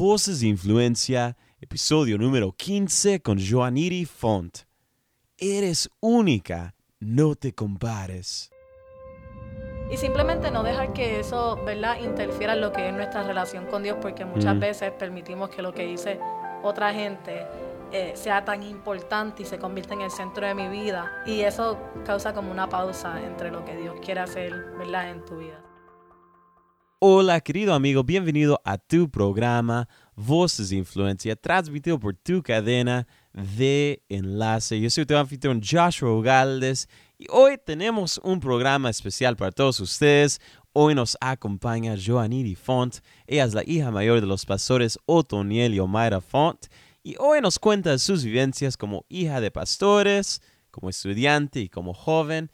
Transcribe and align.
Voces 0.00 0.40
de 0.40 0.46
Influencia, 0.46 1.36
episodio 1.60 2.16
número 2.16 2.52
15 2.52 3.20
con 3.20 3.38
Joaniri 3.38 4.06
Font. 4.06 4.60
Eres 5.36 5.90
única, 6.00 6.74
no 7.00 7.34
te 7.34 7.54
compares. 7.54 8.50
Y 9.92 9.98
simplemente 9.98 10.50
no 10.50 10.62
dejar 10.62 10.94
que 10.94 11.20
eso, 11.20 11.62
¿verdad?, 11.66 12.00
interfiera 12.00 12.54
en 12.54 12.62
lo 12.62 12.72
que 12.72 12.88
es 12.88 12.94
nuestra 12.94 13.24
relación 13.24 13.66
con 13.66 13.82
Dios, 13.82 13.98
porque 14.00 14.24
muchas 14.24 14.56
Mm. 14.56 14.60
veces 14.60 14.90
permitimos 14.92 15.50
que 15.50 15.60
lo 15.60 15.74
que 15.74 15.84
dice 15.84 16.18
otra 16.62 16.94
gente 16.94 17.46
eh, 17.92 18.12
sea 18.14 18.42
tan 18.42 18.62
importante 18.62 19.42
y 19.42 19.44
se 19.44 19.58
convierta 19.58 19.92
en 19.92 20.00
el 20.00 20.10
centro 20.10 20.46
de 20.46 20.54
mi 20.54 20.68
vida. 20.68 21.12
Y 21.26 21.40
eso 21.40 21.76
causa 22.06 22.32
como 22.32 22.50
una 22.50 22.70
pausa 22.70 23.22
entre 23.22 23.50
lo 23.50 23.66
que 23.66 23.76
Dios 23.76 23.96
quiere 24.02 24.20
hacer, 24.20 24.50
¿verdad?, 24.78 25.10
en 25.10 25.26
tu 25.26 25.36
vida. 25.36 25.62
Hola 27.02 27.40
querido 27.40 27.72
amigo, 27.72 28.04
bienvenido 28.04 28.60
a 28.62 28.76
tu 28.76 29.10
programa 29.10 29.88
Voces 30.16 30.68
de 30.68 30.76
Influencia, 30.76 31.34
transmitido 31.34 31.98
por 31.98 32.14
tu 32.14 32.42
cadena 32.42 33.06
de 33.32 34.02
enlace. 34.10 34.78
Yo 34.78 34.90
soy 34.90 35.06
tu 35.06 35.16
anfitrión 35.16 35.62
Joshua 35.62 36.12
Ugaldes 36.12 36.90
y 37.16 37.24
hoy 37.30 37.56
tenemos 37.56 38.20
un 38.22 38.38
programa 38.38 38.90
especial 38.90 39.34
para 39.34 39.50
todos 39.50 39.80
ustedes. 39.80 40.42
Hoy 40.74 40.94
nos 40.94 41.16
acompaña 41.22 41.96
Joaniri 41.96 42.54
Font. 42.54 42.98
Ella 43.26 43.44
es 43.44 43.54
la 43.54 43.64
hija 43.64 43.90
mayor 43.90 44.20
de 44.20 44.26
los 44.26 44.44
pastores 44.44 44.98
Otoniel 45.06 45.72
y 45.72 45.80
Omaira 45.80 46.20
Font. 46.20 46.66
Y 47.02 47.16
hoy 47.18 47.40
nos 47.40 47.58
cuenta 47.58 47.96
sus 47.96 48.24
vivencias 48.24 48.76
como 48.76 49.06
hija 49.08 49.40
de 49.40 49.50
pastores, 49.50 50.42
como 50.70 50.90
estudiante 50.90 51.60
y 51.60 51.70
como 51.70 51.94
joven 51.94 52.50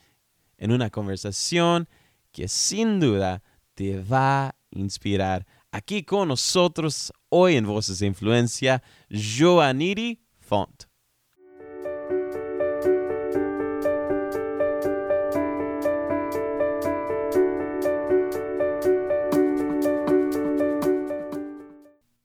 en 0.57 0.71
una 0.71 0.89
conversación 0.89 1.89
que 2.31 2.47
sin 2.47 3.01
duda 3.01 3.43
te 3.77 4.03
va 4.03 4.49
a 4.49 4.55
inspirar. 4.71 5.47
Aquí 5.71 6.03
con 6.03 6.29
nosotros 6.29 7.13
hoy 7.29 7.57
en 7.57 7.67
Voces 7.67 7.99
de 7.99 8.07
Influencia, 8.07 8.83
Joaniri 9.11 10.19
Font. 10.41 10.85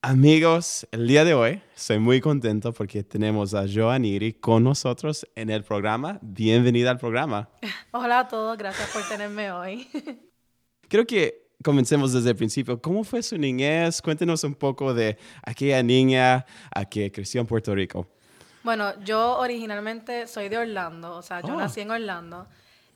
Amigos, 0.01 0.87
el 0.91 1.07
día 1.07 1.23
de 1.23 1.33
hoy 1.33 1.61
estoy 1.75 1.99
muy 1.99 2.21
contento 2.21 2.73
porque 2.73 3.03
tenemos 3.03 3.53
a 3.53 3.65
Joaniri 3.67 4.33
con 4.33 4.63
nosotros 4.63 5.27
en 5.35 5.49
el 5.49 5.63
programa. 5.63 6.17
Bienvenida 6.21 6.91
al 6.91 6.97
programa. 6.97 7.49
Hola 7.91 8.19
a 8.19 8.27
todos, 8.27 8.57
gracias 8.57 8.89
por 8.91 9.03
tenerme 9.07 9.51
hoy. 9.51 9.87
Creo 10.91 11.07
que 11.07 11.50
comencemos 11.63 12.13
desde 12.13 12.29
el 12.31 12.35
principio. 12.35 12.81
¿Cómo 12.81 13.03
fue 13.03 13.21
su 13.23 13.37
niñez? 13.37 14.01
Cuéntenos 14.01 14.43
un 14.43 14.55
poco 14.55 14.93
de 14.93 15.17
aquella 15.43 15.81
niña 15.83 16.45
a 16.73 16.85
que 16.85 17.11
creció 17.11 17.41
en 17.41 17.47
Puerto 17.47 17.73
Rico. 17.75 18.07
Bueno, 18.63 18.93
yo 19.03 19.37
originalmente 19.39 20.27
soy 20.27 20.49
de 20.49 20.57
Orlando, 20.57 21.15
o 21.15 21.21
sea, 21.21 21.41
yo 21.41 21.53
Oh. 21.53 21.57
nací 21.57 21.81
en 21.81 21.91
Orlando. 21.91 22.45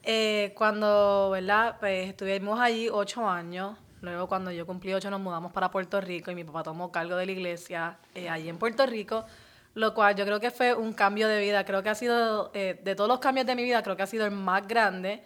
Eh, 0.03 0.53
cuando, 0.55 1.31
¿verdad? 1.31 1.77
Pues 1.79 2.09
estuvimos 2.09 2.59
allí 2.59 2.89
ocho 2.89 3.27
años. 3.27 3.75
Luego, 4.01 4.27
cuando 4.27 4.51
yo 4.51 4.67
cumplí 4.67 4.93
ocho, 4.93 5.09
nos 5.09 5.19
mudamos 5.19 5.51
para 5.51 5.71
Puerto 5.71 5.99
Rico 5.99 6.29
y 6.29 6.35
mi 6.35 6.43
papá 6.43 6.61
tomó 6.61 6.91
cargo 6.91 7.15
de 7.15 7.25
la 7.25 7.31
iglesia 7.31 7.97
eh, 8.13 8.29
allí 8.29 8.47
en 8.49 8.57
Puerto 8.59 8.85
Rico, 8.85 9.25
lo 9.73 9.95
cual 9.95 10.15
yo 10.15 10.23
creo 10.25 10.39
que 10.39 10.51
fue 10.51 10.75
un 10.75 10.93
cambio 10.93 11.27
de 11.27 11.41
vida. 11.41 11.65
Creo 11.65 11.81
que 11.81 11.89
ha 11.89 11.95
sido, 11.95 12.51
eh, 12.53 12.79
de 12.83 12.93
todos 12.93 13.07
los 13.07 13.17
cambios 13.19 13.47
de 13.47 13.55
mi 13.55 13.63
vida, 13.63 13.81
creo 13.81 13.97
que 13.97 14.03
ha 14.03 14.07
sido 14.07 14.25
el 14.25 14.31
más 14.31 14.67
grande. 14.67 15.23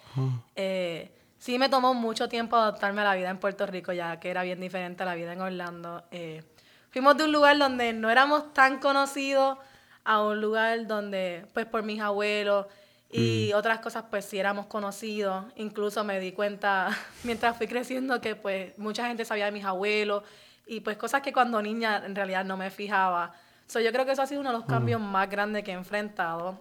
Eh, 0.56 1.12
sí 1.40 1.58
me 1.58 1.70
tomó 1.70 1.94
mucho 1.94 2.30
tiempo 2.30 2.56
adaptarme 2.56 3.02
a 3.02 3.06
la 3.06 3.16
vida 3.16 3.30
en 3.30 3.40
Puerto 3.40 3.66
Rico, 3.66 3.92
ya 3.94 4.20
que 4.20 4.30
era 4.30 4.44
bien 4.44 4.59
diferente 4.59 5.04
a 5.04 5.06
la 5.08 5.16
vida 5.16 5.34
en 5.34 5.42
Orlando. 5.42 6.04
Eh, 6.12 6.44
fuimos 6.92 7.18
de 7.18 7.23
un 7.23 7.31
lugar 7.31 7.58
donde 7.58 7.94
no 7.94 8.12
éramos 8.12 8.54
tan 8.54 8.80
conocidos 8.80 9.58
a 10.04 10.22
un 10.22 10.40
lugar 10.42 10.86
donde, 10.86 11.48
pues 11.54 11.66
por 11.66 11.84
mis 11.84 12.02
abuelos 12.02 12.68
y 13.12 13.54
otras 13.54 13.80
cosas, 13.80 14.06
pues 14.09 14.26
sí 14.26 14.38
éramos 14.38 14.68
conocidos. 14.68 15.46
Incluso 15.56 16.03
me 16.03 16.19
di 16.19 16.31
cuenta 16.31 16.90
mientras 17.24 17.58
fui 17.58 17.68
creciendo 17.68 18.22
que 18.22 18.36
pues 18.36 18.78
mucha 18.78 19.08
gente 19.08 19.25
sabía 19.25 19.46
de 19.46 19.52
mis 19.52 19.66
abuelos 19.66 20.24
y 20.68 20.81
pues 20.81 20.97
cosas 20.97 21.22
que 21.22 21.34
cuando 21.34 21.62
niña 21.62 22.03
en 22.06 22.16
realidad 22.16 22.46
no 22.46 22.58
me 22.58 22.69
fijaba. 22.69 23.34
So, 23.66 23.80
yo 23.80 23.92
creo 23.92 24.06
que 24.06 24.12
eso 24.13 24.24
ha 24.24 24.28
sido 24.28 24.42
uno 24.42 24.52
de 24.52 24.58
los 24.58 24.66
cambios 24.66 25.00
más 25.00 25.30
grandes 25.30 25.63
que 25.63 25.72
he 25.72 25.75
enfrentado. 25.75 26.59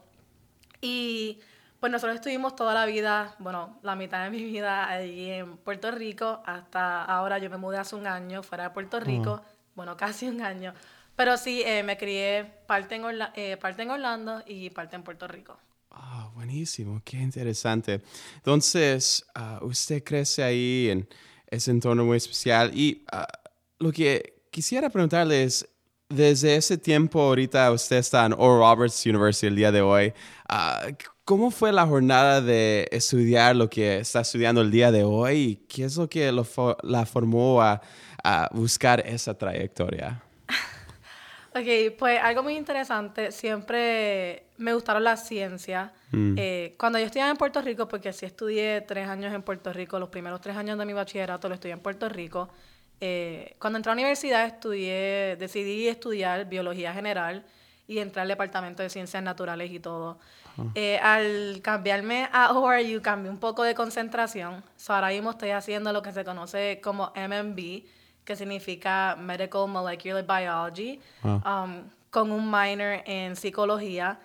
Y 0.81 1.41
pues 1.81 1.93
nosotros 1.93 2.17
estuvimos 2.17 2.57
toda 2.57 2.75
la 2.75 2.87
vida, 2.87 3.35
bueno, 3.39 3.79
la 3.83 3.95
mitad 3.95 4.25
de 4.25 4.31
mi 4.31 4.43
vida 4.45 4.89
allí 4.89 5.31
en 5.31 5.57
Puerto 5.59 5.91
Rico, 5.91 6.43
hasta 6.45 7.05
ahora 7.05 7.39
yo 7.39 7.51
me 7.51 7.57
mudé 7.57 7.79
hace 7.79 7.95
un 7.97 8.07
año 8.07 8.43
fuera 8.43 8.65
de 8.65 8.71
Puerto 8.71 8.99
Rico, 9.01 9.43
bueno, 9.75 9.97
casi 9.97 10.27
un 10.29 10.41
año. 10.43 10.75
Pero 11.17 11.37
sí, 11.37 11.63
eh, 11.65 11.83
me 11.83 11.97
crié 11.97 12.45
parte 12.67 12.95
en, 12.97 13.05
Orla- 13.05 13.33
eh, 13.35 13.57
parte 13.57 13.83
en 13.83 13.91
Orlando 13.91 14.43
y 14.47 14.71
parte 14.71 14.97
en 14.97 15.03
Puerto 15.03 15.27
Rico. 15.29 15.57
Ah, 15.91 16.31
buenísimo, 16.35 17.01
qué 17.05 17.17
interesante. 17.17 18.03
Entonces, 18.37 19.25
ah, 19.35 19.59
usted 19.63 20.03
crece 20.05 20.43
ahí 20.45 20.89
en 20.91 21.09
ese 21.47 21.71
entorno 21.71 22.05
muy 22.05 22.17
especial 22.19 22.71
y 22.77 23.05
ah, 23.11 23.27
lo 23.79 23.91
que 23.91 24.43
quisiera 24.51 24.91
preguntarle 24.91 25.45
es, 25.45 25.69
desde 26.09 26.57
ese 26.57 26.79
tiempo 26.79 27.21
ahorita 27.21 27.71
usted 27.71 27.97
está 27.97 28.25
en 28.27 28.33
Oral 28.33 28.77
Roberts 28.77 29.05
University 29.05 29.47
el 29.47 29.57
día 29.57 29.73
de 29.73 29.83
hoy, 29.83 30.13
ah, 30.49 30.87
¿cómo 31.25 31.51
fue 31.51 31.73
la 31.73 31.87
jornada 31.87 32.41
de 32.41 32.89
estudiar 32.91 33.57
lo 33.57 33.69
que 33.69 33.99
está 33.99 34.21
estudiando 34.21 34.63
el 34.63 34.71
día 34.71 34.91
de 34.91 35.05
hoy 35.05 35.61
qué 35.69 35.85
es 35.85 35.97
lo 35.97 36.09
que 36.09 36.33
lo 36.33 36.47
la 36.83 37.05
formó 37.05 37.61
a, 37.61 37.83
a 38.23 38.49
buscar 38.53 39.01
esa 39.07 39.37
trayectoria? 39.37 40.23
Ok, 41.55 41.97
pues 41.99 42.21
algo 42.23 42.45
muy 42.45 42.57
interesante, 42.57 43.33
siempre 43.33 44.45
me 44.59 44.75
gustaron 44.75 45.03
las 45.03 45.27
ciencias. 45.27 45.91
Eh, 46.13 46.77
cuando 46.79 46.99
yo 47.01 47.07
estudiaba 47.07 47.31
en 47.31 47.37
Puerto 47.37 47.61
Rico, 47.63 47.89
porque 47.89 48.13
sí 48.13 48.27
estudié 48.27 48.83
tres 48.83 49.09
años 49.09 49.35
en 49.35 49.43
Puerto 49.43 49.73
Rico, 49.73 49.99
los 49.99 50.09
primeros 50.09 50.41
tres 50.41 50.57
años 50.57 50.79
de 50.79 50.85
mi 50.85 50.93
bachillerato 50.93 51.49
lo 51.49 51.55
estudié 51.55 51.73
en 51.73 51.81
Puerto 51.81 52.09
Rico. 52.09 52.49
Eh, 53.01 53.57
cuando 53.59 53.77
entré 53.77 53.93
a 53.93 53.95
la 53.95 54.01
universidad 54.01 54.45
estudié, 54.47 55.37
decidí 55.39 55.89
estudiar 55.89 56.49
biología 56.49 56.93
general 56.93 57.45
y 57.87 57.99
entré 57.99 58.23
al 58.23 58.29
departamento 58.29 58.83
de 58.83 58.91
ciencias 58.91 59.23
naturales 59.23 59.71
y 59.71 59.81
todo. 59.81 60.19
Eh, 60.75 60.99
al 60.99 61.61
cambiarme 61.63 62.29
a 62.33 62.53
ORU 62.53 63.01
cambié 63.01 63.31
un 63.31 63.39
poco 63.39 63.63
de 63.63 63.75
concentración. 63.75 64.63
So, 64.77 64.93
ahora 64.93 65.09
mismo 65.09 65.31
estoy 65.31 65.51
haciendo 65.51 65.93
lo 65.93 66.03
que 66.03 66.13
se 66.13 66.25
conoce 66.25 66.81
como 66.83 67.13
MMB, 67.15 67.85
que 68.25 68.37
significa 68.37 69.17
Medical 69.17 69.69
Molecular 69.69 70.27
Biology, 70.27 71.01
um, 71.23 71.85
con 72.11 72.33
un 72.33 72.51
minor 72.51 73.03
en 73.07 73.37
psicología. 73.37 74.19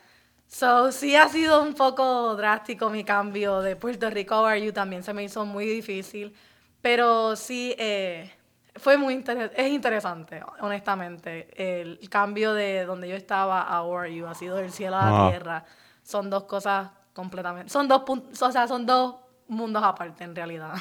So, 0.47 0.91
sí 0.91 1.15
ha 1.15 1.29
sido 1.29 1.61
un 1.61 1.73
poco 1.73 2.35
drástico 2.35 2.89
mi 2.89 3.03
cambio 3.03 3.61
de 3.61 3.75
Puerto 3.75 4.09
Rico 4.09 4.35
a 4.35 4.41
ORU, 4.41 4.73
también 4.73 5.03
se 5.03 5.13
me 5.13 5.23
hizo 5.23 5.45
muy 5.45 5.65
difícil, 5.65 6.35
pero 6.81 7.35
sí 7.35 7.75
eh, 7.77 8.31
fue 8.75 8.97
muy 8.97 9.13
interes- 9.15 9.51
es 9.55 9.71
interesante, 9.71 10.41
honestamente. 10.59 11.47
El 11.55 11.99
cambio 12.09 12.53
de 12.53 12.85
donde 12.85 13.07
yo 13.09 13.15
estaba 13.15 13.61
a 13.61 13.81
ORU 13.83 14.27
ha 14.27 14.33
sido 14.35 14.55
del 14.57 14.71
cielo 14.71 14.97
a 14.97 15.05
la 15.05 15.11
Wow. 15.19 15.29
tierra. 15.29 15.65
Son 16.03 16.29
dos 16.29 16.43
cosas 16.45 16.89
completamente, 17.13 17.71
son 17.71 17.87
dos 17.87 18.01
puntos, 18.03 18.41
o 18.41 18.51
sea, 18.51 18.67
son 18.67 18.85
dos 18.85 19.15
mundos 19.47 19.83
aparte 19.83 20.23
en 20.23 20.35
realidad. 20.35 20.73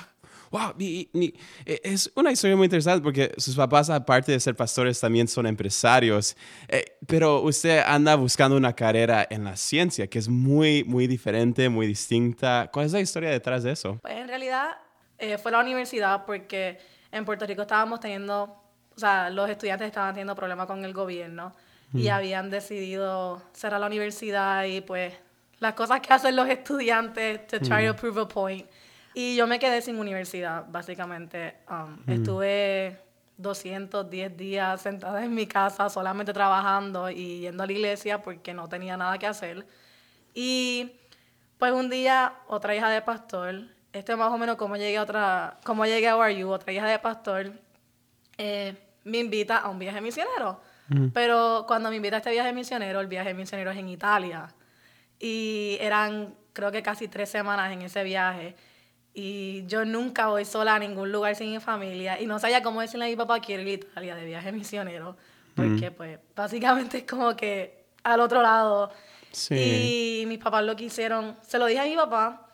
Wow, 0.51 0.75
y- 0.79 1.09
y- 1.15 1.35
e- 1.65 1.81
es 1.85 2.11
una 2.15 2.31
historia 2.31 2.57
muy 2.57 2.65
interesante 2.67 3.03
porque 3.03 3.33
sus 3.39 3.57
papás, 3.57 3.89
aparte 3.89 4.33
de 4.33 4.41
ser 4.41 4.55
pastores, 4.55 5.01
también 5.01 5.27
son 5.29 5.47
empresarios. 5.47 6.37
Eh, 6.69 6.85
pero 7.07 7.41
usted 7.41 7.83
anda 7.87 8.17
buscando 8.17 8.57
una 8.57 8.75
carrera 8.75 9.27
en 9.31 9.45
la 9.45 9.57
ciencia 9.57 10.07
que 10.09 10.19
es 10.19 10.29
muy, 10.29 10.85
muy 10.85 11.07
diferente, 11.07 11.69
muy 11.71 11.87
distinta. 11.87 12.69
¿Cuál 12.73 12.87
es 12.87 12.93
la 12.93 13.01
historia 13.01 13.31
detrás 13.31 13.63
de 13.63 13.73
eso? 13.73 13.99
Pues 14.03 14.15
en 14.15 14.29
realidad 14.29 14.73
eh, 15.19 15.39
fue 15.39 15.53
la 15.53 15.61
universidad 15.61 16.25
porque 16.27 16.79
en 17.13 17.25
Puerto 17.25 17.47
Rico 17.47 17.63
estábamos 17.63 18.01
teniendo, 18.01 18.43
o 18.43 18.99
sea, 18.99 19.31
los 19.31 19.49
estudiantes 19.49 19.87
estaban 19.87 20.15
teniendo 20.15 20.35
problemas 20.35 20.67
con 20.67 20.85
el 20.85 20.93
gobierno 20.93 21.55
y 21.95 22.09
habían 22.09 22.49
decidido 22.49 23.43
cerrar 23.53 23.79
la 23.79 23.87
universidad 23.87 24.65
y 24.65 24.81
pues 24.81 25.13
las 25.59 25.75
cosas 25.75 26.01
que 26.01 26.13
hacen 26.13 26.35
los 26.35 26.49
estudiantes 26.49 27.47
to 27.47 27.61
try 27.61 27.87
to 27.87 27.95
prove 27.95 28.19
a 28.19 28.27
point. 28.27 28.67
Y 29.15 29.37
yo 29.37 29.47
me 29.47 29.59
quedé 29.59 29.83
sin 29.83 29.99
universidad, 29.99 30.65
básicamente. 30.69 31.57
Um, 31.69 31.99
Estuve 32.11 32.99
210 33.37 34.37
días 34.37 34.81
sentada 34.81 35.23
en 35.23 35.35
mi 35.35 35.47
casa 35.47 35.91
solamente 35.91 36.33
trabajando 36.33 37.11
y 37.11 37.41
yendo 37.41 37.63
a 37.63 37.67
la 37.67 37.73
iglesia 37.73 38.23
porque 38.23 38.55
no 38.55 38.69
tenía 38.69 38.97
nada 38.97 39.19
que 39.19 39.27
hacer. 39.27 39.67
Y 40.35 40.93
pues 41.59 41.73
un 41.73 41.91
día 41.91 42.33
otra 42.49 42.75
hija 42.75 42.89
de 42.89 43.03
pastor, 43.03 43.67
este 43.93 44.17
más 44.17 44.33
o 44.33 44.39
menos 44.39 44.57
como 44.57 44.77
llegué 44.77 44.97
a 44.99 45.03
otra, 45.03 45.59
como 45.65 45.85
llegué 45.85 46.09
a 46.09 46.17
ORU, 46.17 46.51
otra 46.51 46.73
hija 46.73 46.87
de 46.87 46.99
pastor, 46.99 47.53
eh, 48.39 48.75
me 49.05 49.19
invita 49.19 49.59
a 49.59 49.69
un 49.69 49.79
viaje 49.79 50.01
misionero. 50.01 50.61
Pero 51.15 51.65
cuando 51.67 51.89
me 51.89 51.97
invita 51.97 52.17
a 52.17 52.19
este 52.19 52.31
viaje 52.33 52.53
misionero, 52.53 53.01
el 53.01 53.07
viaje 53.07 53.33
misionero 53.33 53.71
es 53.71 53.79
en 53.79 53.89
Italia. 53.89 54.53
Y 55.19 55.79
eran, 55.81 56.35
creo 56.53 56.71
que 56.71 56.83
casi 56.83 57.09
tres 57.09 57.31
semanas 57.31 57.73
en 57.73 57.81
ese 57.81 58.05
viaje. 58.05 58.55
Y 59.15 59.65
yo 59.67 59.87
nunca 59.87 60.27
voy 60.27 60.45
sola 60.45 60.75
a 60.75 60.79
ningún 60.79 61.11
lugar 61.11 61.35
sin 61.35 61.51
mi 61.51 61.61
familia. 61.61 62.21
Y 62.21 62.27
no 62.27 62.39
sabía 62.39 62.63
cómo 62.63 62.83
decirle 62.83 63.07
a 63.07 63.09
mi 63.09 63.17
papá 63.17 63.41
quiero 63.41 63.63
ir 63.63 63.69
a 63.69 63.73
Italia 63.73 64.17
de 64.17 64.27
viaje 64.27 64.53
misionero. 64.53 65.17
Porque, 65.55 65.91
pues, 65.91 66.19
básicamente 66.37 66.99
es 66.99 67.05
como 67.05 67.35
que 67.37 67.87
al 68.03 68.21
otro 68.21 68.43
lado. 68.43 68.91
Sí. 69.31 70.23
Y 70.23 70.27
mis 70.27 70.39
papás 70.39 70.63
lo 70.65 70.77
quisieron. 70.77 71.39
Se 71.41 71.59
lo 71.59 71.67
dije 71.67 71.81
a 71.81 71.85
mi 71.85 71.97
papá. 71.97 72.52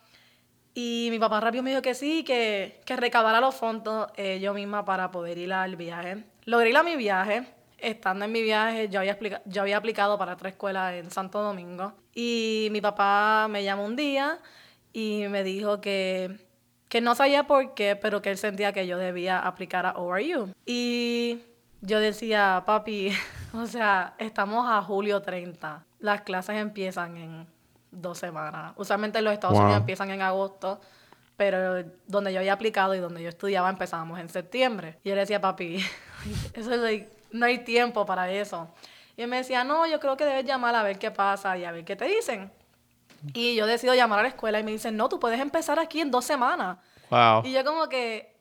Y 0.81 1.09
mi 1.11 1.19
papá 1.19 1.41
rápido 1.41 1.65
me 1.65 1.71
dijo 1.71 1.83
que 1.83 1.93
sí, 1.93 2.23
que, 2.23 2.81
que 2.85 2.95
recaudara 2.95 3.41
los 3.41 3.57
fondos 3.57 4.07
eh, 4.15 4.39
yo 4.39 4.55
misma 4.55 4.85
para 4.85 5.11
poder 5.11 5.37
ir 5.37 5.53
al 5.53 5.75
viaje. 5.75 6.23
Logré 6.45 6.71
ir 6.71 6.77
a 6.77 6.85
mi 6.85 6.95
viaje. 6.95 7.49
Estando 7.79 8.27
en 8.27 8.31
mi 8.31 8.43
viaje, 8.43 8.89
yo 8.89 9.01
había, 9.01 9.19
yo 9.45 9.63
había 9.63 9.77
aplicado 9.77 10.17
para 10.19 10.35
otra 10.35 10.51
escuela 10.51 10.95
en 10.97 11.11
Santo 11.11 11.43
Domingo. 11.43 11.95
Y 12.15 12.69
mi 12.71 12.81
papá 12.81 13.49
me 13.51 13.65
llamó 13.65 13.85
un 13.85 13.97
día 13.97 14.39
y 14.93 15.25
me 15.29 15.43
dijo 15.43 15.81
que 15.81 16.47
que 16.89 17.01
no 17.01 17.17
sabía 17.17 17.49
por 17.49 17.75
qué, 17.75 17.97
pero 17.97 18.23
que 18.23 18.31
él 18.31 18.39
sentía 18.39 18.73
que 18.73 18.87
yo 18.87 18.99
debía 18.99 19.41
aplicar 19.41 19.85
a 19.85 19.99
ORU. 19.99 20.53
Y 20.65 21.41
yo 21.81 21.99
decía, 21.99 22.63
papi, 22.65 23.11
o 23.53 23.67
sea, 23.67 24.15
estamos 24.19 24.65
a 24.69 24.81
julio 24.83 25.23
30, 25.23 25.85
las 25.99 26.21
clases 26.23 26.57
empiezan 26.57 27.17
en 27.17 27.58
dos 27.91 28.19
semanas. 28.19 28.73
Usualmente 28.77 29.19
en 29.19 29.25
los 29.25 29.33
Estados 29.33 29.59
Unidos 29.59 29.79
empiezan 29.79 30.11
en 30.11 30.23
agosto, 30.23 30.81
pero 31.37 31.85
donde 32.07 32.33
yo 32.33 32.41
había 32.41 32.53
aplicado 32.53 32.95
y 32.95 32.99
donde 32.99 33.23
yo 33.23 33.29
estudiaba 33.29 33.71
empezábamos 33.71 34.19
en 34.19 34.29
septiembre. 34.29 34.99
Y 35.05 35.11
él 35.11 35.17
decía, 35.17 35.41
papi, 35.41 35.85
eso 36.55 36.87
es 36.87 37.07
no 37.31 37.47
hay 37.47 37.59
tiempo 37.59 38.07
para 38.07 38.31
eso. 38.31 38.69
Y 39.17 39.23
él 39.23 39.29
me 39.29 39.37
decía, 39.37 39.65
no, 39.65 39.87
yo 39.87 40.01
creo 40.01 40.17
que 40.17 40.25
debes 40.25 40.45
llamar 40.45 40.75
a 40.75 40.83
ver 40.83 40.99
qué 40.99 41.11
pasa 41.11 41.57
y 41.59 41.65
a 41.65 41.73
ver 41.73 41.85
qué 41.85 41.97
te 41.97 42.07
dicen. 42.07 42.53
Y 43.35 43.57
yo 43.57 43.67
decido 43.67 43.95
llamar 43.95 44.21
a 44.21 44.23
la 44.23 44.29
escuela 44.29 44.61
y 44.61 44.63
me 44.63 44.71
dicen, 44.71 44.97
no, 44.97 45.09
tú 45.09 45.19
puedes 45.19 45.41
empezar 45.41 45.79
aquí 45.79 46.01
en 46.01 46.11
dos 46.11 46.25
semanas. 46.25 46.79
Wow. 47.11 47.43
Y 47.45 47.53
yo 47.53 47.65
como 47.65 47.89
que... 47.89 48.37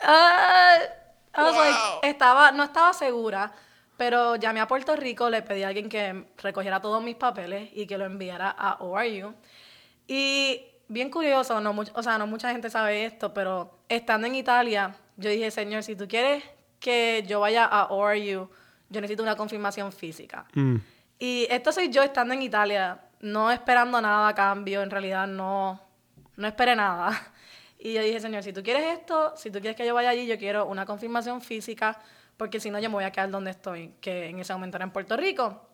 Ah, 0.00 0.78
estaba, 2.02 2.52
no 2.52 2.64
estaba 2.64 2.92
segura, 2.92 3.52
pero 3.96 4.36
llamé 4.36 4.60
a 4.60 4.68
Puerto 4.68 4.94
Rico, 4.96 5.30
le 5.30 5.42
pedí 5.42 5.62
a 5.62 5.68
alguien 5.68 5.88
que 5.88 6.26
recogiera 6.38 6.80
todos 6.80 7.02
mis 7.02 7.16
papeles 7.16 7.70
y 7.72 7.86
que 7.86 7.98
lo 7.98 8.04
enviara 8.04 8.50
a 8.50 8.82
ORU. 8.82 9.34
Y 10.06 10.62
bien 10.88 11.10
curioso, 11.10 11.60
no 11.60 11.74
o 11.94 12.02
sea, 12.02 12.18
no 12.18 12.26
mucha 12.26 12.50
gente 12.52 12.70
sabe 12.70 13.04
esto, 13.06 13.32
pero 13.32 13.78
estando 13.88 14.26
en 14.26 14.34
Italia, 14.34 14.96
yo 15.16 15.30
dije, 15.30 15.50
Señor, 15.50 15.82
si 15.82 15.96
tú 15.96 16.06
quieres 16.06 16.44
que 16.78 17.24
yo 17.26 17.40
vaya 17.40 17.64
a 17.64 17.86
ORU, 17.92 18.50
yo 18.88 19.00
necesito 19.00 19.22
una 19.22 19.36
confirmación 19.36 19.92
física. 19.92 20.46
Mm. 20.54 20.76
Y 21.18 21.46
esto 21.50 21.72
soy 21.72 21.88
yo 21.90 22.02
estando 22.02 22.34
en 22.34 22.42
Italia 22.42 23.00
no 23.20 23.50
esperando 23.50 24.00
nada 24.00 24.28
a 24.28 24.34
cambio, 24.34 24.82
en 24.82 24.90
realidad 24.90 25.26
no, 25.26 25.80
no 26.36 26.46
esperé 26.46 26.76
nada. 26.76 27.10
Y 27.78 27.92
yo 27.92 28.02
dije, 28.02 28.18
Señor, 28.18 28.42
si 28.42 28.54
tú 28.54 28.62
quieres 28.62 28.98
esto, 28.98 29.36
si 29.36 29.50
tú 29.50 29.60
quieres 29.60 29.76
que 29.76 29.86
yo 29.86 29.94
vaya 29.94 30.08
allí, 30.08 30.26
yo 30.26 30.38
quiero 30.38 30.66
una 30.66 30.86
confirmación 30.86 31.42
física, 31.42 32.00
porque 32.36 32.60
si 32.60 32.70
no, 32.70 32.78
yo 32.78 32.88
me 32.88 32.94
voy 32.94 33.04
a 33.04 33.12
quedar 33.12 33.30
donde 33.30 33.50
estoy, 33.50 33.94
que 34.00 34.28
en 34.28 34.38
ese 34.38 34.52
momento 34.52 34.76
era 34.76 34.84
en 34.84 34.90
Puerto 34.90 35.16
Rico. 35.16 35.68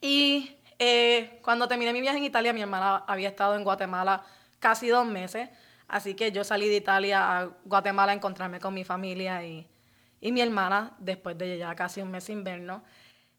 Y 0.00 0.56
eh, 0.78 1.38
cuando 1.42 1.68
terminé 1.68 1.92
mi 1.92 2.00
viaje 2.00 2.18
en 2.18 2.24
Italia, 2.24 2.52
mi 2.52 2.62
hermana 2.62 3.04
había 3.06 3.28
estado 3.28 3.56
en 3.56 3.64
Guatemala 3.64 4.24
casi 4.58 4.88
dos 4.88 5.06
meses, 5.06 5.48
así 5.88 6.14
que 6.14 6.32
yo 6.32 6.44
salí 6.44 6.68
de 6.68 6.76
Italia 6.76 7.38
a 7.38 7.50
Guatemala 7.64 8.12
a 8.12 8.14
encontrarme 8.14 8.60
con 8.60 8.74
mi 8.74 8.84
familia 8.84 9.44
y, 9.44 9.66
y 10.20 10.32
mi 10.32 10.40
hermana 10.40 10.92
después 10.98 11.36
de 11.38 11.58
ya 11.58 11.74
casi 11.74 12.00
un 12.00 12.10
mes 12.10 12.28
invierno. 12.30 12.82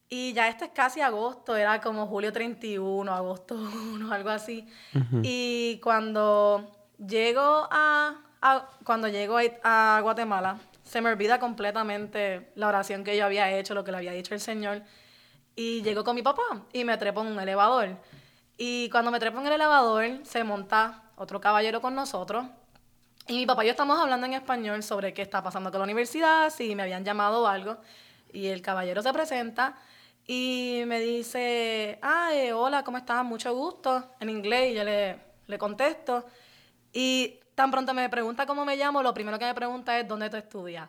Y 0.09 0.31
ya 0.33 0.47
esto 0.47 0.63
es 0.63 0.71
casi 0.71 1.01
agosto, 1.01 1.55
era 1.55 1.81
como 1.81 2.07
julio 2.07 2.31
31, 2.31 3.13
agosto 3.13 3.55
1, 3.55 4.11
algo 4.13 4.29
así. 4.29 4.65
Y 5.21 5.79
cuando 5.83 6.71
llego 6.97 7.67
a, 7.69 8.15
cuando 8.85 9.09
llego 9.09 9.37
a, 9.63 9.99
Guatemala, 10.01 10.59
se 10.87 11.01
me 11.01 11.09
olvida 11.09 11.37
completamente 11.39 12.51
la 12.55 12.67
oración 12.67 13.03
que 13.03 13.17
yo 13.17 13.25
había 13.25 13.51
hecho, 13.51 13.73
lo 13.73 13.83
que 13.83 13.91
le 13.91 13.97
había 13.97 14.13
dicho 14.13 14.33
el 14.33 14.39
Señor. 14.39 14.81
Y 15.55 15.81
llego 15.81 16.03
con 16.03 16.15
mi 16.15 16.21
papá 16.21 16.65
y 16.71 16.85
me 16.85 16.97
trepo 16.97 17.21
en 17.21 17.27
un 17.27 17.39
elevador. 17.39 17.97
Y 18.57 18.89
cuando 18.89 19.11
me 19.11 19.19
trepo 19.19 19.39
en 19.39 19.47
el 19.47 19.53
elevador, 19.53 20.05
se 20.23 20.43
monta 20.43 21.03
otro 21.17 21.41
caballero 21.41 21.81
con 21.81 21.93
nosotros. 21.93 22.45
Y 23.27 23.33
mi 23.33 23.45
papá 23.45 23.63
y 23.63 23.67
yo 23.67 23.71
estamos 23.71 23.99
hablando 23.99 24.25
en 24.27 24.33
español 24.33 24.81
sobre 24.81 25.13
qué 25.13 25.23
está 25.23 25.43
pasando 25.43 25.71
con 25.71 25.79
la 25.79 25.83
universidad, 25.83 26.49
si 26.49 26.73
me 26.73 26.83
habían 26.83 27.03
llamado 27.03 27.43
o 27.43 27.47
algo. 27.47 27.77
Y 28.31 28.47
el 28.47 28.61
caballero 28.61 29.01
se 29.01 29.11
presenta 29.11 29.75
y 30.25 30.83
me 30.87 31.01
dice, 31.01 31.99
ah, 32.01 32.31
hola, 32.55 32.83
¿cómo 32.83 32.97
estás? 32.97 33.25
Mucho 33.25 33.53
gusto, 33.53 34.11
en 34.21 34.29
inglés, 34.29 34.71
y 34.71 34.75
yo 34.75 34.85
le, 34.85 35.19
le 35.47 35.57
contesto. 35.57 36.25
Y 36.93 37.39
tan 37.57 37.71
pronto 37.71 37.91
me 37.95 38.07
pregunta 38.07 38.45
cómo 38.45 38.65
me 38.65 38.75
llamo, 38.75 39.01
lo 39.01 39.15
primero 39.15 39.39
que 39.39 39.45
me 39.45 39.55
pregunta 39.55 39.99
es, 39.99 40.07
¿dónde 40.07 40.29
tú 40.29 40.37
estudias? 40.37 40.87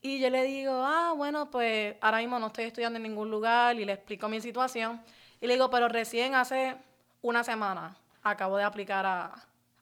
Y 0.00 0.18
yo 0.18 0.30
le 0.30 0.42
digo, 0.42 0.82
ah, 0.84 1.12
bueno, 1.16 1.48
pues 1.48 1.94
ahora 2.00 2.18
mismo 2.18 2.40
no 2.40 2.48
estoy 2.48 2.64
estudiando 2.64 2.96
en 2.96 3.04
ningún 3.04 3.30
lugar 3.30 3.78
y 3.78 3.84
le 3.84 3.92
explico 3.92 4.28
mi 4.28 4.40
situación. 4.40 5.00
Y 5.40 5.46
le 5.46 5.52
digo, 5.52 5.70
pero 5.70 5.86
recién 5.86 6.34
hace 6.34 6.74
una 7.20 7.44
semana 7.44 7.96
acabo 8.24 8.56
de 8.56 8.64
aplicar 8.64 9.06
a, 9.06 9.32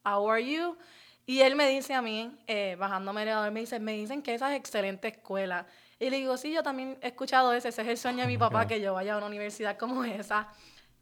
a 0.05 0.19
ORU. 0.19 0.77
Y 1.25 1.41
él 1.41 1.57
me 1.57 1.67
dice 1.71 1.95
a 1.95 2.03
mí, 2.03 2.31
eh, 2.47 2.77
bajándome 2.79 3.23
el 3.23 3.29
elevador, 3.29 3.51
me 3.51 3.61
dice, 3.61 3.81
me 3.81 3.95
dicen 3.95 4.21
que 4.21 4.35
esa 4.35 4.53
es 4.53 4.61
excelente 4.61 5.09
escuela 5.09 5.67
y 5.99 6.11
le 6.11 6.19
digo, 6.19 6.37
sí, 6.37 6.53
yo 6.53 6.63
también 6.63 6.99
he 7.01 7.09
escuchado 7.09 7.55
ese, 7.55 7.69
ese 7.71 7.81
es 7.81 7.89
el 7.89 7.97
sueño 7.97 8.21
de 8.23 8.27
mi 8.27 8.37
papá, 8.37 8.67
que 8.67 8.79
yo 8.79 8.93
vaya 8.93 9.15
a 9.15 9.17
una 9.17 9.27
universidad 9.27 9.79
como 9.79 10.05
esa. 10.05 10.49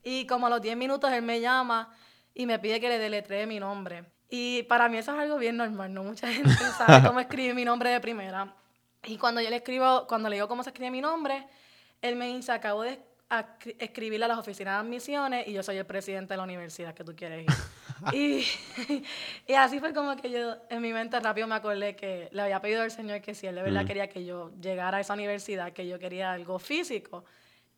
Y 0.05 0.29
como 0.29 0.47
a 0.47 0.51
los 0.51 0.63
10 0.63 0.77
minutos 0.77 1.11
él 1.11 1.23
me 1.23 1.41
llama 1.41 1.93
y 2.35 2.47
me 2.47 2.61
pide 2.61 2.81
que 2.81 2.89
le 2.89 2.99
deletree 2.99 3.49
mi 3.49 3.59
nombre. 3.59 4.05
Y 4.31 4.63
para 4.65 4.89
mí 4.89 4.99
eso 4.99 5.13
es 5.15 5.19
algo 5.19 5.39
bien 5.39 5.57
normal, 5.57 5.93
no 5.93 6.05
mucha 6.05 6.31
gente 6.31 6.53
sabe 6.77 7.07
cómo 7.07 7.21
escribe 7.21 7.55
mi 7.55 7.65
nombre 7.65 7.91
de 7.91 8.01
primera. 8.01 8.55
Y 9.05 9.17
cuando 9.17 9.41
yo 9.41 9.49
le 9.49 9.57
escribo, 9.57 10.07
cuando 10.07 10.29
le 10.29 10.37
digo 10.37 10.49
cómo 10.49 10.63
se 10.63 10.71
escribe 10.71 10.91
mi 10.91 11.01
nombre, 11.01 11.47
él 12.03 12.17
me 12.17 12.27
dice, 12.27 12.53
acabo 12.53 12.83
de 12.83 13.01
escribirle 13.79 14.25
a 14.25 14.29
las 14.29 14.39
oficinas 14.39 14.75
de 14.75 14.87
admisiones 14.87 15.49
y 15.49 15.53
yo 15.53 15.63
soy 15.63 15.77
el 15.77 15.85
presidente 15.85 16.33
de 16.33 16.39
la 16.39 16.45
universidad 16.45 16.95
que 16.95 17.05
tú 17.05 17.15
quieres 17.15 17.45
ir. 17.45 18.13
y, 18.13 18.47
y, 19.47 19.55
así 19.55 19.81
fue 19.81 19.93
como 19.93 20.17
que 20.17 20.31
yo 20.31 20.57
en 20.71 20.81
mi 20.81 20.93
mente 20.93 21.19
rápido 21.21 21.47
me 21.47 21.55
acordé 21.55 21.95
que 21.95 22.29
le 22.33 22.43
había 22.43 22.61
pedido 22.61 22.83
al 22.83 22.91
Señor 22.91 23.21
que 23.21 23.35
si 23.35 23.47
Él 23.47 23.57
de 23.57 23.63
verdad 23.63 23.85
mm. 23.85 23.87
quería 23.87 24.09
que 24.09 24.25
yo 24.25 24.51
llegara 24.61 24.99
a 24.99 25.01
esa 25.01 25.15
universidad, 25.15 25.73
que 25.73 25.87
yo 25.87 25.99
quería 25.99 26.33
algo 26.33 26.59
físico. 26.59 27.25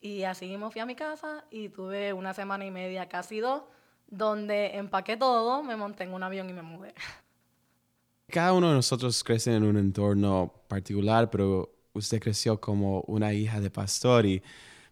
Y 0.00 0.22
así 0.22 0.46
mismo 0.46 0.70
fui 0.70 0.80
a 0.80 0.86
mi 0.86 0.94
casa 0.94 1.44
y 1.50 1.68
tuve 1.68 2.12
una 2.12 2.32
semana 2.32 2.64
y 2.64 2.70
media, 2.70 3.08
casi 3.08 3.40
dos, 3.40 3.62
donde 4.10 4.76
empaqué 4.76 5.16
todo, 5.16 5.62
me 5.62 5.76
monté 5.76 6.04
en 6.04 6.12
un 6.12 6.22
avión 6.22 6.50
y 6.50 6.52
me 6.52 6.62
mudé. 6.62 6.94
Cada 8.28 8.52
uno 8.52 8.68
de 8.68 8.74
nosotros 8.74 9.24
crece 9.24 9.54
en 9.54 9.64
un 9.64 9.76
entorno 9.76 10.52
particular, 10.68 11.30
pero 11.30 11.72
usted 11.92 12.20
creció 12.20 12.60
como 12.60 13.00
una 13.02 13.32
hija 13.32 13.60
de 13.60 13.70
pastor 13.70 14.26
y 14.26 14.42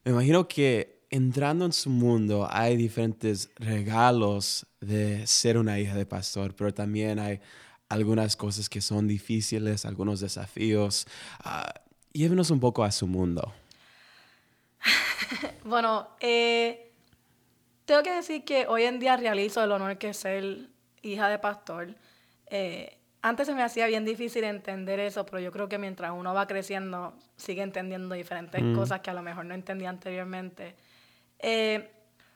me 0.05 0.13
imagino 0.13 0.49
que 0.49 1.05
entrando 1.11 1.65
en 1.65 1.73
su 1.73 1.91
mundo 1.91 2.49
hay 2.51 2.77
diferentes 2.77 3.51
regalos 3.57 4.67
de 4.81 5.27
ser 5.27 5.59
una 5.59 5.79
hija 5.79 5.95
de 5.95 6.07
pastor, 6.07 6.55
pero 6.55 6.73
también 6.73 7.19
hay 7.19 7.41
algunas 7.89 8.37
cosas 8.37 8.69
que 8.69 8.81
son 8.81 9.07
difíciles, 9.09 9.85
algunos 9.85 10.21
desafíos. 10.21 11.07
Uh, 11.45 11.71
llévenos 12.13 12.51
un 12.51 12.61
poco 12.61 12.85
a 12.85 12.93
su 12.93 13.07
mundo. 13.07 13.53
bueno, 15.65 16.09
eh, 16.21 16.88
tengo 17.89 18.03
que 18.03 18.13
decir 18.13 18.45
que 18.45 18.67
hoy 18.67 18.83
en 18.83 18.99
día 18.99 19.17
realizo 19.17 19.65
el 19.65 19.73
honor 19.73 19.97
que 19.97 20.11
es 20.11 20.19
ser 20.19 20.69
hija 21.01 21.31
de 21.31 21.39
pastor. 21.39 21.95
Eh, 22.51 22.99
antes 23.23 23.47
se 23.47 23.55
me 23.55 23.63
hacía 23.63 23.87
bien 23.87 24.05
difícil 24.05 24.45
entender 24.45 25.01
eso, 25.01 25.25
pero 25.25 25.41
yo 25.41 25.51
creo 25.51 25.71
que 25.71 25.79
mientras 25.79 26.13
uno 26.13 26.35
va 26.35 26.47
creciendo, 26.47 27.15
sigue 27.37 27.63
entendiendo 27.63 28.15
diferentes 28.15 28.63
mm. 28.63 28.75
cosas 28.75 29.01
que 29.01 29.09
a 29.09 29.15
lo 29.15 29.23
mejor 29.23 29.47
no 29.47 29.55
entendía 29.55 29.89
anteriormente. 29.89 30.77
Eh, 31.39 31.91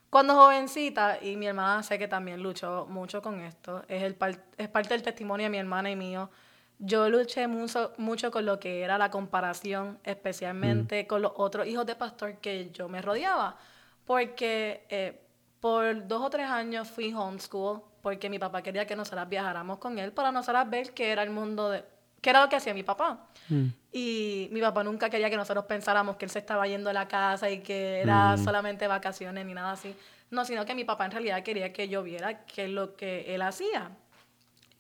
cuando 0.09 0.35
jovencita, 0.35 1.23
y 1.23 1.37
mi 1.37 1.49
hermana 1.49 1.83
sé 1.83 1.99
que 1.99 2.09
también 2.09 2.43
luchó 2.43 2.87
mucho 2.89 3.21
con 3.21 3.39
esto, 3.41 3.85
es, 3.89 4.05
el 4.05 4.17
es 4.57 4.69
parte 4.69 4.89
del 4.89 5.03
testimonio 5.03 5.45
de 5.45 5.51
mi 5.51 5.59
hermana 5.59 5.91
y 5.91 5.97
mío, 5.97 6.31
yo 6.79 7.11
luché 7.11 7.47
mucho, 7.47 7.93
mucho 7.99 8.31
con 8.31 8.47
lo 8.47 8.59
que 8.59 8.81
era 8.81 8.97
la 8.97 9.11
comparación, 9.11 9.99
especialmente 10.03 11.05
mm. 11.05 11.07
con 11.09 11.21
los 11.21 11.33
otros 11.37 11.67
hijos 11.67 11.85
de 11.85 11.95
pastor 11.95 12.39
que 12.39 12.71
yo 12.71 12.89
me 12.89 13.03
rodeaba, 13.03 13.59
porque 14.07 14.87
eh, 14.89 15.23
por 15.63 16.09
dos 16.09 16.21
o 16.23 16.29
tres 16.29 16.51
años 16.51 16.89
fui 16.89 17.15
homeschool, 17.15 17.81
porque 18.03 18.29
mi 18.29 18.41
papá 18.41 18.63
quería 18.63 18.85
que 18.85 18.97
nosotras 18.97 19.29
viajáramos 19.29 19.79
con 19.79 19.97
él 19.97 20.11
para 20.11 20.33
nosotras 20.33 20.69
ver 20.69 20.93
qué 20.93 21.13
era 21.13 21.23
el 21.23 21.31
mundo 21.31 21.71
de, 21.71 21.85
qué 22.21 22.31
era 22.31 22.43
lo 22.43 22.49
que 22.49 22.57
hacía 22.57 22.75
mi 22.75 22.83
papá. 22.83 23.29
Mm. 23.49 23.67
Y 23.93 24.49
mi 24.51 24.61
papá 24.61 24.83
nunca 24.83 25.09
quería 25.09 25.31
que 25.31 25.37
nosotros 25.37 25.65
pensáramos 25.67 26.17
que 26.17 26.25
él 26.25 26.33
se 26.33 26.41
estaba 26.41 26.67
yendo 26.67 26.91
a 26.91 26.93
la 26.93 27.07
casa 27.07 27.49
y 27.49 27.61
que 27.61 28.01
era 28.01 28.35
mm. 28.35 28.45
solamente 28.45 28.89
vacaciones 28.89 29.47
ni 29.47 29.55
nada 29.55 29.71
así. 29.71 29.95
No, 30.33 30.45
sino 30.45 30.65
que 30.65 30.75
mi 30.75 30.83
papá 30.83 31.05
en 31.05 31.13
realidad 31.13 31.45
quería 31.45 31.73
que 31.73 31.89
yo 31.89 32.03
viera 32.03 32.45
qué 32.45 32.65
es 32.65 32.71
lo 32.71 32.97
que 32.97 33.33
él 33.33 33.41
hacía. 33.43 33.93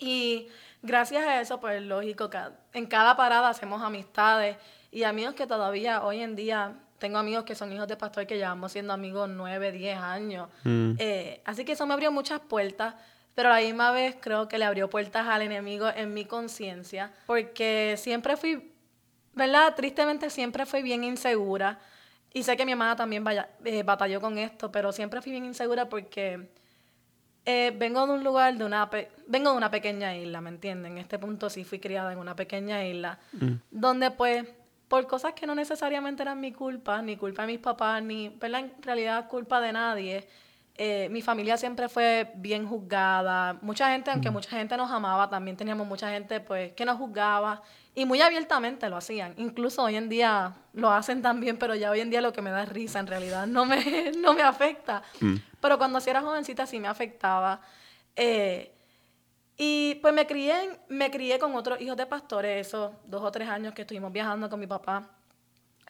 Y 0.00 0.48
gracias 0.82 1.24
a 1.24 1.40
eso, 1.40 1.60
pues 1.60 1.80
lógico, 1.80 2.28
en 2.72 2.86
cada 2.86 3.16
parada 3.16 3.50
hacemos 3.50 3.82
amistades 3.82 4.56
y 4.90 5.04
amigos 5.04 5.34
que 5.34 5.46
todavía 5.46 6.02
hoy 6.02 6.22
en 6.22 6.34
día 6.34 6.74
tengo 7.02 7.18
amigos 7.18 7.42
que 7.42 7.56
son 7.56 7.72
hijos 7.72 7.88
de 7.88 7.96
pastor 7.96 8.26
que 8.26 8.36
llevamos 8.36 8.70
siendo 8.70 8.92
amigos 8.92 9.28
nueve, 9.28 9.72
diez 9.72 9.98
años. 9.98 10.48
Mm. 10.62 10.92
Eh, 10.98 11.42
así 11.44 11.64
que 11.64 11.72
eso 11.72 11.84
me 11.84 11.94
abrió 11.94 12.12
muchas 12.12 12.40
puertas 12.40 12.94
pero 13.34 13.48
a 13.48 13.60
la 13.60 13.66
misma 13.66 13.92
vez 13.92 14.16
creo 14.20 14.48
que 14.48 14.58
le 14.58 14.64
abrió 14.64 14.90
puertas 14.90 15.26
al 15.26 15.42
enemigo 15.42 15.88
en 15.88 16.12
mi 16.12 16.24
conciencia, 16.24 17.12
porque 17.26 17.94
siempre 17.96 18.36
fui, 18.36 18.72
¿verdad? 19.34 19.74
Tristemente 19.74 20.28
siempre 20.28 20.66
fui 20.66 20.82
bien 20.82 21.04
insegura. 21.04 21.78
Y 22.34 22.42
sé 22.42 22.56
que 22.56 22.64
mi 22.64 22.72
hermana 22.72 22.96
también 22.96 23.24
vaya, 23.24 23.48
eh, 23.64 23.82
batalló 23.82 24.20
con 24.20 24.38
esto, 24.38 24.70
pero 24.70 24.92
siempre 24.92 25.20
fui 25.20 25.32
bien 25.32 25.44
insegura 25.44 25.88
porque 25.88 26.48
eh, 27.44 27.74
vengo 27.76 28.06
de 28.06 28.12
un 28.12 28.24
lugar, 28.24 28.56
de 28.56 28.64
una 28.64 28.88
vengo 29.26 29.50
de 29.50 29.56
una 29.56 29.70
pequeña 29.70 30.14
isla, 30.14 30.40
¿me 30.40 30.50
entienden? 30.50 30.92
En 30.92 30.98
este 30.98 31.18
punto 31.18 31.50
sí 31.50 31.64
fui 31.64 31.78
criada 31.78 32.12
en 32.12 32.18
una 32.18 32.36
pequeña 32.36 32.84
isla, 32.86 33.18
mm. 33.32 33.52
donde 33.70 34.10
pues 34.10 34.46
por 34.92 35.06
cosas 35.06 35.32
que 35.32 35.46
no 35.46 35.54
necesariamente 35.54 36.22
eran 36.22 36.38
mi 36.38 36.52
culpa, 36.52 37.00
ni 37.00 37.16
culpa 37.16 37.46
de 37.46 37.52
mis 37.54 37.60
papás, 37.60 38.02
ni 38.02 38.28
¿verdad? 38.28 38.60
en 38.60 38.82
realidad 38.82 39.26
culpa 39.26 39.58
de 39.58 39.72
nadie, 39.72 40.28
eh, 40.74 41.08
mi 41.10 41.22
familia 41.22 41.56
siempre 41.56 41.88
fue 41.88 42.30
bien 42.34 42.68
juzgada. 42.68 43.54
Mucha 43.62 43.90
gente, 43.90 44.10
aunque 44.10 44.30
mucha 44.30 44.50
gente 44.50 44.76
nos 44.76 44.90
amaba, 44.90 45.30
también 45.30 45.56
teníamos 45.56 45.86
mucha 45.86 46.10
gente 46.10 46.40
pues 46.40 46.74
que 46.74 46.84
nos 46.84 46.98
juzgaba 46.98 47.62
y 47.94 48.04
muy 48.04 48.20
abiertamente 48.20 48.86
lo 48.90 48.98
hacían. 48.98 49.32
Incluso 49.38 49.82
hoy 49.82 49.96
en 49.96 50.10
día 50.10 50.52
lo 50.74 50.90
hacen 50.92 51.22
también, 51.22 51.56
pero 51.56 51.74
ya 51.74 51.90
hoy 51.90 52.00
en 52.00 52.10
día 52.10 52.20
lo 52.20 52.34
que 52.34 52.42
me 52.42 52.50
da 52.50 52.66
risa 52.66 53.00
en 53.00 53.06
realidad 53.06 53.46
no 53.46 53.64
me, 53.64 54.12
no 54.18 54.34
me 54.34 54.42
afecta. 54.42 55.02
Mm. 55.20 55.36
Pero 55.58 55.78
cuando 55.78 56.00
sí 56.00 56.10
era 56.10 56.20
jovencita 56.20 56.66
sí 56.66 56.78
me 56.78 56.88
afectaba. 56.88 57.62
Eh, 58.14 58.74
y 59.64 59.94
pues 60.02 60.12
me 60.12 60.26
crié, 60.26 60.76
me 60.88 61.08
crié 61.12 61.38
con 61.38 61.54
otros 61.54 61.80
hijos 61.80 61.96
de 61.96 62.04
pastores, 62.04 62.66
esos 62.66 62.90
dos 63.04 63.22
o 63.22 63.30
tres 63.30 63.48
años 63.48 63.72
que 63.74 63.82
estuvimos 63.82 64.10
viajando 64.10 64.50
con 64.50 64.58
mi 64.58 64.66
papá. 64.66 65.08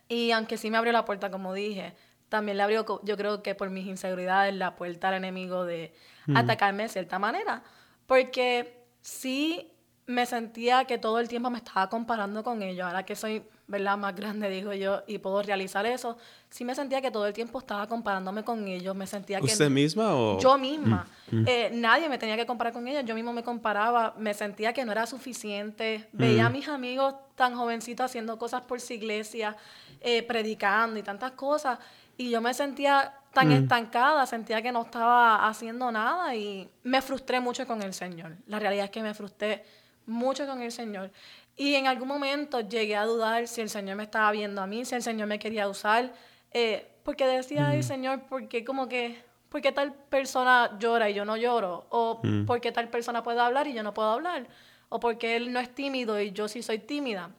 Y 0.08 0.30
aunque 0.30 0.58
sí 0.58 0.70
me 0.70 0.76
abrió 0.76 0.92
la 0.92 1.06
puerta, 1.06 1.30
como 1.30 1.54
dije, 1.54 1.94
también 2.28 2.58
le 2.58 2.64
abrió, 2.64 2.84
yo 3.02 3.16
creo 3.16 3.42
que 3.42 3.54
por 3.54 3.70
mis 3.70 3.86
inseguridades, 3.86 4.54
la 4.54 4.76
puerta 4.76 5.08
al 5.08 5.14
enemigo 5.14 5.64
de 5.64 5.94
atacarme 6.34 6.82
de 6.82 6.90
cierta 6.90 7.18
manera. 7.18 7.62
Porque 8.06 8.84
sí 9.00 9.72
me 10.04 10.26
sentía 10.26 10.84
que 10.84 10.98
todo 10.98 11.18
el 11.18 11.28
tiempo 11.28 11.48
me 11.48 11.56
estaba 11.56 11.88
comparando 11.88 12.44
con 12.44 12.62
ellos. 12.62 12.86
Ahora 12.86 13.06
que 13.06 13.16
soy, 13.16 13.42
¿verdad?, 13.72 13.96
más 13.96 14.14
grande, 14.14 14.50
digo 14.50 14.74
yo, 14.74 15.02
y 15.06 15.16
puedo 15.16 15.42
realizar 15.42 15.86
eso, 15.86 16.18
sí 16.50 16.62
me 16.62 16.74
sentía 16.74 17.00
que 17.00 17.10
todo 17.10 17.26
el 17.26 17.32
tiempo 17.32 17.58
estaba 17.58 17.86
comparándome 17.88 18.44
con 18.44 18.68
ellos. 18.68 18.94
Me 18.94 19.06
sentía 19.06 19.40
que... 19.40 19.46
¿Usted 19.46 19.70
misma 19.70 20.14
o...? 20.14 20.38
Yo 20.38 20.58
misma. 20.58 21.06
Mm, 21.30 21.36
mm. 21.36 21.44
Eh, 21.48 21.70
nadie 21.72 22.10
me 22.10 22.18
tenía 22.18 22.36
que 22.36 22.44
comparar 22.44 22.74
con 22.74 22.86
ellos. 22.86 23.02
Yo 23.06 23.14
mismo 23.14 23.32
me 23.32 23.42
comparaba. 23.42 24.14
Me 24.18 24.34
sentía 24.34 24.74
que 24.74 24.84
no 24.84 24.92
era 24.92 25.06
suficiente. 25.06 26.06
Veía 26.12 26.46
a 26.46 26.50
mm. 26.50 26.52
mis 26.52 26.68
amigos 26.68 27.14
tan 27.34 27.54
jovencitos 27.54 28.04
haciendo 28.04 28.38
cosas 28.38 28.60
por 28.60 28.78
su 28.78 28.92
iglesia, 28.92 29.56
eh, 30.02 30.22
predicando 30.22 31.00
y 31.00 31.02
tantas 31.02 31.32
cosas. 31.32 31.78
Y 32.18 32.28
yo 32.28 32.42
me 32.42 32.52
sentía 32.52 33.14
tan 33.32 33.48
mm. 33.48 33.52
estancada, 33.52 34.26
sentía 34.26 34.60
que 34.60 34.70
no 34.70 34.82
estaba 34.82 35.48
haciendo 35.48 35.90
nada 35.90 36.36
y 36.36 36.68
me 36.82 37.00
frustré 37.00 37.40
mucho 37.40 37.66
con 37.66 37.80
el 37.80 37.94
Señor. 37.94 38.36
La 38.46 38.58
realidad 38.58 38.84
es 38.84 38.90
que 38.90 39.02
me 39.02 39.14
frustré 39.14 39.64
mucho 40.06 40.46
con 40.46 40.60
el 40.62 40.72
Señor. 40.72 41.10
Y 41.56 41.74
en 41.74 41.86
algún 41.86 42.08
momento 42.08 42.60
llegué 42.60 42.96
a 42.96 43.04
dudar 43.04 43.46
si 43.46 43.60
el 43.60 43.70
Señor 43.70 43.96
me 43.96 44.04
estaba 44.04 44.30
viendo 44.32 44.62
a 44.62 44.66
mí, 44.66 44.84
si 44.84 44.94
el 44.94 45.02
Señor 45.02 45.28
me 45.28 45.38
quería 45.38 45.68
usar, 45.68 46.12
eh, 46.50 46.88
porque 47.02 47.26
decía, 47.26 47.68
mm. 47.68 47.82
Señor, 47.82 48.22
¿por 48.22 48.48
qué 48.48 48.64
como 48.64 48.88
que, 48.88 49.22
por 49.48 49.60
qué 49.60 49.72
tal 49.72 49.92
persona 49.92 50.78
llora 50.78 51.10
y 51.10 51.14
yo 51.14 51.24
no 51.24 51.36
lloro? 51.36 51.86
O 51.90 52.20
mm. 52.22 52.46
¿por 52.46 52.60
qué 52.60 52.72
tal 52.72 52.88
persona 52.88 53.22
puede 53.22 53.40
hablar 53.40 53.66
y 53.66 53.74
yo 53.74 53.82
no 53.82 53.92
puedo 53.92 54.10
hablar? 54.10 54.46
O 54.88 54.98
porque 55.00 55.36
él 55.36 55.52
no 55.52 55.60
es 55.60 55.74
tímido 55.74 56.20
y 56.20 56.32
yo 56.32 56.48
sí 56.48 56.62
soy 56.62 56.78
tímida. 56.78 57.30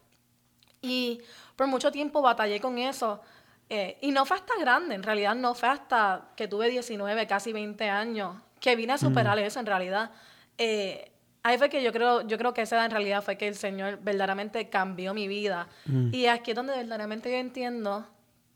Y 0.82 1.22
por 1.56 1.68
mucho 1.68 1.92
tiempo 1.92 2.22
batallé 2.22 2.60
con 2.60 2.78
eso 2.78 3.22
eh, 3.70 3.98
y 4.02 4.12
no 4.12 4.26
fue 4.26 4.38
hasta 4.38 4.54
grande, 4.60 4.96
en 4.96 5.04
realidad 5.04 5.36
no 5.36 5.56
fue 5.56 5.70
hasta 5.70 6.30
que 6.36 6.48
tuve 6.48 6.70
19, 6.70 7.26
casi 7.26 7.54
20 7.54 7.90
años, 7.90 8.36
que 8.60 8.76
vine 8.76 8.94
a 8.94 8.98
superar 8.98 9.40
eso 9.40 9.60
en 9.60 9.66
realidad. 9.66 10.12
Eh, 10.58 11.13
ahí 11.44 11.58
fue 11.58 11.70
que 11.70 11.84
yo 11.84 11.92
creo, 11.92 12.22
yo 12.22 12.38
creo 12.38 12.54
que 12.54 12.62
esa 12.62 12.78
edad 12.78 12.86
en 12.86 12.92
realidad 12.92 13.22
fue 13.22 13.38
que 13.38 13.48
el 13.48 13.56
Señor 13.56 14.00
verdaderamente 14.02 14.70
cambió 14.70 15.14
mi 15.14 15.28
vida. 15.28 15.68
Y 16.12 16.26
aquí 16.26 16.52
es 16.52 16.56
donde 16.56 16.74
verdaderamente 16.74 17.30
yo 17.30 17.38
entiendo 17.38 18.08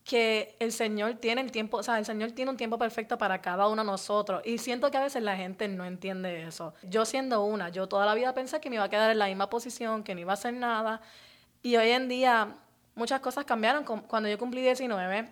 que 0.03 0.56
el 0.60 0.72
Señor 0.72 1.15
tiene 1.15 1.41
el 1.41 1.51
tiempo, 1.51 1.77
o 1.77 1.84
sea, 1.84 2.00
el 2.00 2.06
Señor 2.06 2.32
tiene 2.32 2.50
un 2.50 2.56
tiempo 2.56 2.77
perfecto 2.77 3.17
para 3.17 3.41
cada 3.41 3.67
uno 3.67 3.84
de 3.84 3.91
nosotros. 3.91 4.41
Y 4.46 4.58
siento 4.58 4.89
que 4.89 4.98
a 4.98 5.01
veces 5.01 5.22
la 5.22 5.36
gente 5.36 5.67
no 5.67 5.84
entiende 5.84 6.44
eso. 6.44 6.74
Yo 6.84 7.03
siendo 7.03 7.44
una, 7.44 7.67
yo 7.70 7.88
toda 7.88 8.06
la 8.06 8.15
vida 8.15 8.34
pensé 8.34 8.62
que 8.62 8.70
me 8.70 8.77
iba 8.77 8.86
a 8.86 8.89
quedar 8.89 9.12
en 9.12 9.20
la 9.20 9.27
misma 9.27 9.50
posición, 9.50 10.03
que 10.03 10.15
no 10.15 10.22
iba 10.22 10.32
a 10.32 10.36
hacer 10.36 10.53
nada. 10.53 11.01
Y 11.62 11.75
hoy 11.75 11.89
en 11.89 12.08
día 12.08 12.56
muchas 12.96 13.20
cosas 13.20 13.44
cambiaron. 13.44 13.84
Cuando 13.84 14.29
yo 14.29 14.38
cumplí 14.38 14.62
19, 14.62 15.29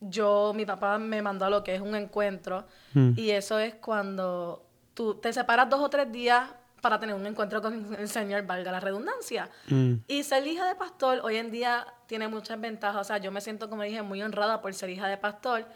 yo, 0.00 0.52
mi 0.54 0.64
papá 0.64 0.98
me 0.98 1.20
mandó 1.20 1.46
a 1.46 1.50
lo 1.50 1.64
que 1.64 1.74
es 1.74 1.80
un 1.80 1.96
encuentro. 1.96 2.64
Hmm. 2.94 3.12
Y 3.16 3.30
eso 3.30 3.58
es 3.58 3.74
cuando 3.74 4.64
tú 4.94 5.16
te 5.16 5.32
separas 5.32 5.68
dos 5.68 5.80
o 5.80 5.90
tres 5.90 6.12
días 6.12 6.48
para 6.80 7.00
tener 7.00 7.14
un 7.14 7.26
encuentro 7.26 7.62
con 7.62 7.94
el 7.98 8.08
Señor, 8.08 8.44
valga 8.46 8.72
la 8.72 8.80
redundancia. 8.80 9.48
Hmm. 9.68 9.94
Y 10.06 10.22
ser 10.22 10.46
hija 10.46 10.66
de 10.66 10.74
pastor 10.74 11.20
hoy 11.22 11.36
en 11.36 11.50
día 11.50 11.86
tiene 12.06 12.28
muchas 12.28 12.60
ventajas. 12.60 13.00
O 13.00 13.04
sea, 13.04 13.18
yo 13.18 13.30
me 13.32 13.40
siento, 13.40 13.68
como 13.68 13.82
dije, 13.82 14.02
muy 14.02 14.22
honrada 14.22 14.60
por 14.60 14.72
ser 14.74 14.90
hija 14.90 15.08
de 15.08 15.16
pastor, 15.16 15.66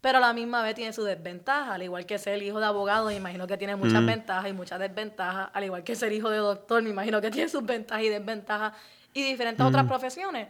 pero 0.00 0.18
a 0.18 0.20
la 0.20 0.32
misma 0.32 0.62
vez 0.62 0.74
tiene 0.74 0.92
su 0.92 1.04
desventaja. 1.04 1.74
Al 1.74 1.82
igual 1.82 2.06
que 2.06 2.18
ser 2.18 2.42
hijo 2.42 2.60
de 2.60 2.66
abogado, 2.66 3.06
me 3.06 3.16
imagino 3.16 3.46
que 3.46 3.56
tiene 3.56 3.76
muchas 3.76 4.02
hmm. 4.02 4.06
ventajas 4.06 4.50
y 4.50 4.52
muchas 4.52 4.78
desventajas. 4.78 5.50
Al 5.52 5.64
igual 5.64 5.84
que 5.84 5.94
ser 5.96 6.12
hijo 6.12 6.30
de 6.30 6.38
doctor, 6.38 6.82
me 6.82 6.90
imagino 6.90 7.20
que 7.20 7.30
tiene 7.32 7.48
sus 7.48 7.64
ventajas 7.64 8.04
y 8.04 8.08
desventajas 8.08 8.72
y 9.12 9.22
diferentes 9.22 9.64
otras 9.64 9.86
profesiones. 9.86 10.48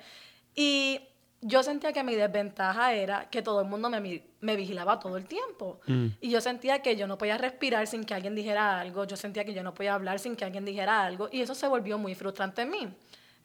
Y 0.54 1.00
yo 1.42 1.62
sentía 1.62 1.92
que 1.92 2.04
mi 2.04 2.14
desventaja 2.14 2.92
era 2.92 3.30
que 3.30 3.40
todo 3.40 3.62
el 3.62 3.66
mundo 3.66 3.88
me, 3.88 4.22
me 4.40 4.56
vigilaba 4.56 4.98
todo 4.98 5.16
el 5.16 5.26
tiempo. 5.26 5.80
Mm. 5.86 6.06
Y 6.20 6.30
yo 6.30 6.40
sentía 6.40 6.82
que 6.82 6.96
yo 6.96 7.06
no 7.06 7.16
podía 7.16 7.38
respirar 7.38 7.86
sin 7.86 8.04
que 8.04 8.12
alguien 8.14 8.34
dijera 8.34 8.78
algo. 8.78 9.04
Yo 9.04 9.16
sentía 9.16 9.44
que 9.44 9.54
yo 9.54 9.62
no 9.62 9.72
podía 9.72 9.94
hablar 9.94 10.18
sin 10.18 10.36
que 10.36 10.44
alguien 10.44 10.64
dijera 10.64 11.02
algo. 11.02 11.28
Y 11.32 11.40
eso 11.40 11.54
se 11.54 11.66
volvió 11.66 11.96
muy 11.96 12.14
frustrante 12.14 12.62
en 12.62 12.70
mí. 12.70 12.94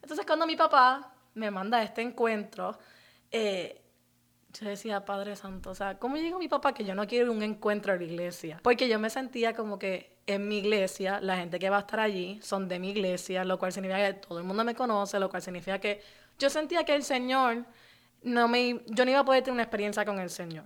Entonces, 0.01 0.25
cuando 0.25 0.45
mi 0.45 0.57
papá 0.57 1.13
me 1.35 1.49
manda 1.51 1.77
a 1.77 1.83
este 1.83 2.01
encuentro, 2.01 2.77
eh, 3.31 3.81
yo 4.59 4.67
decía, 4.67 5.03
Padre 5.05 5.35
Santo, 5.35 5.71
o 5.71 5.75
sea, 5.75 5.97
¿cómo 5.97 6.15
digo 6.15 6.37
mi 6.37 6.47
papá 6.49 6.73
que 6.73 6.83
yo 6.83 6.95
no 6.95 7.07
quiero 7.07 7.31
un 7.31 7.43
encuentro 7.43 7.93
en 7.93 7.99
la 7.99 8.05
iglesia? 8.05 8.59
Porque 8.61 8.89
yo 8.89 8.99
me 8.99 9.09
sentía 9.09 9.55
como 9.55 9.79
que 9.79 10.17
en 10.27 10.47
mi 10.47 10.57
iglesia, 10.57 11.19
la 11.21 11.37
gente 11.37 11.59
que 11.59 11.69
va 11.69 11.77
a 11.77 11.81
estar 11.81 11.99
allí 11.99 12.39
son 12.41 12.67
de 12.67 12.79
mi 12.79 12.89
iglesia, 12.89 13.45
lo 13.45 13.59
cual 13.59 13.71
significa 13.71 14.05
que 14.05 14.19
todo 14.19 14.39
el 14.39 14.45
mundo 14.45 14.63
me 14.63 14.75
conoce, 14.75 15.19
lo 15.19 15.29
cual 15.29 15.41
significa 15.41 15.79
que 15.79 16.01
yo 16.39 16.49
sentía 16.49 16.83
que 16.83 16.95
el 16.95 17.03
Señor 17.03 17.65
no 18.25 18.48
me, 18.48 18.82
yo 18.88 19.05
no 19.05 19.12
iba 19.12 19.20
a 19.20 19.25
poder 19.25 19.44
tener 19.44 19.53
una 19.53 19.63
experiencia 19.63 20.03
con 20.03 20.20
el 20.20 20.29
Señor. 20.29 20.65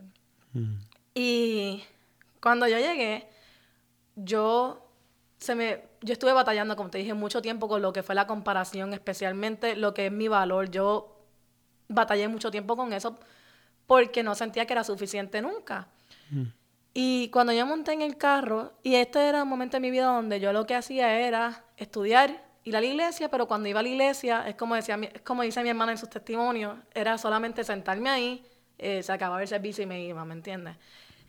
Mm. 0.53 0.75
Y 1.13 1.83
cuando 2.41 2.67
yo 2.67 2.77
llegué, 2.77 3.27
yo 4.15 4.89
se 5.37 5.55
me, 5.55 5.83
yo 6.01 6.13
estuve 6.13 6.31
batallando, 6.33 6.75
como 6.75 6.89
te 6.89 6.97
dije, 6.97 7.13
mucho 7.13 7.41
tiempo 7.41 7.67
con 7.67 7.81
lo 7.81 7.91
que 7.91 8.01
fue 8.01 8.15
la 8.15 8.27
comparación, 8.27 8.93
especialmente 8.93 9.75
lo 9.75 9.93
que 9.93 10.07
es 10.07 10.11
mi 10.11 10.29
valor. 10.29 10.71
Yo 10.71 11.19
batallé 11.89 12.29
mucho 12.29 12.49
tiempo 12.49 12.77
con 12.77 12.93
eso 12.93 13.19
porque 13.85 14.23
no 14.23 14.35
sentía 14.35 14.65
que 14.65 14.73
era 14.73 14.85
suficiente 14.85 15.41
nunca. 15.41 15.89
Mm. 16.29 16.43
Y 16.93 17.29
cuando 17.29 17.51
yo 17.51 17.65
monté 17.65 17.91
en 17.91 18.01
el 18.01 18.17
carro, 18.17 18.73
y 18.83 18.95
este 18.95 19.27
era 19.27 19.43
un 19.43 19.49
momento 19.49 19.77
en 19.77 19.81
mi 19.81 19.91
vida 19.91 20.05
donde 20.05 20.39
yo 20.39 20.53
lo 20.53 20.65
que 20.65 20.75
hacía 20.75 21.19
era 21.19 21.65
estudiar, 21.75 22.48
ir 22.69 22.77
a 22.77 22.81
la 22.81 22.87
iglesia, 22.87 23.29
pero 23.29 23.47
cuando 23.47 23.67
iba 23.67 23.79
a 23.79 23.83
la 23.83 23.89
iglesia, 23.89 24.47
es 24.47 24.55
como, 24.55 24.75
decía, 24.75 24.99
es 25.13 25.21
como 25.21 25.43
dice 25.43 25.61
mi 25.63 25.69
hermana 25.69 25.91
en 25.91 25.97
sus 25.97 26.09
testimonios, 26.09 26.77
era 26.93 27.17
solamente 27.17 27.63
sentarme 27.63 28.09
ahí, 28.09 28.45
eh, 28.77 29.03
se 29.03 29.11
acababa 29.11 29.41
el 29.41 29.47
servicio 29.47 29.83
y 29.83 29.87
me 29.87 30.01
iba, 30.01 30.23
¿me 30.25 30.33
entiendes? 30.33 30.77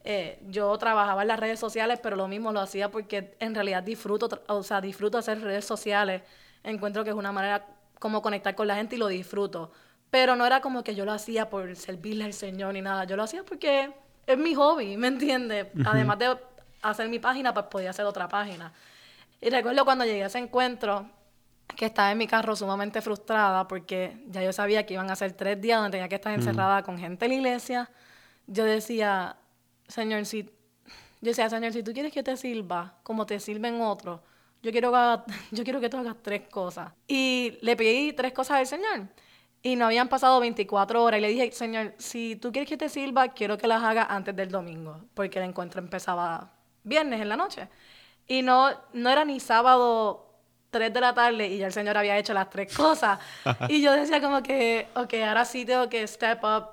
Eh, 0.04 0.40
yo 0.48 0.76
trabajaba 0.78 1.22
en 1.22 1.28
las 1.28 1.38
redes 1.38 1.60
sociales, 1.60 1.98
pero 2.02 2.16
lo 2.16 2.28
mismo 2.28 2.52
lo 2.52 2.60
hacía 2.60 2.90
porque 2.90 3.36
en 3.38 3.54
realidad 3.54 3.82
disfruto, 3.82 4.28
o 4.48 4.62
sea, 4.62 4.80
disfruto 4.80 5.18
hacer 5.18 5.40
redes 5.40 5.64
sociales. 5.64 6.22
Encuentro 6.62 7.04
que 7.04 7.10
es 7.10 7.16
una 7.16 7.32
manera 7.32 7.66
como 7.98 8.22
conectar 8.22 8.54
con 8.54 8.66
la 8.66 8.76
gente 8.76 8.96
y 8.96 8.98
lo 8.98 9.08
disfruto. 9.08 9.72
Pero 10.10 10.36
no 10.36 10.46
era 10.46 10.60
como 10.60 10.82
que 10.82 10.94
yo 10.94 11.04
lo 11.04 11.12
hacía 11.12 11.50
por 11.50 11.76
servirle 11.76 12.24
al 12.24 12.32
Señor 12.32 12.72
ni 12.74 12.82
nada. 12.82 13.04
Yo 13.04 13.16
lo 13.16 13.24
hacía 13.24 13.44
porque 13.44 13.92
es 14.26 14.38
mi 14.38 14.54
hobby, 14.54 14.96
¿me 14.96 15.08
entiendes? 15.08 15.66
Además 15.84 16.18
de 16.18 16.36
hacer 16.82 17.08
mi 17.08 17.18
página, 17.18 17.52
pues 17.52 17.66
podía 17.66 17.90
hacer 17.90 18.06
otra 18.06 18.26
página. 18.28 18.72
Y 19.40 19.50
recuerdo 19.50 19.84
cuando 19.84 20.04
llegué 20.04 20.24
a 20.24 20.26
ese 20.26 20.38
encuentro, 20.38 21.08
que 21.76 21.86
estaba 21.86 22.12
en 22.12 22.18
mi 22.18 22.26
carro 22.26 22.56
sumamente 22.56 23.00
frustrada 23.02 23.66
porque 23.68 24.22
ya 24.28 24.42
yo 24.42 24.52
sabía 24.52 24.86
que 24.86 24.94
iban 24.94 25.10
a 25.10 25.16
ser 25.16 25.32
tres 25.32 25.60
días 25.60 25.78
donde 25.78 25.92
tenía 25.92 26.08
que 26.08 26.16
estar 26.16 26.32
encerrada 26.32 26.82
con 26.82 26.98
gente 26.98 27.24
en 27.26 27.30
la 27.30 27.36
iglesia. 27.36 27.90
Yo 28.46 28.64
decía, 28.64 29.36
Señor, 29.88 30.26
si, 30.26 30.44
yo 30.44 30.50
decía, 31.20 31.48
Señor, 31.50 31.72
si 31.72 31.82
tú 31.82 31.92
quieres 31.92 32.12
que 32.12 32.22
te 32.22 32.36
sirva 32.36 32.94
como 33.02 33.26
te 33.26 33.40
sirven 33.40 33.80
otros, 33.80 34.20
yo 34.62 34.70
quiero, 34.72 34.92
que, 34.92 35.32
yo 35.56 35.64
quiero 35.64 35.80
que 35.80 35.88
tú 35.88 35.96
hagas 35.96 36.16
tres 36.22 36.42
cosas. 36.50 36.92
Y 37.08 37.58
le 37.62 37.76
pedí 37.76 38.12
tres 38.12 38.32
cosas 38.32 38.58
al 38.58 38.66
Señor. 38.66 39.08
Y 39.62 39.76
no 39.76 39.86
habían 39.86 40.08
pasado 40.08 40.40
24 40.40 41.02
horas 41.02 41.18
y 41.18 41.20
le 41.20 41.28
dije, 41.28 41.52
Señor, 41.52 41.94
si 41.98 42.36
tú 42.36 42.50
quieres 42.50 42.68
que 42.68 42.78
te 42.78 42.88
sirva, 42.88 43.28
quiero 43.28 43.58
que 43.58 43.66
las 43.66 43.82
haga 43.82 44.04
antes 44.04 44.34
del 44.34 44.50
domingo, 44.50 45.04
porque 45.12 45.38
el 45.38 45.44
encuentro 45.44 45.80
empezaba 45.80 46.52
viernes 46.82 47.20
en 47.20 47.28
la 47.28 47.36
noche. 47.36 47.68
Y 48.26 48.42
no, 48.42 48.70
no 48.94 49.10
era 49.10 49.24
ni 49.24 49.38
sábado 49.38 50.29
3 50.70 50.92
de 50.92 51.00
la 51.00 51.14
tarde 51.14 51.48
y 51.48 51.58
ya 51.58 51.66
el 51.66 51.72
Señor 51.72 51.96
había 51.96 52.16
hecho 52.18 52.32
las 52.32 52.50
tres 52.50 52.74
cosas. 52.74 53.18
y 53.68 53.82
yo 53.82 53.92
decía 53.92 54.20
como 54.20 54.42
que, 54.42 54.88
ok, 54.94 55.14
ahora 55.26 55.44
sí 55.44 55.64
tengo 55.64 55.88
que 55.88 56.06
step 56.06 56.42
up. 56.44 56.68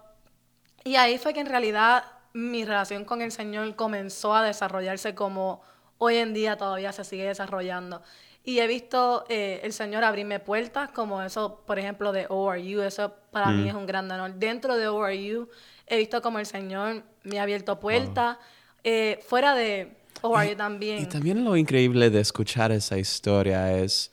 Y 0.84 0.96
ahí 0.96 1.18
fue 1.18 1.34
que 1.34 1.40
en 1.42 1.48
realidad 1.48 2.04
mi 2.34 2.64
relación 2.64 3.04
con 3.04 3.22
el 3.22 3.32
Señor 3.32 3.76
comenzó 3.76 4.36
a 4.36 4.44
desarrollarse 4.44 5.16
como 5.16 5.62
hoy 5.98 6.18
en 6.18 6.34
día 6.34 6.58
todavía 6.58 6.92
se 6.92 7.04
sigue 7.04 7.26
desarrollando. 7.26 8.02
Y 8.44 8.60
he 8.60 8.68
visto 8.68 9.26
eh, 9.28 9.60
el 9.64 9.74
Señor 9.74 10.06
abrirme 10.06 10.40
puertas, 10.40 10.90
como 10.92 11.22
eso, 11.22 11.64
por 11.66 11.80
ejemplo, 11.80 12.14
de 12.14 12.28
ORU. 12.30 12.82
Eso 12.82 13.14
para 13.32 13.50
mí 13.50 13.68
es 13.68 13.76
un 13.76 13.86
gran 13.86 14.10
honor. 14.10 14.36
Dentro 14.36 14.78
de 14.78 14.88
ORU 14.88 15.50
he 15.86 15.98
visto 15.98 16.22
como 16.22 16.40
el 16.40 16.46
Señor 16.46 17.04
me 17.24 17.40
ha 17.40 17.44
abierto 17.44 17.78
puertas. 17.78 18.38
Eh, 18.86 19.20
fuera 19.28 19.54
de 19.54 19.97
ORU 20.22 20.56
también. 20.56 21.04
Y 21.04 21.06
también 21.06 21.44
lo 21.44 21.56
increíble 21.56 22.10
de 22.10 22.20
escuchar 22.20 22.72
esa 22.72 22.98
historia 22.98 23.78
es, 23.78 24.12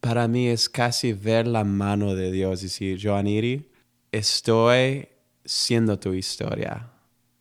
para 0.00 0.28
mí 0.28 0.48
es 0.48 0.68
casi 0.68 1.12
ver 1.12 1.46
la 1.46 1.64
mano 1.64 2.14
de 2.14 2.30
Dios 2.30 2.60
y 2.60 2.66
decir, 2.66 2.98
Joaniri, 3.02 3.70
estoy 4.12 5.08
siendo 5.44 5.98
tu 5.98 6.12
historia. 6.12 6.90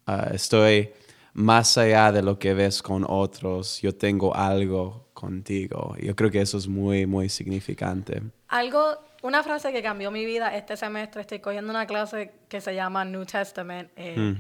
Ah, 0.06 0.30
estoy 0.34 0.92
más 1.34 1.78
allá 1.78 2.12
de 2.12 2.22
lo 2.22 2.38
que 2.38 2.54
ves 2.54 2.82
con 2.82 3.06
otros. 3.08 3.82
Yo 3.82 3.96
tengo 3.96 4.36
algo 4.36 5.10
contigo. 5.14 5.96
Yo 6.02 6.16
creo 6.16 6.30
que 6.30 6.42
eso 6.42 6.58
es 6.58 6.68
muy, 6.68 7.06
muy 7.06 7.30
significante. 7.30 8.22
Algo, 8.50 8.98
una 9.22 9.42
frase 9.44 9.72
que 9.72 9.82
cambió 9.82 10.12
mi 10.12 10.26
vida 10.26 10.56
este 10.56 10.78
semestre, 10.78 11.22
estoy 11.22 11.40
cogiendo 11.40 11.72
una 11.72 11.88
clase 11.88 12.32
que 12.50 12.62
se 12.62 12.76
llama 12.76 13.06
New 13.06 13.26
Testament. 13.26 13.90
Eh, 13.96 14.18
mm. 14.18 14.36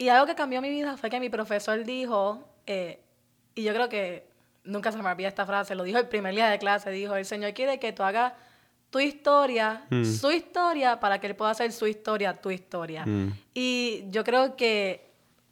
Y 0.00 0.08
algo 0.08 0.24
que 0.24 0.34
cambió 0.34 0.62
mi 0.62 0.70
vida 0.70 0.96
fue 0.96 1.10
que 1.10 1.20
mi 1.20 1.28
profesor 1.28 1.84
dijo, 1.84 2.42
eh, 2.66 3.00
y 3.54 3.62
yo 3.64 3.74
creo 3.74 3.90
que 3.90 4.26
nunca 4.64 4.90
se 4.90 4.96
me 4.96 5.06
olvida 5.06 5.28
esta 5.28 5.44
frase, 5.44 5.74
lo 5.74 5.84
dijo 5.84 5.98
el 5.98 6.08
primer 6.08 6.34
día 6.34 6.48
de 6.48 6.58
clase, 6.58 6.90
dijo, 6.90 7.16
el 7.16 7.26
Señor 7.26 7.52
quiere 7.52 7.78
que 7.78 7.92
tú 7.92 8.02
hagas 8.02 8.32
tu 8.88 8.98
historia, 8.98 9.84
mm. 9.90 10.04
su 10.06 10.30
historia, 10.30 10.98
para 11.00 11.20
que 11.20 11.26
él 11.26 11.36
pueda 11.36 11.50
hacer 11.50 11.70
su 11.70 11.86
historia, 11.86 12.32
tu 12.32 12.50
historia. 12.50 13.04
Mm. 13.04 13.34
Y 13.52 14.04
yo 14.08 14.24
creo 14.24 14.56
que 14.56 15.06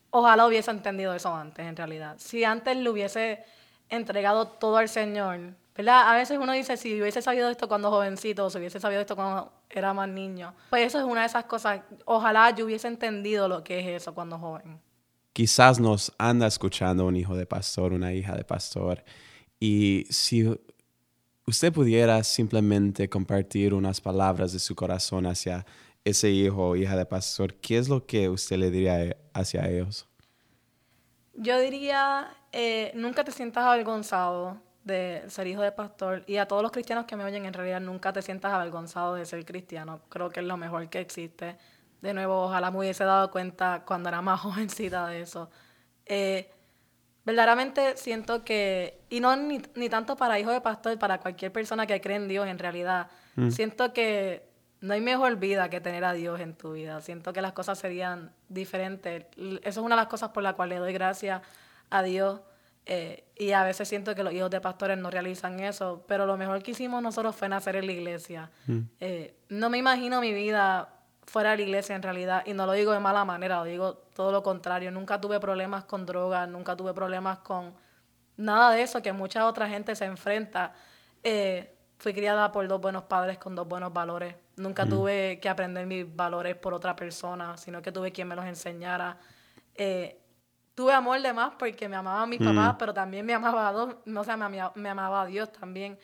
ojalá 0.09 0.47
hubiese 0.47 0.71
entendido 0.71 1.13
eso 1.13 1.35
antes, 1.35 1.67
en 1.67 1.77
realidad. 1.77 2.15
Si 2.17 2.43
antes 2.43 2.75
le 2.75 2.89
hubiese 2.89 3.45
entregado 3.91 4.49
todo 4.49 4.79
al 4.79 4.89
Señor, 4.89 5.41
¿verdad? 5.79 6.11
A 6.13 6.17
veces 6.17 6.39
uno 6.39 6.53
dice, 6.53 6.77
si 6.77 7.01
hubiese 7.01 7.23
sabido 7.23 7.49
esto 7.49 7.69
cuando 7.69 7.89
jovencito, 7.89 8.45
o 8.45 8.51
si 8.51 8.59
hubiese 8.59 8.81
sabido 8.81 9.01
esto 9.01 9.15
cuando 9.15 9.53
era 9.71 9.95
más 9.95 10.09
niño, 10.09 10.53
pues 10.71 10.85
eso 10.85 10.99
es 10.99 11.05
una 11.05 11.21
de 11.21 11.29
esas 11.29 11.45
cosas. 11.45 11.83
Ojalá 12.05 12.51
yo 12.51 12.65
hubiese 12.65 12.89
entendido 12.89 13.47
lo 13.47 13.63
que 13.63 13.79
es 13.79 14.03
eso 14.03 14.13
cuando 14.13 14.39
joven. 14.39 14.81
Quizás 15.33 15.79
nos 15.79 16.13
anda 16.19 16.49
escuchando 16.49 17.07
un 17.07 17.15
hijo 17.15 17.37
de 17.37 17.47
pastor, 17.47 17.93
una 17.93 18.13
hija 18.13 18.37
de 18.37 18.43
pastor, 18.43 19.05
y 19.61 20.05
si 20.11 20.53
usted 21.47 21.73
pudiera 21.73 22.25
simplemente 22.25 23.09
compartir 23.09 23.73
unas 23.73 24.01
palabras 24.01 24.53
de 24.53 24.59
su 24.59 24.75
corazón 24.75 25.27
hacia 25.27 25.65
ese 26.05 26.29
hijo 26.29 26.71
o 26.71 26.77
hija 26.77 26.97
de 26.97 27.07
pastor, 27.07 27.55
¿qué 27.55 27.79
es 27.79 27.89
lo 27.89 28.05
que 28.05 28.29
usted 28.29 28.57
le 28.57 28.73
diría 28.73 29.17
hacia 29.33 29.69
ellos? 29.69 30.09
Yo 31.35 31.61
diría, 31.61 32.37
eh, 32.51 32.91
nunca 32.97 33.23
te 33.23 33.31
sientas 33.31 33.63
avergonzado 33.65 34.61
de 34.85 35.25
ser 35.29 35.47
hijo 35.47 35.63
de 35.63 35.73
pastor 35.73 36.25
y 36.27 36.37
a 36.37 36.47
todos 36.47 36.63
los 36.63 36.73
cristianos 36.73 37.05
que 37.05 37.17
me 37.17 37.25
oyen, 37.25 37.45
en 37.45 37.53
realidad 37.53 37.81
nunca 37.81 38.13
te 38.13 38.23
sientas 38.23 38.53
avergonzado 38.53 39.15
de 39.15 39.27
ser 39.27 39.45
cristiano. 39.45 40.01
Creo 40.09 40.31
que 40.31 40.41
es 40.41 40.47
lo 40.47 40.57
mejor 40.57 40.89
que 40.89 41.01
existe. 41.01 41.57
De 42.01 42.15
nuevo, 42.15 42.45
ojalá 42.45 42.71
me 42.71 42.79
hubiese 42.79 43.05
dado 43.05 43.31
cuenta 43.31 43.83
cuando 43.85 44.09
era 44.09 44.23
más 44.23 44.41
jovencita 44.43 45.07
de 45.09 45.23
eso. 45.23 45.51
Eh, 46.07 46.51
verdaderamente 47.25 47.97
siento 47.97 48.45
que, 48.45 49.01
y 49.11 49.21
no 49.21 49.37
ni, 49.37 49.61
tanto 49.89 50.17
para 50.17 50.39
hijo 50.39 50.51
de 50.51 50.61
pastor, 50.61 50.99
para 50.99 51.19
cualquier 51.19 51.53
persona 51.53 51.87
que 51.87 52.01
cree 52.01 52.17
en 52.17 52.29
Dios 52.29 52.47
en 52.47 52.59
realidad, 52.59 53.09
mm. 53.37 53.51
siento 53.51 53.93
que 53.93 54.49
no 54.81 54.95
hay 54.95 55.01
mejor 55.01 55.37
vida 55.37 55.69
que 55.69 55.81
tener 55.81 56.05
a 56.05 56.13
Dios 56.13 56.41
en 56.41 56.55
tu 56.55 56.73
vida. 56.73 57.01
Siento 57.01 57.33
que 57.33 57.43
las 57.43 57.53
cosas 57.53 57.79
serían 57.79 58.33
diferentes. 58.49 59.27
Eso 59.37 59.61
es 59.63 59.77
una 59.79 59.97
de 59.97 60.03
las 60.03 60.07
cosas 60.07 60.31
por 60.31 60.43
las 60.43 60.55
cuales 60.55 60.79
le 60.79 60.85
doy 60.85 60.93
gracias 60.93 61.43
a 61.91 62.03
Dios. 62.03 62.41
Eh, 62.91 63.25
y 63.37 63.53
a 63.53 63.63
veces 63.65 63.87
siento 63.87 64.15
que 64.15 64.23
los 64.23 64.33
hijos 64.33 64.51
de 64.51 64.61
pastores 64.61 64.97
no 64.97 65.11
realizan 65.11 65.61
eso, 65.61 66.05
pero 66.09 66.25
lo 66.25 66.39
mejor 66.39 66.63
que 66.63 66.71
hicimos 66.71 67.03
nosotros 67.03 67.37
fue 67.37 67.49
nacer 67.49 67.77
en 67.77 67.87
la 67.87 67.93
iglesia. 67.93 68.51
Mm. 68.67 68.79
Eh, 68.99 69.37
no 69.51 69.69
me 69.69 69.77
imagino 69.77 70.21
mi 70.21 70.33
vida 70.33 70.89
fuera 71.27 71.51
de 71.51 71.59
la 71.59 71.63
iglesia 71.65 71.95
en 71.95 72.03
realidad, 72.03 72.43
y 72.47 72.55
no 72.55 72.65
lo 72.65 72.73
digo 72.73 72.93
de 72.93 73.01
mala 73.01 73.27
manera, 73.27 73.59
lo 73.59 73.65
digo 73.65 73.95
todo 74.15 74.33
lo 74.33 74.43
contrario. 74.43 74.91
Nunca 74.91 75.21
tuve 75.21 75.39
problemas 75.39 75.85
con 75.85 76.07
drogas, 76.07 76.49
nunca 76.49 76.75
tuve 76.75 76.95
problemas 76.95 77.39
con 77.41 77.75
nada 78.39 78.73
de 78.73 78.83
eso 78.83 79.03
que 79.03 79.13
mucha 79.13 79.47
otra 79.47 79.69
gente 79.69 79.95
se 79.95 80.07
enfrenta. 80.07 80.73
Eh, 81.23 81.75
fui 81.99 82.15
criada 82.15 82.51
por 82.51 82.67
dos 82.67 82.81
buenos 82.81 83.03
padres 83.03 83.37
con 83.37 83.55
dos 83.55 83.69
buenos 83.69 83.93
valores 83.93 84.35
Nunca 84.59 84.87
tuve 84.87 85.39
que 85.41 85.49
aprender 85.49 85.87
mis 85.87 86.17
valores 86.17 86.57
por 86.57 86.75
otra 86.75 86.97
persona, 86.97 87.57
sino 87.57 87.81
que 87.81 87.93
tuve 87.93 88.11
quien 88.11 88.27
me 88.27 88.35
los 88.35 88.45
enseñara. 88.45 89.17
Eh, 89.75 90.21
tuve 90.79 90.93
amor 90.93 91.21
de 91.21 91.33
más 91.33 91.55
porque 91.59 91.89
me 91.89 91.97
amaban 91.97 92.29
mis 92.31 92.39
papás, 92.39 92.77
pero 92.79 92.95
también 92.95 93.27
me 93.27 93.35
amaba 93.35 93.67
a 93.67 93.73
Dios, 93.73 93.97
no, 94.05 94.23
sé, 94.23 94.37
me, 94.37 94.89
amaba 94.89 95.23
a 95.23 95.27
Dios 95.27 95.51
también. 95.51 95.99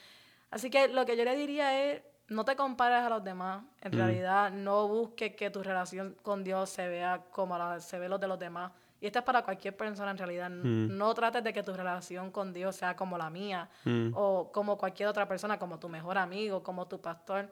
Así 0.50 0.68
que 0.68 0.88
lo 0.88 1.06
que 1.06 1.16
yo 1.16 1.24
le 1.24 1.36
diría 1.36 1.80
es, 1.80 2.02
no 2.26 2.44
te 2.44 2.56
compares 2.56 3.04
a 3.04 3.08
los 3.08 3.22
demás. 3.22 3.62
En 3.82 3.92
realidad, 3.92 4.50
no 4.50 4.88
busques 4.88 5.36
que 5.36 5.48
tu 5.48 5.62
relación 5.62 6.16
con 6.22 6.42
Dios 6.42 6.70
se 6.70 6.88
vea 6.88 7.22
como 7.30 7.56
la, 7.56 7.78
se 7.78 8.00
ve 8.00 8.08
los 8.08 8.18
de 8.18 8.26
los 8.26 8.36
demás. 8.36 8.72
Y 9.00 9.06
esto 9.06 9.20
es 9.20 9.24
para 9.24 9.44
cualquier 9.44 9.76
persona 9.76 10.10
en 10.10 10.18
realidad. 10.18 10.50
No 10.50 11.14
trates 11.14 11.44
de 11.44 11.52
que 11.52 11.62
tu 11.62 11.72
relación 11.72 12.32
con 12.32 12.52
Dios 12.52 12.74
sea 12.74 12.96
como 12.96 13.16
la 13.16 13.30
mía 13.30 13.68
o 14.12 14.50
como 14.52 14.76
cualquier 14.76 15.08
otra 15.08 15.28
persona, 15.28 15.56
como 15.56 15.78
tu 15.78 15.88
mejor 15.88 16.18
amigo, 16.18 16.64
como 16.64 16.88
tu 16.88 17.00
pastor. 17.00 17.48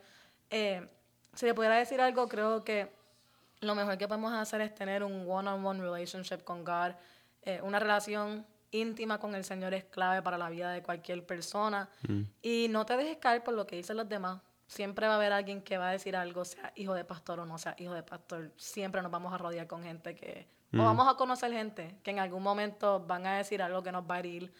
Eh, 0.51 0.89
si 1.35 1.47
le 1.47 1.55
pudiera 1.55 1.77
decir 1.77 2.01
algo, 2.01 2.27
creo 2.27 2.65
que 2.65 2.91
lo 3.63 3.75
mejor 3.75 3.97
que 3.97 4.09
podemos 4.09 4.33
hacer 4.33 4.61
es 4.61 4.75
tener 4.75 5.03
un 5.03 5.25
one-on-one 5.29 5.81
relationship 5.81 6.39
con 6.45 6.65
God. 6.65 6.93
Eh, 7.43 7.61
una 7.63 7.79
relación 7.79 8.47
íntima 8.73 9.19
con 9.19 9.35
el 9.35 9.45
Señor 9.45 9.75
es 9.75 9.85
clave 9.85 10.23
para 10.23 10.37
la 10.37 10.51
vida 10.51 10.71
de 10.73 10.83
cualquier 10.83 11.25
persona. 11.25 11.89
Mm. 12.09 12.23
Y 12.43 12.67
no 12.71 12.85
te 12.85 12.97
dejes 12.97 13.19
caer 13.19 13.43
por 13.45 13.55
lo 13.55 13.67
que 13.67 13.77
dicen 13.77 13.97
los 13.97 14.09
demás. 14.09 14.41
Siempre 14.67 15.07
va 15.07 15.15
a 15.15 15.17
haber 15.17 15.33
alguien 15.33 15.63
que 15.63 15.77
va 15.79 15.91
a 15.91 15.93
decir 15.93 16.17
algo, 16.17 16.45
sea 16.45 16.73
hijo 16.77 16.95
de 16.95 17.05
pastor 17.05 17.41
o 17.41 17.47
no 17.47 17.59
sea 17.59 17.75
hijo 17.79 17.95
de 17.95 18.03
pastor. 18.03 18.53
Siempre 18.57 19.03
nos 19.03 19.11
vamos 19.11 19.33
a 19.33 19.39
rodear 19.39 19.67
con 19.67 19.83
gente 19.83 20.15
que... 20.15 20.49
O 20.73 20.77
mm. 20.77 20.85
vamos 20.85 21.09
a 21.09 21.17
conocer 21.17 21.53
gente 21.53 21.99
que 22.03 22.11
en 22.11 22.19
algún 22.19 22.43
momento 22.43 23.01
van 23.01 23.27
a 23.27 23.37
decir 23.37 23.63
algo 23.63 23.83
que 23.83 23.93
nos 23.93 24.05
va 24.11 24.17
a 24.17 24.19
herir 24.21 24.53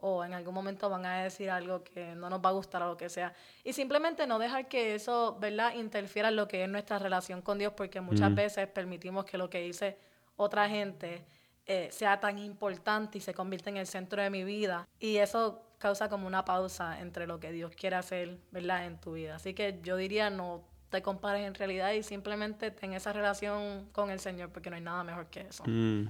o 0.00 0.24
en 0.24 0.34
algún 0.34 0.54
momento 0.54 0.88
van 0.88 1.06
a 1.06 1.22
decir 1.22 1.50
algo 1.50 1.82
que 1.84 2.14
no 2.14 2.30
nos 2.30 2.40
va 2.40 2.50
a 2.50 2.52
gustar 2.52 2.82
o 2.82 2.88
lo 2.88 2.96
que 2.96 3.08
sea. 3.08 3.32
Y 3.64 3.72
simplemente 3.72 4.26
no 4.26 4.38
dejar 4.38 4.68
que 4.68 4.94
eso, 4.94 5.36
¿verdad?, 5.40 5.74
interfiera 5.74 6.28
en 6.28 6.36
lo 6.36 6.48
que 6.48 6.64
es 6.64 6.68
nuestra 6.68 6.98
relación 6.98 7.42
con 7.42 7.58
Dios, 7.58 7.72
porque 7.76 8.00
muchas 8.00 8.34
veces 8.34 8.66
permitimos 8.68 9.24
que 9.24 9.38
lo 9.38 9.50
que 9.50 9.60
dice 9.60 9.98
otra 10.36 10.68
gente 10.68 11.24
eh, 11.66 11.88
sea 11.92 12.18
tan 12.18 12.38
importante 12.38 13.18
y 13.18 13.20
se 13.20 13.34
convierta 13.34 13.70
en 13.70 13.76
el 13.76 13.86
centro 13.86 14.22
de 14.22 14.30
mi 14.30 14.44
vida. 14.44 14.88
Y 14.98 15.18
eso 15.18 15.62
causa 15.78 16.08
como 16.08 16.26
una 16.26 16.44
pausa 16.44 17.00
entre 17.00 17.26
lo 17.26 17.40
que 17.40 17.52
Dios 17.52 17.72
quiere 17.74 17.96
hacer, 17.96 18.38
¿verdad?, 18.50 18.86
en 18.86 18.98
tu 18.98 19.12
vida. 19.12 19.36
Así 19.36 19.54
que 19.54 19.80
yo 19.82 19.96
diría, 19.96 20.30
no 20.30 20.64
te 20.90 21.02
compares 21.02 21.46
en 21.46 21.54
realidad 21.54 21.92
y 21.92 22.02
simplemente 22.02 22.70
ten 22.70 22.92
esa 22.92 23.12
relación 23.12 23.88
con 23.92 24.10
el 24.10 24.20
Señor, 24.20 24.50
porque 24.50 24.70
no 24.70 24.76
hay 24.76 24.82
nada 24.82 25.04
mejor 25.04 25.26
que 25.26 25.42
eso. 25.42 25.62
Mm. 25.66 26.08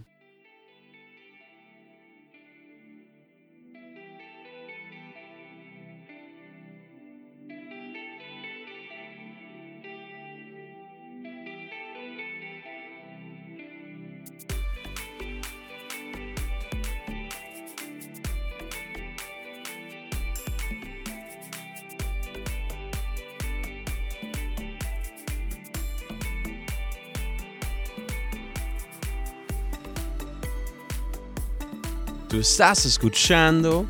Estás 32.40 32.87
escuchando 32.87 33.87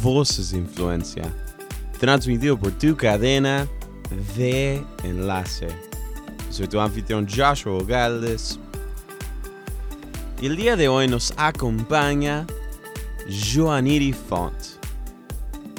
Voces 0.00 0.52
de 0.52 0.58
Influencia, 0.58 1.24
transmitido 1.98 2.56
por 2.56 2.70
tu 2.70 2.96
cadena 2.96 3.66
de 4.36 4.80
enlace. 5.02 5.66
Soy 6.50 6.68
tu 6.68 6.78
anfitrión 6.78 7.26
Joshua 7.28 7.82
Galdes. 7.82 8.60
Y 10.40 10.46
el 10.46 10.54
día 10.54 10.76
de 10.76 10.86
hoy 10.86 11.08
nos 11.08 11.34
acompaña 11.36 12.46
Joaniri 13.28 14.12
Font. 14.12 14.54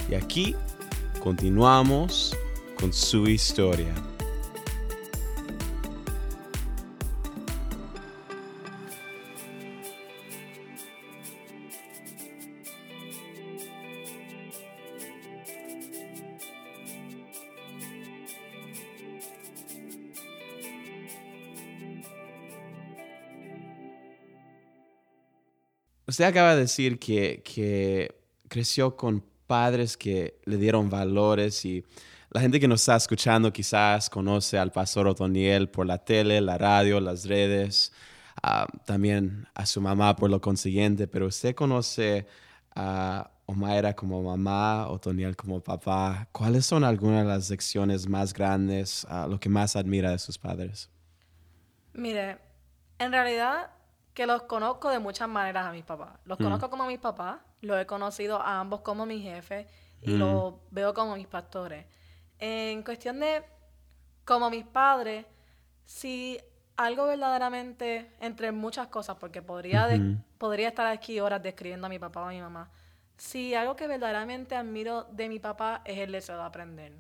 Y 0.10 0.16
aquí 0.16 0.58
continuamos 1.24 2.36
con 2.78 2.92
su 2.92 3.26
historia. 3.26 3.94
Usted 26.10 26.26
acaba 26.26 26.56
de 26.56 26.62
decir 26.62 27.00
que, 27.00 27.42
que 27.44 28.16
creció 28.48 28.96
con 28.96 29.24
padres 29.46 29.96
que 29.96 30.40
le 30.46 30.58
dieron 30.58 30.90
valores 30.90 31.64
y 31.66 31.84
la 32.32 32.42
gente 32.42 32.60
que 32.60 32.68
nos 32.68 32.82
está 32.82 32.96
escuchando 32.96 33.52
quizás 33.54 34.10
conoce 34.10 34.58
al 34.58 34.72
pastor 34.72 35.08
Otoniel 35.08 35.70
por 35.70 35.86
la 35.86 35.98
tele, 35.98 36.42
la 36.42 36.58
radio, 36.58 37.00
las 37.00 37.26
redes, 37.26 37.92
ah, 38.44 38.68
también 38.86 39.48
a 39.56 39.66
su 39.66 39.82
mamá 39.82 40.16
por 40.16 40.30
lo 40.30 40.42
consiguiente, 40.42 41.08
pero 41.08 41.28
usted 41.28 41.56
conoce 41.56 42.28
a 42.76 43.32
Omaira 43.46 43.96
como 43.96 44.22
mamá, 44.22 44.88
Otoniel 44.88 45.36
como 45.36 45.62
papá. 45.62 46.28
¿Cuáles 46.32 46.68
son 46.68 46.84
algunas 46.84 47.24
de 47.24 47.30
las 47.30 47.50
lecciones 47.50 48.08
más 48.08 48.34
grandes, 48.34 49.06
ah, 49.10 49.26
lo 49.28 49.40
que 49.40 49.50
más 49.50 49.76
admira 49.76 50.12
de 50.12 50.20
sus 50.20 50.38
padres? 50.38 50.90
Mire, 51.94 52.38
en 53.00 53.12
realidad 53.12 53.72
que 54.14 54.26
los 54.26 54.44
conozco 54.44 54.90
de 54.90 55.00
muchas 55.00 55.30
maneras 55.30 55.66
a 55.66 55.72
mis 55.72 55.84
papás. 55.84 56.20
Los 56.26 56.38
conozco 56.38 56.70
como 56.70 56.86
mis 56.86 57.00
papás, 57.00 57.40
los 57.62 57.80
he 57.80 57.86
conocido 57.86 58.42
a 58.42 58.60
ambos 58.60 58.82
como 58.82 59.06
mi 59.06 59.22
jefe 59.22 59.68
y 60.02 60.18
los 60.18 60.56
veo 60.72 60.94
como 60.94 61.16
mis 61.16 61.28
pastores. 61.28 61.86
En 62.38 62.84
cuestión 62.84 63.20
de 63.20 63.44
como 64.26 64.50
mis 64.50 64.66
padres, 64.66 65.26
si 65.86 66.40
algo 66.78 67.08
verdaderamente, 67.08 68.16
entre 68.22 68.52
muchas 68.52 68.88
cosas, 68.88 69.18
porque 69.18 69.42
podría, 69.42 69.90
podría 70.38 70.70
estar 70.70 70.88
aquí 70.88 71.20
horas 71.20 71.44
describiendo 71.44 71.88
a 71.88 71.90
mi 71.90 72.00
papá 72.00 72.22
o 72.22 72.26
a 72.26 72.30
mi 72.30 72.40
mamá, 72.40 72.72
si 73.18 73.54
algo 73.54 73.76
que 73.76 73.88
verdaderamente 73.88 74.56
admiro 74.56 75.04
de 75.12 75.28
mi 75.28 75.40
papá 75.40 75.82
es 75.84 75.98
el 75.98 76.14
deseo 76.14 76.38
de 76.38 76.44
aprender. 76.44 76.94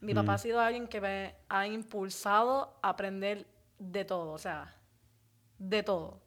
Mi 0.00 0.14
papá 0.14 0.34
ha 0.34 0.38
sido 0.38 0.60
alguien 0.60 0.86
que 0.86 1.00
me 1.00 1.34
ha 1.48 1.66
impulsado 1.66 2.78
a 2.80 2.90
aprender 2.90 3.48
de 3.80 4.04
todo, 4.04 4.32
o 4.32 4.38
sea, 4.38 4.76
de 5.58 5.82
todo. 5.82 6.20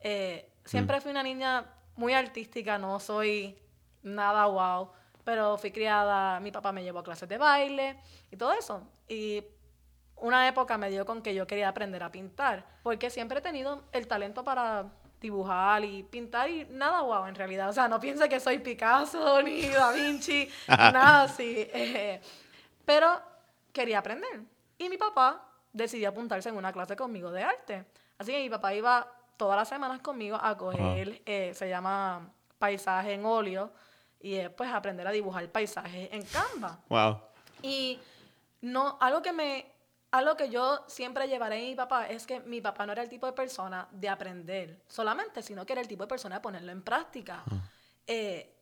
Eh, 0.00 0.50
siempre 0.64 1.00
fui 1.00 1.10
una 1.10 1.22
niña 1.22 1.66
muy 1.96 2.14
artística, 2.14 2.78
no 2.78 2.98
soy 3.00 3.58
nada 4.02 4.46
wow, 4.46 4.90
pero 5.24 5.58
fui 5.58 5.70
criada, 5.70 6.40
mi 6.40 6.50
papá 6.50 6.72
me 6.72 6.82
llevó 6.82 7.00
a 7.00 7.04
clases 7.04 7.28
de 7.28 7.38
baile 7.38 7.96
y 8.30 8.36
todo 8.36 8.52
eso. 8.52 8.82
Y 9.08 9.44
una 10.16 10.48
época 10.48 10.78
me 10.78 10.90
dio 10.90 11.04
con 11.04 11.22
que 11.22 11.34
yo 11.34 11.46
quería 11.46 11.68
aprender 11.68 12.02
a 12.02 12.10
pintar, 12.10 12.64
porque 12.82 13.10
siempre 13.10 13.38
he 13.38 13.42
tenido 13.42 13.84
el 13.92 14.06
talento 14.06 14.44
para 14.44 14.86
dibujar 15.20 15.84
y 15.84 16.02
pintar 16.02 16.48
y 16.48 16.64
nada 16.70 17.02
wow 17.02 17.26
en 17.26 17.34
realidad. 17.34 17.68
O 17.68 17.72
sea, 17.72 17.88
no 17.88 18.00
piense 18.00 18.28
que 18.28 18.40
soy 18.40 18.58
Picasso 18.58 19.42
ni 19.44 19.68
Da 19.68 19.92
Vinci, 19.92 20.48
nada 20.68 21.22
así. 21.24 21.68
Eh, 21.72 22.20
pero 22.84 23.20
quería 23.72 23.98
aprender. 23.98 24.40
Y 24.78 24.88
mi 24.88 24.96
papá 24.96 25.46
decidió 25.72 26.08
apuntarse 26.08 26.48
en 26.48 26.56
una 26.56 26.72
clase 26.72 26.96
conmigo 26.96 27.30
de 27.30 27.42
arte. 27.42 27.84
Así 28.18 28.32
que 28.32 28.40
mi 28.40 28.50
papá 28.50 28.74
iba 28.74 29.06
todas 29.40 29.56
las 29.56 29.70
semanas 29.70 30.02
conmigo 30.02 30.36
a 30.38 30.54
coger, 30.58 31.22
eh, 31.24 31.54
se 31.54 31.66
llama 31.66 32.30
paisaje 32.58 33.14
en 33.14 33.24
óleo, 33.24 33.72
y 34.20 34.34
es 34.34 34.50
pues 34.50 34.70
aprender 34.70 35.06
a 35.06 35.12
dibujar 35.12 35.48
paisajes 35.48 36.10
en 36.12 36.22
Canva. 36.26 36.78
Wow. 36.90 37.22
Y 37.62 37.98
no, 38.60 38.98
algo 39.00 39.22
que 39.22 39.32
me, 39.32 39.64
algo 40.10 40.36
que 40.36 40.50
yo 40.50 40.84
siempre 40.88 41.26
llevaré 41.26 41.56
a 41.56 41.70
mi 41.70 41.74
papá 41.74 42.08
es 42.08 42.26
que 42.26 42.40
mi 42.40 42.60
papá 42.60 42.84
no 42.84 42.92
era 42.92 43.02
el 43.02 43.08
tipo 43.08 43.24
de 43.24 43.32
persona 43.32 43.88
de 43.90 44.10
aprender 44.10 44.82
solamente, 44.86 45.42
sino 45.42 45.64
que 45.64 45.72
era 45.72 45.80
el 45.80 45.88
tipo 45.88 46.02
de 46.02 46.08
persona 46.08 46.34
de 46.34 46.42
ponerlo 46.42 46.70
en 46.70 46.82
práctica. 46.82 47.42
Eh, 48.06 48.54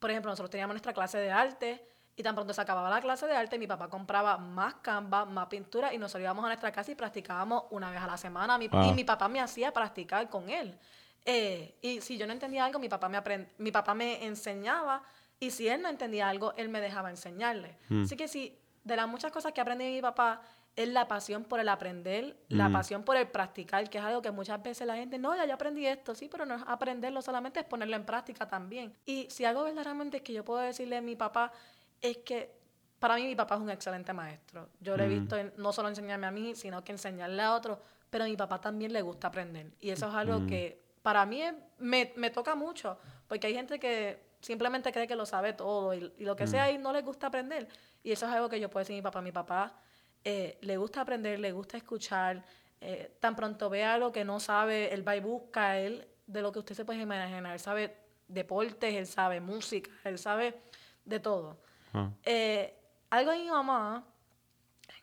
por 0.00 0.10
ejemplo, 0.10 0.32
nosotros 0.32 0.50
teníamos 0.50 0.74
nuestra 0.74 0.92
clase 0.92 1.18
de 1.18 1.30
arte 1.30 1.88
y 2.18 2.22
tan 2.24 2.34
pronto 2.34 2.52
se 2.52 2.60
acababa 2.60 2.90
la 2.90 3.00
clase 3.00 3.28
de 3.28 3.32
arte, 3.36 3.60
mi 3.60 3.68
papá 3.68 3.88
compraba 3.88 4.36
más 4.38 4.74
canvas, 4.82 5.28
más 5.28 5.46
pintura 5.46 5.94
y 5.94 5.98
nosotros 5.98 6.24
íbamos 6.24 6.44
a 6.44 6.48
nuestra 6.48 6.72
casa 6.72 6.90
y 6.90 6.96
practicábamos 6.96 7.66
una 7.70 7.92
vez 7.92 8.00
a 8.00 8.08
la 8.08 8.16
semana. 8.16 8.58
Y 8.60 8.92
mi 8.92 9.04
papá 9.04 9.28
me 9.28 9.40
hacía 9.40 9.72
practicar 9.72 10.28
con 10.28 10.50
él. 10.50 10.76
Eh, 11.24 11.76
y 11.80 12.00
si 12.00 12.18
yo 12.18 12.26
no 12.26 12.32
entendía 12.32 12.64
algo, 12.64 12.80
mi 12.80 12.88
papá, 12.88 13.08
me 13.08 13.22
mi 13.58 13.70
papá 13.70 13.94
me 13.94 14.26
enseñaba. 14.26 15.04
Y 15.38 15.52
si 15.52 15.68
él 15.68 15.80
no 15.80 15.88
entendía 15.88 16.28
algo, 16.28 16.54
él 16.56 16.68
me 16.68 16.80
dejaba 16.80 17.08
enseñarle. 17.08 17.78
Mm. 17.88 18.02
Así 18.02 18.16
que 18.16 18.26
sí, 18.26 18.58
de 18.82 18.96
las 18.96 19.06
muchas 19.06 19.30
cosas 19.30 19.52
que 19.52 19.60
aprendí 19.60 19.84
de 19.84 19.92
mi 19.92 20.02
papá, 20.02 20.42
es 20.74 20.88
la 20.88 21.08
pasión 21.08 21.44
por 21.44 21.58
el 21.58 21.68
aprender, 21.68 22.36
la 22.48 22.68
mm. 22.68 22.72
pasión 22.72 23.02
por 23.02 23.16
el 23.16 23.26
practicar, 23.26 23.90
que 23.90 23.98
es 23.98 24.04
algo 24.04 24.22
que 24.22 24.30
muchas 24.30 24.62
veces 24.62 24.86
la 24.86 24.94
gente, 24.94 25.18
no, 25.18 25.34
ya 25.34 25.44
yo 25.44 25.54
aprendí 25.54 25.84
esto, 25.86 26.14
sí, 26.14 26.28
pero 26.30 26.46
no 26.46 26.54
es 26.54 26.62
aprenderlo 26.66 27.20
solamente, 27.20 27.58
es 27.60 27.66
ponerlo 27.66 27.96
en 27.96 28.04
práctica 28.04 28.48
también. 28.48 28.94
Y 29.04 29.26
si 29.28 29.44
algo 29.44 29.64
verdaderamente 29.64 30.22
que 30.22 30.32
yo 30.32 30.44
puedo 30.44 30.60
decirle 30.60 30.96
a 30.96 31.00
mi 31.00 31.16
papá 31.16 31.52
es 32.00 32.18
que 32.18 32.58
para 32.98 33.16
mí 33.16 33.26
mi 33.26 33.36
papá 33.36 33.56
es 33.56 33.60
un 33.60 33.70
excelente 33.70 34.12
maestro. 34.12 34.68
Yo 34.80 34.96
le 34.96 35.04
he 35.04 35.08
visto 35.08 35.36
no 35.56 35.72
solo 35.72 35.88
enseñarme 35.88 36.26
a 36.26 36.30
mí, 36.30 36.54
sino 36.54 36.82
que 36.82 36.92
enseñarle 36.92 37.42
a 37.42 37.54
otros, 37.54 37.78
pero 38.10 38.24
a 38.24 38.26
mi 38.26 38.36
papá 38.36 38.60
también 38.60 38.92
le 38.92 39.02
gusta 39.02 39.28
aprender. 39.28 39.72
Y 39.80 39.90
eso 39.90 40.08
es 40.08 40.14
algo 40.14 40.46
que 40.46 40.82
para 41.02 41.24
mí 41.24 41.42
me, 41.78 42.12
me, 42.16 42.30
toca 42.30 42.54
mucho, 42.54 42.98
porque 43.28 43.46
hay 43.46 43.54
gente 43.54 43.78
que 43.78 44.28
simplemente 44.40 44.92
cree 44.92 45.06
que 45.06 45.16
lo 45.16 45.26
sabe 45.26 45.52
todo 45.52 45.94
y, 45.94 46.12
lo 46.18 46.36
que 46.36 46.46
sea 46.46 46.70
y 46.70 46.78
no 46.78 46.92
le 46.92 47.02
gusta 47.02 47.28
aprender. 47.28 47.68
Y 48.02 48.12
eso 48.12 48.26
es 48.26 48.32
algo 48.32 48.48
que 48.48 48.58
yo 48.58 48.68
puedo 48.68 48.82
decir 48.82 48.94
a 48.94 48.98
mi 48.98 49.02
papá. 49.02 49.22
Mi 49.22 49.32
papá 49.32 49.80
eh, 50.24 50.58
le 50.62 50.76
gusta 50.76 51.02
aprender, 51.02 51.38
le 51.38 51.52
gusta 51.52 51.76
escuchar. 51.76 52.44
Eh, 52.80 53.16
tan 53.20 53.34
pronto 53.34 53.68
ve 53.68 53.84
algo 53.84 54.12
que 54.12 54.24
no 54.24 54.38
sabe, 54.40 54.92
él 54.92 55.06
va 55.06 55.16
y 55.16 55.20
busca, 55.20 55.78
él, 55.78 56.06
de 56.26 56.42
lo 56.42 56.52
que 56.52 56.60
usted 56.60 56.74
se 56.74 56.84
puede 56.84 57.00
imaginar, 57.00 57.52
él 57.52 57.58
sabe 57.58 57.96
deportes, 58.28 58.94
él 58.94 59.06
sabe 59.06 59.40
música, 59.40 59.90
él 60.04 60.18
sabe 60.18 60.60
de 61.04 61.18
todo. 61.18 61.58
Ah. 61.98 62.10
Eh, 62.24 62.74
algo 63.10 63.30
de 63.32 63.38
mi 63.38 63.50
mamá 63.50 64.04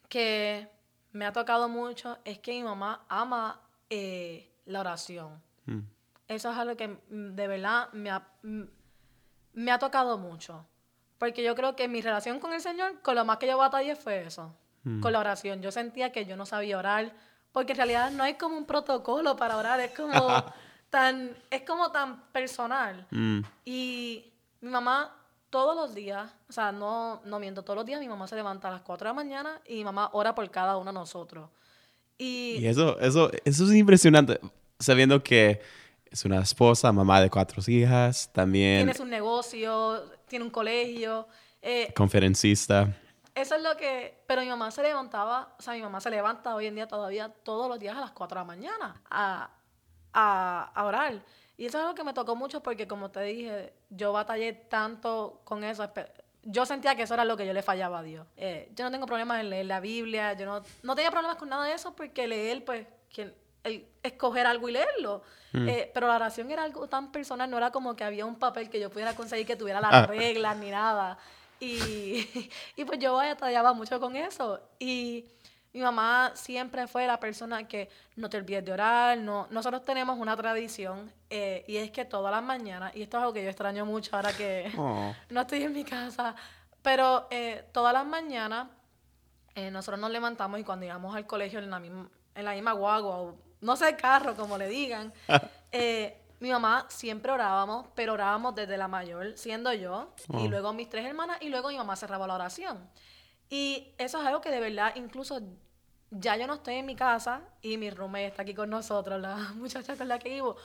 que 0.09 0.67
me 1.11 1.25
ha 1.25 1.33
tocado 1.33 1.69
mucho 1.69 2.17
es 2.23 2.39
que 2.39 2.51
mi 2.51 2.63
mamá 2.63 3.05
ama 3.09 3.61
eh, 3.89 4.51
la 4.65 4.81
oración. 4.81 5.41
Mm. 5.65 5.79
Eso 6.27 6.51
es 6.51 6.57
algo 6.57 6.75
que 6.75 6.87
mm, 6.87 7.35
de 7.35 7.47
verdad 7.47 7.91
me 7.93 8.09
ha, 8.09 8.27
mm, 8.43 8.63
me 9.53 9.71
ha 9.71 9.79
tocado 9.79 10.17
mucho. 10.17 10.65
Porque 11.17 11.43
yo 11.43 11.55
creo 11.55 11.75
que 11.75 11.87
mi 11.87 12.01
relación 12.01 12.39
con 12.39 12.53
el 12.53 12.61
Señor, 12.61 13.01
con 13.01 13.15
lo 13.15 13.23
más 13.25 13.37
que 13.37 13.47
yo 13.47 13.57
batallé 13.57 13.95
fue 13.95 14.25
eso, 14.25 14.53
con 15.01 15.13
la 15.13 15.19
oración. 15.19 15.61
Yo 15.61 15.71
sentía 15.71 16.11
que 16.11 16.25
yo 16.25 16.35
no 16.35 16.45
sabía 16.45 16.77
orar, 16.77 17.13
porque 17.53 17.71
en 17.71 17.77
realidad 17.77 18.11
no 18.11 18.23
hay 18.23 18.35
como 18.35 18.57
un 18.57 18.65
protocolo 18.65 19.37
para 19.37 19.55
orar, 19.55 19.79
es 19.79 19.91
como 19.91 20.11
tan, 20.89 21.35
es 21.49 21.61
como 21.61 21.91
tan 21.91 22.21
personal. 22.31 23.07
Y 23.63 24.33
mi 24.59 24.69
mamá 24.69 25.15
todos 25.55 25.73
los 25.73 25.95
días, 25.95 26.29
o 26.49 26.51
sea, 26.51 26.73
no, 26.73 27.21
no 27.23 27.39
miento, 27.39 27.63
todos 27.63 27.77
los 27.77 27.85
días 27.85 28.01
mi 28.01 28.09
mamá 28.09 28.27
se 28.27 28.35
levanta 28.35 28.67
a 28.67 28.71
las 28.71 28.81
4 28.81 29.05
de 29.05 29.09
la 29.09 29.13
mañana 29.13 29.61
y 29.65 29.75
mi 29.75 29.85
mamá 29.85 30.09
ora 30.11 30.35
por 30.35 30.51
cada 30.51 30.75
uno 30.75 30.91
de 30.91 30.99
nosotros. 30.99 31.49
Y, 32.17 32.65
eso, 32.65 32.99
eso, 32.99 33.31
eso 33.45 33.63
es 33.63 33.71
impresionante, 33.71 34.37
sabiendo 34.77 35.23
que 35.23 35.61
es 36.11 36.25
una 36.25 36.41
esposa, 36.41 36.91
mamá 36.91 37.21
de 37.21 37.29
cuatro 37.29 37.63
hijas, 37.67 38.29
también... 38.33 38.79
Tiene 38.79 38.93
su 38.95 39.05
negocio, 39.05 40.03
tiene 40.27 40.43
un 40.43 40.51
colegio. 40.51 41.25
Eh, 41.61 41.93
conferencista. 41.95 42.93
Eso 43.33 43.55
es 43.55 43.63
lo 43.63 43.77
que... 43.77 44.25
Pero 44.27 44.41
mi 44.41 44.49
mamá 44.49 44.71
se 44.71 44.83
levantaba, 44.83 45.55
o 45.57 45.61
sea, 45.61 45.73
mi 45.73 45.81
mamá 45.81 46.01
se 46.01 46.09
levanta 46.09 46.53
hoy 46.53 46.65
en 46.65 46.75
día 46.75 46.89
todavía 46.89 47.29
todos 47.29 47.69
los 47.69 47.79
días 47.79 47.95
a 47.95 48.01
las 48.01 48.11
4 48.11 48.35
de 48.35 48.41
la 48.41 48.45
mañana 48.45 49.01
a, 49.09 49.51
a, 50.11 50.71
a 50.75 50.83
orar. 50.83 51.23
Y 51.57 51.65
eso 51.65 51.77
es 51.77 51.83
algo 51.83 51.95
que 51.95 52.03
me 52.03 52.13
tocó 52.13 52.35
mucho 52.35 52.61
porque, 52.61 52.87
como 52.87 53.09
te 53.09 53.21
dije, 53.21 53.73
yo 53.89 54.11
batallé 54.11 54.53
tanto 54.53 55.41
con 55.43 55.63
eso. 55.63 55.89
Yo 56.43 56.65
sentía 56.65 56.95
que 56.95 57.03
eso 57.03 57.13
era 57.13 57.25
lo 57.25 57.37
que 57.37 57.45
yo 57.45 57.53
le 57.53 57.61
fallaba 57.61 57.99
a 57.99 58.03
Dios. 58.03 58.27
Eh, 58.35 58.69
yo 58.75 58.83
no 58.83 58.91
tengo 58.91 59.05
problemas 59.05 59.39
en 59.39 59.49
leer 59.49 59.65
la 59.65 59.79
Biblia, 59.79 60.33
yo 60.33 60.45
no, 60.45 60.61
no 60.83 60.95
tenía 60.95 61.11
problemas 61.11 61.37
con 61.37 61.49
nada 61.49 61.65
de 61.65 61.73
eso 61.73 61.95
porque 61.95 62.27
leer, 62.27 62.63
pues, 62.65 62.85
quien, 63.13 63.33
el, 63.63 63.87
escoger 64.03 64.45
algo 64.45 64.69
y 64.69 64.73
leerlo. 64.73 65.23
Mm. 65.53 65.69
Eh, 65.69 65.91
pero 65.93 66.07
la 66.07 66.15
oración 66.15 66.51
era 66.51 66.63
algo 66.63 66.87
tan 66.87 67.11
personal, 67.11 67.49
no 67.49 67.57
era 67.57 67.71
como 67.71 67.95
que 67.95 68.03
había 68.03 68.25
un 68.25 68.35
papel 68.35 68.69
que 68.69 68.79
yo 68.79 68.89
pudiera 68.89 69.15
conseguir 69.15 69.47
que 69.47 69.55
tuviera 69.55 69.79
las 69.79 69.93
ah. 69.93 70.05
reglas 70.07 70.57
ni 70.57 70.69
nada. 70.69 71.17
Y, 71.59 72.49
y 72.75 72.85
pues 72.85 72.99
yo 72.99 73.15
batallaba 73.15 73.73
mucho 73.73 73.99
con 73.99 74.15
eso. 74.15 74.59
Y 74.77 75.25
mi 75.75 75.81
mamá 75.81 76.31
siempre 76.35 76.87
fue 76.87 77.05
la 77.05 77.19
persona 77.19 77.67
que 77.67 77.89
no 78.15 78.29
te 78.29 78.37
olvides 78.37 78.63
de 78.63 78.71
orar. 78.71 79.17
No, 79.17 79.45
nosotros 79.49 79.83
tenemos 79.83 80.17
una 80.17 80.33
tradición 80.37 81.11
eh, 81.29 81.65
y 81.67 81.75
es 81.75 81.91
que 81.91 82.05
todas 82.05 82.31
las 82.31 82.41
mañanas, 82.41 82.95
y 82.95 83.01
esto 83.01 83.17
es 83.17 83.21
algo 83.21 83.33
que 83.33 83.43
yo 83.43 83.49
extraño 83.49 83.85
mucho 83.85 84.15
ahora 84.15 84.31
que 84.31 84.71
oh. 84.77 85.13
no 85.29 85.41
estoy 85.41 85.63
en 85.63 85.73
mi 85.73 85.83
casa, 85.83 86.33
pero 86.81 87.27
eh, 87.29 87.65
todas 87.73 87.93
las 87.93 88.05
mañanas 88.05 88.69
eh, 89.53 89.69
nosotros 89.69 89.99
nos 89.99 90.11
levantamos 90.11 90.61
y 90.61 90.63
cuando 90.63 90.85
íbamos 90.85 91.13
al 91.13 91.27
colegio 91.27 91.59
en 91.59 91.69
la 91.69 91.79
misma, 91.79 92.09
en 92.35 92.45
la 92.45 92.53
misma 92.53 92.71
guagua 92.71 93.17
o 93.17 93.35
no 93.59 93.75
sé, 93.75 93.97
carro, 93.97 94.33
como 94.33 94.57
le 94.57 94.69
digan, 94.69 95.11
mi 96.39 96.51
mamá 96.51 96.85
siempre 96.87 97.33
orábamos, 97.33 97.87
pero 97.95 98.13
orábamos 98.13 98.55
desde 98.55 98.77
la 98.77 98.87
mayor, 98.87 99.33
siendo 99.35 99.73
yo, 99.73 100.13
y 100.29 100.45
oh. 100.45 100.47
luego 100.47 100.71
mis 100.71 100.89
tres 100.89 101.05
hermanas, 101.05 101.39
y 101.41 101.49
luego 101.49 101.67
mi 101.67 101.77
mamá 101.77 101.97
cerraba 101.97 102.27
la 102.27 102.35
oración. 102.35 102.89
Y 103.49 103.93
eso 103.97 104.21
es 104.21 104.25
algo 104.25 104.41
que 104.41 104.49
de 104.49 104.59
verdad 104.59 104.93
incluso 104.95 105.41
ya 106.11 106.37
yo 106.37 106.47
no 106.47 106.55
estoy 106.55 106.75
en 106.75 106.85
mi 106.85 106.95
casa 106.95 107.41
y 107.61 107.77
mi 107.77 107.89
roommate 107.89 108.27
está 108.27 108.41
aquí 108.43 108.53
con 108.53 108.69
nosotros, 108.69 109.19
la 109.21 109.35
muchacha 109.55 109.95
con 109.95 110.07
la 110.07 110.19
que 110.19 110.29
vivo. 110.29 110.55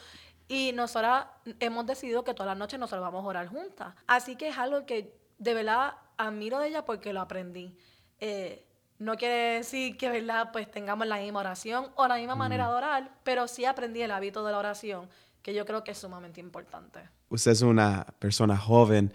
Y 0.48 0.72
nosotras 0.74 1.26
hemos 1.60 1.86
decidido 1.86 2.24
que 2.24 2.34
todas 2.34 2.48
las 2.48 2.58
noches 2.58 2.78
nosotros 2.78 3.02
vamos 3.02 3.24
a 3.24 3.28
orar 3.28 3.46
juntas. 3.46 3.94
Así 4.06 4.36
que 4.36 4.48
es 4.48 4.58
algo 4.58 4.84
que 4.84 5.14
de 5.38 5.54
verdad 5.54 5.94
admiro 6.16 6.58
de 6.58 6.68
ella 6.68 6.84
porque 6.84 7.12
lo 7.12 7.20
aprendí. 7.20 7.76
Eh, 8.18 8.66
no 8.98 9.16
quiere 9.16 9.54
decir 9.58 9.96
que, 9.96 10.10
¿verdad? 10.10 10.50
Pues 10.52 10.70
tengamos 10.70 11.06
la 11.06 11.16
misma 11.16 11.40
oración 11.40 11.90
o 11.94 12.06
la 12.06 12.16
misma 12.16 12.34
manera 12.34 12.68
de 12.68 12.74
orar, 12.74 13.10
pero 13.22 13.48
sí 13.48 13.64
aprendí 13.64 14.02
el 14.02 14.10
hábito 14.10 14.44
de 14.44 14.52
la 14.52 14.58
oración 14.58 15.08
que 15.42 15.54
yo 15.54 15.64
creo 15.64 15.82
que 15.84 15.92
es 15.92 15.98
sumamente 15.98 16.40
importante. 16.40 17.00
Usted 17.30 17.52
es 17.52 17.62
una 17.62 18.04
persona 18.18 18.56
joven. 18.56 19.12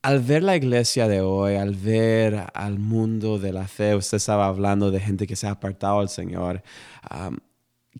Al 0.00 0.20
ver 0.20 0.42
la 0.44 0.54
iglesia 0.54 1.08
de 1.08 1.20
hoy, 1.20 1.56
al 1.56 1.74
ver 1.74 2.46
al 2.54 2.78
mundo 2.78 3.38
de 3.38 3.52
la 3.52 3.66
fe, 3.66 3.96
usted 3.96 4.16
estaba 4.18 4.46
hablando 4.46 4.90
de 4.90 5.00
gente 5.00 5.26
que 5.26 5.34
se 5.34 5.48
ha 5.48 5.50
apartado 5.50 5.98
al 5.98 6.08
Señor. 6.08 6.62
Um, 7.10 7.36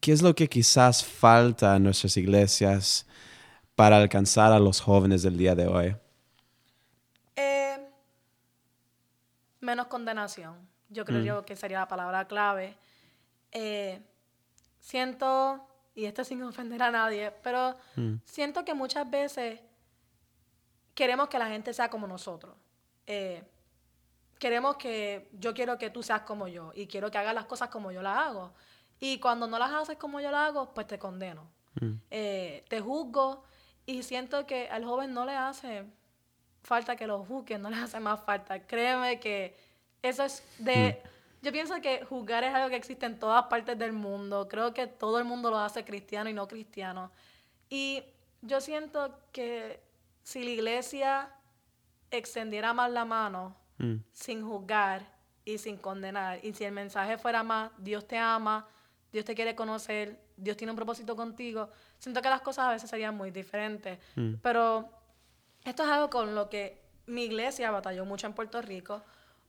¿Qué 0.01 0.13
es 0.13 0.23
lo 0.23 0.35
que 0.35 0.49
quizás 0.49 1.05
falta 1.05 1.77
en 1.77 1.83
nuestras 1.83 2.17
iglesias 2.17 3.07
para 3.75 3.97
alcanzar 3.97 4.53
a 4.53 4.61
los 4.61 4.81
jóvenes 4.81 5.23
del 5.23 5.37
día 5.37 5.57
de 5.57 5.67
hoy? 5.67 5.97
Eh, 7.35 7.79
menos 9.61 9.89
condenación. 9.89 10.55
Yo 10.89 11.05
creo 11.05 11.45
que 11.45 11.57
sería 11.57 11.81
la 11.81 11.89
palabra 11.89 12.27
clave. 12.27 12.77
Eh, 13.51 14.01
siento, 14.81 15.67
y 15.95 16.05
esto 16.05 16.25
sin 16.25 16.43
ofender 16.43 16.83
a 16.83 16.91
nadie, 16.91 17.33
pero 17.43 17.77
siento 18.25 18.65
que 18.65 18.73
muchas 18.73 19.11
veces 19.11 19.61
queremos 20.99 21.29
que 21.29 21.39
la 21.39 21.47
gente 21.47 21.73
sea 21.73 21.89
como 21.89 22.09
nosotros. 22.09 22.57
Eh, 23.07 23.45
queremos 24.37 24.77
que 24.79 25.31
yo 25.33 25.55
quiero 25.55 25.79
que 25.79 25.91
tú 25.91 26.03
seas 26.03 26.23
como 26.23 26.49
yo 26.49 26.73
y 26.75 26.89
quiero 26.89 27.09
que 27.09 27.19
hagas 27.19 27.37
las 27.37 27.45
cosas 27.45 27.69
como 27.69 27.93
yo 27.93 28.03
las 28.03 28.19
hago. 28.19 28.53
Y 28.99 29.21
cuando 29.21 29.47
no 29.47 29.61
las 29.61 29.71
haces 29.71 29.97
como 29.97 30.19
yo 30.19 30.33
las 30.33 30.49
hago, 30.49 30.75
pues 30.75 30.89
te 30.89 30.99
condeno. 30.99 31.47
Eh, 32.11 32.65
te 32.69 32.81
juzgo 32.81 33.45
y 33.87 34.03
siento 34.03 34.45
que 34.45 34.69
al 34.69 34.85
joven 34.85 35.15
no 35.15 35.25
le 35.25 35.37
hace 35.37 35.85
falta 36.65 36.97
que 36.97 37.07
lo 37.07 37.25
juzguen, 37.25 37.63
no 37.63 37.71
le 37.71 37.77
hace 37.85 38.01
más 38.01 38.21
falta. 38.25 38.67
Créeme 38.67 39.21
que 39.21 39.57
eso 40.03 40.25
es 40.25 40.43
de... 40.59 41.01
Yo 41.43 41.53
pienso 41.53 41.81
que 41.81 42.05
juzgar 42.07 42.43
es 42.43 42.53
algo 42.53 42.71
que 42.71 42.75
existe 42.75 43.07
en 43.07 43.21
todas 43.21 43.45
partes 43.45 43.79
del 43.79 43.93
mundo. 43.93 44.49
Creo 44.49 44.75
que 44.75 44.89
todo 44.89 45.21
el 45.21 45.25
mundo 45.25 45.49
lo 45.49 45.59
hace 45.61 45.85
cristiano 45.85 46.29
y 46.29 46.33
no 46.33 46.49
cristiano. 46.49 47.13
Y 47.71 48.03
yo 48.43 48.61
siento 48.61 49.17
que 49.31 49.87
si 50.29 50.45
la 50.45 50.51
iglesia 50.51 51.31
extendiera 52.11 52.75
más 52.75 52.91
la 52.91 53.07
mano 53.07 53.57
mm. 53.79 53.95
sin 54.13 54.47
juzgar 54.47 55.11
y 55.43 55.57
sin 55.57 55.79
condenar, 55.79 56.45
y 56.45 56.53
si 56.53 56.65
el 56.65 56.73
mensaje 56.73 57.17
fuera 57.17 57.43
más, 57.43 57.71
Dios 57.79 58.07
te 58.07 58.19
ama, 58.19 58.69
Dios 59.11 59.25
te 59.25 59.35
quiere 59.35 59.55
conocer, 59.55 60.21
Dios 60.37 60.59
tiene 60.59 60.73
un 60.73 60.77
propósito 60.77 61.17
contigo, 61.17 61.71
siento 61.99 62.21
que 62.21 62.29
las 62.29 62.43
cosas 62.43 62.67
a 62.67 62.73
veces 62.73 62.91
serían 62.91 63.17
muy 63.17 63.31
diferentes. 63.31 63.99
Mm. 64.17 64.35
Pero 64.43 64.91
esto 65.65 65.85
es 65.85 65.89
algo 65.89 66.11
con 66.11 66.35
lo 66.35 66.51
que 66.51 66.83
mi 67.07 67.25
iglesia 67.25 67.71
batalló 67.71 68.05
mucho 68.05 68.27
en 68.27 68.35
Puerto 68.35 68.61
Rico, 68.61 69.03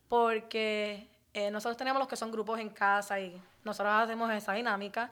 porque 0.07 1.09
eh, 1.33 1.51
nosotros 1.51 1.75
tenemos 1.75 1.99
los 1.99 2.07
que 2.07 2.15
son 2.15 2.31
grupos 2.31 2.57
en 2.57 2.69
casa 2.69 3.19
y 3.19 3.37
nosotros 3.65 3.93
hacemos 3.95 4.31
esa 4.31 4.53
dinámica. 4.53 5.11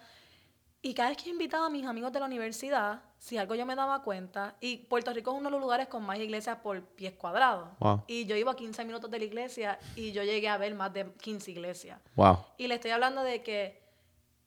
Y 0.81 0.93
cada 0.93 1.09
vez 1.09 1.17
que 1.17 1.25
he 1.25 1.33
invitado 1.33 1.65
a 1.65 1.69
mis 1.69 1.85
amigos 1.85 2.13
de 2.13 2.21
la 2.21 2.25
universidad, 2.25 3.01
si 3.17 3.37
algo 3.37 3.55
yo 3.55 3.65
me 3.65 3.75
daba 3.75 4.03
cuenta, 4.03 4.55
y 4.59 4.77
Puerto 4.77 5.11
Rico 5.11 5.31
es 5.31 5.37
uno 5.37 5.49
de 5.49 5.51
los 5.51 5.61
lugares 5.61 5.87
con 5.87 6.03
más 6.03 6.19
iglesias 6.19 6.57
por 6.61 6.81
pies 6.81 7.13
cuadrados. 7.13 7.69
Y 8.07 8.25
yo 8.25 8.35
iba 8.35 8.51
a 8.51 8.55
15 8.55 8.85
minutos 8.85 9.09
de 9.09 9.19
la 9.19 9.25
iglesia 9.25 9.79
y 9.95 10.11
yo 10.11 10.23
llegué 10.23 10.49
a 10.49 10.57
ver 10.57 10.75
más 10.75 10.93
de 10.93 11.11
15 11.13 11.51
iglesias. 11.51 11.99
Wow. 12.15 12.37
Y 12.57 12.67
le 12.67 12.75
estoy 12.75 12.91
hablando 12.91 13.23
de 13.23 13.41
que 13.41 13.81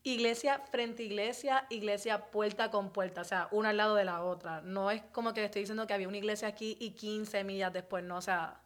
iglesia 0.03 0.61
frente 0.71 1.03
a 1.03 1.07
iglesia, 1.07 1.67
iglesia 1.69 2.31
puerta 2.31 2.71
con 2.71 2.91
puerta, 2.91 3.21
o 3.21 3.25
sea, 3.25 3.49
una 3.51 3.71
al 3.71 3.77
lado 3.77 3.95
de 3.95 4.05
la 4.05 4.23
otra. 4.23 4.61
No 4.63 4.91
es 4.91 5.03
como 5.13 5.35
que 5.35 5.41
le 5.41 5.47
estoy 5.47 5.63
diciendo 5.63 5.87
que 5.87 5.95
había 5.95 6.09
una 6.09 6.17
iglesia 6.17 6.49
aquí 6.49 6.77
y 6.81 6.91
15 6.93 7.45
millas 7.45 7.73
después, 7.73 8.05
no, 8.05 8.17
o 8.17 8.23
sea, 8.23 8.61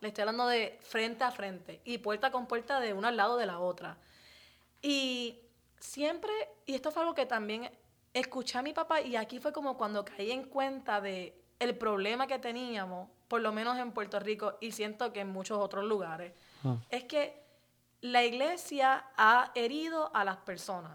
le 0.00 0.08
estoy 0.08 0.22
hablando 0.22 0.46
de 0.46 0.78
frente 0.82 1.24
a 1.24 1.30
frente 1.30 1.80
y 1.84 1.98
puerta 1.98 2.30
con 2.30 2.46
puerta 2.46 2.80
de 2.80 2.92
una 2.92 3.08
al 3.08 3.16
lado 3.16 3.36
de 3.36 3.46
la 3.46 3.58
otra. 3.58 3.98
Y 4.80 5.40
siempre, 5.78 6.32
y 6.66 6.74
esto 6.74 6.90
fue 6.90 7.02
algo 7.02 7.14
que 7.14 7.26
también 7.26 7.70
escuché 8.14 8.58
a 8.58 8.62
mi 8.62 8.72
papá 8.72 9.00
y 9.00 9.16
aquí 9.16 9.38
fue 9.38 9.52
como 9.52 9.76
cuando 9.76 10.04
caí 10.04 10.30
en 10.30 10.44
cuenta 10.44 11.00
de 11.00 11.34
el 11.58 11.76
problema 11.76 12.26
que 12.26 12.38
teníamos, 12.38 13.08
por 13.26 13.40
lo 13.40 13.52
menos 13.52 13.78
en 13.78 13.92
Puerto 13.92 14.18
Rico 14.20 14.56
y 14.60 14.72
siento 14.72 15.12
que 15.12 15.20
en 15.20 15.28
muchos 15.28 15.58
otros 15.58 15.84
lugares, 15.84 16.32
ah. 16.64 16.76
es 16.90 17.04
que 17.04 17.42
la 18.00 18.24
iglesia 18.24 19.06
ha 19.16 19.50
herido 19.54 20.14
a 20.14 20.24
las 20.24 20.36
personas. 20.38 20.92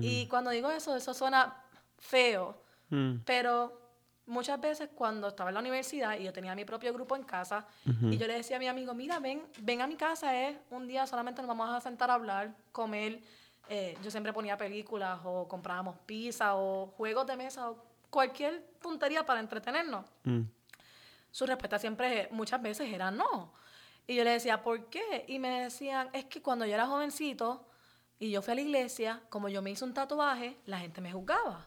Y 0.00 0.26
cuando 0.26 0.50
digo 0.50 0.68
eso, 0.68 0.96
eso 0.96 1.14
suena 1.14 1.62
feo, 1.96 2.60
mm. 2.90 3.18
pero 3.24 3.86
muchas 4.26 4.60
veces 4.60 4.88
cuando 4.92 5.28
estaba 5.28 5.50
en 5.50 5.54
la 5.54 5.60
universidad 5.60 6.18
y 6.18 6.24
yo 6.24 6.32
tenía 6.32 6.56
mi 6.56 6.64
propio 6.64 6.92
grupo 6.92 7.14
en 7.14 7.22
casa 7.22 7.66
y 7.84 8.16
yo 8.18 8.26
le 8.26 8.34
decía 8.34 8.56
a 8.56 8.58
mi 8.58 8.66
amigo, 8.66 8.94
mira, 8.94 9.20
ven, 9.20 9.42
ven 9.60 9.80
a 9.80 9.86
mi 9.86 9.94
casa, 9.94 10.48
es 10.48 10.56
un 10.70 10.88
día 10.88 11.06
solamente 11.06 11.40
nos 11.40 11.48
vamos 11.48 11.70
a 11.70 11.80
sentar 11.80 12.10
a 12.10 12.14
hablar, 12.14 12.52
comer. 12.72 13.20
Eh, 13.68 13.96
yo 14.02 14.10
siempre 14.10 14.32
ponía 14.32 14.56
películas 14.56 15.20
o 15.24 15.48
comprábamos 15.48 15.96
pizza 16.06 16.54
o 16.54 16.88
juegos 16.96 17.26
de 17.26 17.36
mesa 17.36 17.70
o 17.70 17.76
cualquier 18.10 18.62
tontería 18.80 19.26
para 19.26 19.40
entretenernos. 19.40 20.06
Mm. 20.24 20.42
Su 21.30 21.46
respuesta 21.46 21.78
siempre, 21.78 22.28
muchas 22.30 22.62
veces 22.62 22.92
era 22.92 23.10
no. 23.10 23.52
Y 24.06 24.14
yo 24.14 24.24
le 24.24 24.30
decía, 24.30 24.62
¿por 24.62 24.86
qué? 24.86 25.24
Y 25.26 25.38
me 25.38 25.62
decían, 25.62 26.08
es 26.12 26.26
que 26.26 26.40
cuando 26.40 26.64
yo 26.64 26.74
era 26.74 26.86
jovencito 26.86 27.66
y 28.18 28.30
yo 28.30 28.40
fui 28.40 28.52
a 28.52 28.54
la 28.54 28.60
iglesia, 28.60 29.22
como 29.28 29.48
yo 29.48 29.60
me 29.62 29.70
hice 29.70 29.84
un 29.84 29.92
tatuaje, 29.92 30.56
la 30.66 30.78
gente 30.78 31.00
me 31.00 31.12
juzgaba. 31.12 31.66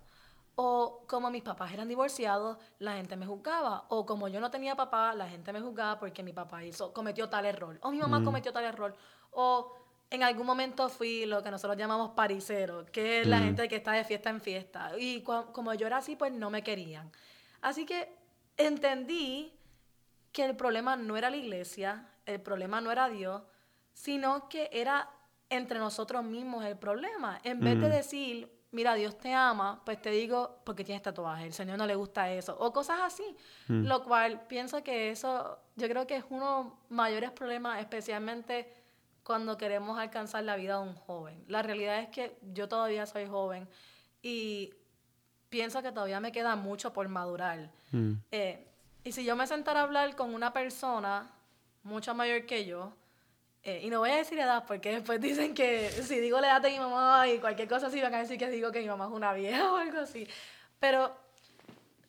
O 0.56 1.04
como 1.08 1.30
mis 1.30 1.44
papás 1.44 1.72
eran 1.72 1.88
divorciados, 1.88 2.58
la 2.80 2.94
gente 2.94 3.16
me 3.16 3.26
juzgaba. 3.26 3.86
O 3.90 4.06
como 4.06 4.28
yo 4.28 4.40
no 4.40 4.50
tenía 4.50 4.76
papá, 4.76 5.14
la 5.14 5.28
gente 5.28 5.54
me 5.54 5.62
juzgaba 5.62 6.00
porque 6.00 6.24
mi 6.24 6.34
papá 6.34 6.64
hizo, 6.64 6.94
cometió 6.94 7.30
tal 7.30 7.46
error. 7.46 7.78
O 7.82 7.92
mi 7.92 8.00
mamá 8.00 8.20
mm. 8.20 8.26
cometió 8.26 8.52
tal 8.54 8.64
error. 8.64 8.96
O 9.32 9.74
en 10.12 10.24
algún 10.24 10.46
momento 10.46 10.90
fui 10.90 11.26
lo 11.26 11.44
que 11.44 11.52
nosotros 11.52 11.78
llamamos 11.78 12.12
paricero, 12.12 12.86
que 12.92 13.22
es 13.22 13.28
la 13.28 13.38
mm. 13.40 13.44
gente 13.44 13.68
que 13.68 13.76
está 13.76 13.92
de 13.92 14.04
fiesta 14.04 14.30
en 14.30 14.42
fiesta. 14.42 14.92
Y 14.98 15.22
como 15.22 15.74
yo 15.76 15.86
era 15.86 15.98
así, 15.98 16.16
pues 16.16 16.32
no 16.32 16.50
me 16.50 16.64
querían. 16.64 17.12
Así 17.62 17.86
que 17.86 18.12
entendí 18.58 19.54
que 20.32 20.46
el 20.46 20.56
problema 20.56 20.96
no 20.96 21.16
era 21.16 21.30
la 21.30 21.38
iglesia, 21.38 22.08
el 22.26 22.42
problema 22.42 22.82
no 22.82 22.92
era 22.92 23.10
Dios, 23.10 23.44
sino 23.94 24.50
que 24.50 24.70
era 24.72 25.10
entre 25.50 25.80
nosotros 25.80 26.24
mismos 26.24 26.66
el 26.66 26.78
problema. 26.78 27.40
En 27.44 27.60
vez 27.60 27.80
de 27.80 27.88
mm. 27.88 27.92
decir, 27.92 28.60
mira, 28.72 28.96
Dios 28.96 29.18
te 29.18 29.34
ama, 29.34 29.82
pues 29.86 30.02
te 30.02 30.10
digo, 30.10 30.62
porque 30.64 30.84
tienes 30.84 31.04
tatuaje, 31.04 31.46
el 31.46 31.54
Señor 31.54 31.78
no 31.78 31.86
le 31.86 31.96
gusta 31.96 32.32
eso, 32.32 32.56
o 32.60 32.72
cosas 32.74 33.00
así. 33.02 33.36
Mm. 33.68 33.86
Lo 33.86 34.04
cual 34.04 34.42
pienso 34.48 34.84
que 34.84 35.12
eso, 35.12 35.60
yo 35.76 35.88
creo 35.88 36.08
que 36.08 36.18
es 36.18 36.26
uno 36.30 36.46
de 36.46 36.64
los 36.64 36.74
mayores 36.90 37.32
problemas, 37.32 37.80
especialmente 37.80 38.79
cuando 39.30 39.60
queremos 39.60 40.00
alcanzar 40.00 40.44
la 40.44 40.56
vida 40.56 40.78
de 40.78 40.90
un 40.90 40.96
joven. 40.96 41.46
La 41.48 41.62
realidad 41.62 42.00
es 42.00 42.10
que 42.10 42.36
yo 42.52 42.68
todavía 42.68 43.06
soy 43.06 43.28
joven 43.28 43.70
y 44.24 44.74
pienso 45.50 45.84
que 45.84 45.92
todavía 45.92 46.20
me 46.20 46.32
queda 46.32 46.56
mucho 46.56 46.92
por 46.94 47.08
madurar. 47.10 47.70
Mm. 47.92 48.14
Eh, 48.32 48.68
y 49.04 49.12
si 49.12 49.24
yo 49.24 49.36
me 49.36 49.46
sentara 49.46 49.82
a 49.82 49.84
hablar 49.84 50.16
con 50.16 50.34
una 50.34 50.52
persona 50.52 51.32
mucho 51.84 52.16
mayor 52.16 52.48
que 52.48 52.66
yo, 52.66 52.92
eh, 53.62 53.82
y 53.84 53.92
no 53.92 54.00
voy 54.00 54.10
a 54.10 54.16
decir 54.16 54.40
edad 54.40 54.64
porque 54.68 54.94
después 54.94 55.22
dicen 55.22 55.54
que 55.54 55.92
si 55.92 56.20
digo 56.20 56.42
la 56.42 56.48
edad 56.48 56.62
de 56.64 56.72
mi 56.72 56.80
mamá 56.80 57.28
y 57.28 57.38
cualquier 57.38 57.68
cosa 57.68 57.86
así 57.86 58.02
van 58.02 58.16
a 58.16 58.22
decir 58.22 58.40
que 58.40 58.50
digo 58.50 58.72
que 58.72 58.80
mi 58.80 58.88
mamá 58.88 59.06
es 59.06 59.12
una 59.12 59.32
vieja 59.34 59.72
o 59.72 59.78
algo 59.78 60.00
así. 60.00 60.28
Pero 60.80 61.16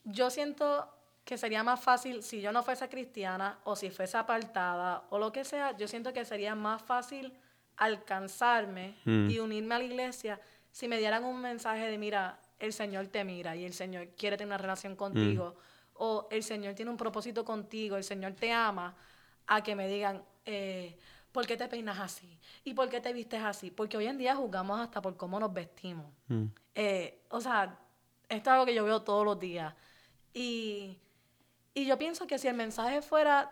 yo 0.05 0.31
siento 0.31 0.89
que 1.31 1.39
sería 1.39 1.63
más 1.63 1.79
fácil 1.79 2.25
si 2.25 2.41
yo 2.41 2.51
no 2.51 2.65
fuese 2.65 2.89
cristiana 2.89 3.61
o 3.63 3.77
si 3.77 3.89
fuese 3.89 4.17
apartada 4.17 5.05
o 5.11 5.19
lo 5.21 5.31
que 5.31 5.45
sea, 5.45 5.77
yo 5.77 5.87
siento 5.87 6.13
que 6.13 6.25
sería 6.25 6.57
más 6.57 6.83
fácil 6.83 7.33
alcanzarme 7.77 8.97
mm. 9.05 9.31
y 9.31 9.39
unirme 9.39 9.77
a 9.77 9.79
la 9.79 9.85
iglesia 9.85 10.41
si 10.73 10.89
me 10.89 10.99
dieran 10.99 11.23
un 11.23 11.41
mensaje 11.41 11.89
de 11.89 11.99
mira, 11.99 12.41
el 12.59 12.73
Señor 12.73 13.07
te 13.07 13.23
mira 13.23 13.55
y 13.55 13.65
el 13.65 13.75
Señor 13.75 14.09
quiere 14.17 14.37
tener 14.37 14.49
una 14.49 14.59
relación 14.59 14.97
contigo 14.97 15.55
mm. 15.55 15.91
o 16.03 16.27
el 16.33 16.43
Señor 16.43 16.75
tiene 16.75 16.91
un 16.91 16.97
propósito 16.97 17.45
contigo, 17.45 17.97
el 17.97 18.03
Señor 18.03 18.33
te 18.33 18.51
ama, 18.51 18.97
a 19.47 19.63
que 19.63 19.77
me 19.77 19.87
digan, 19.87 20.25
eh, 20.45 20.99
¿por 21.31 21.47
qué 21.47 21.57
te 21.57 21.69
peinas 21.69 22.01
así? 22.01 22.41
¿Y 22.65 22.75
por 22.75 22.89
qué 22.89 23.01
te 23.01 23.13
vistes 23.13 23.45
así? 23.45 23.71
Porque 23.71 23.97
hoy 23.97 24.09
en 24.09 24.19
día 24.19 24.35
jugamos 24.35 24.81
hasta 24.81 25.01
por 25.01 25.17
cómo 25.17 25.39
nos 25.39 25.55
vestimos. 25.55 26.13
Mm. 26.27 26.47
Eh, 26.75 27.23
o 27.29 27.41
sea, 27.41 27.79
esto 28.29 28.51
es 28.51 28.53
algo 28.53 28.67
que 28.67 28.75
yo 28.75 28.83
veo 28.83 29.03
todos 29.03 29.25
los 29.25 29.39
días. 29.39 29.73
Y, 30.35 30.99
y 31.81 31.87
yo 31.87 31.97
pienso 31.97 32.27
que 32.27 32.39
si 32.39 32.47
el 32.47 32.55
mensaje 32.55 33.01
fuera 33.01 33.51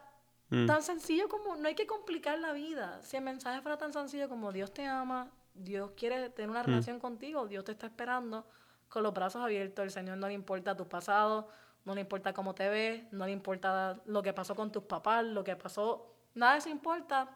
mm. 0.50 0.66
tan 0.66 0.82
sencillo 0.82 1.28
como, 1.28 1.56
no 1.56 1.66
hay 1.66 1.74
que 1.74 1.86
complicar 1.86 2.38
la 2.38 2.52
vida, 2.52 3.00
si 3.02 3.16
el 3.16 3.22
mensaje 3.22 3.62
fuera 3.62 3.78
tan 3.78 3.92
sencillo 3.92 4.28
como 4.28 4.52
Dios 4.52 4.72
te 4.72 4.86
ama, 4.86 5.30
Dios 5.54 5.92
quiere 5.96 6.28
tener 6.28 6.50
una 6.50 6.62
mm. 6.62 6.66
relación 6.66 7.00
contigo, 7.00 7.46
Dios 7.46 7.64
te 7.64 7.72
está 7.72 7.86
esperando 7.86 8.46
con 8.90 9.02
los 9.02 9.14
brazos 9.14 9.42
abiertos, 9.42 9.82
el 9.82 9.90
Señor 9.90 10.18
no 10.18 10.28
le 10.28 10.34
importa 10.34 10.76
tu 10.76 10.86
pasado, 10.86 11.48
no 11.86 11.94
le 11.94 12.02
importa 12.02 12.34
cómo 12.34 12.54
te 12.54 12.68
ves, 12.68 13.02
no 13.12 13.24
le 13.24 13.32
importa 13.32 13.98
lo 14.04 14.22
que 14.22 14.34
pasó 14.34 14.54
con 14.54 14.70
tus 14.70 14.82
papás, 14.82 15.24
lo 15.24 15.42
que 15.42 15.56
pasó, 15.56 16.14
nada 16.34 16.52
de 16.52 16.58
eso 16.58 16.68
importa, 16.68 17.30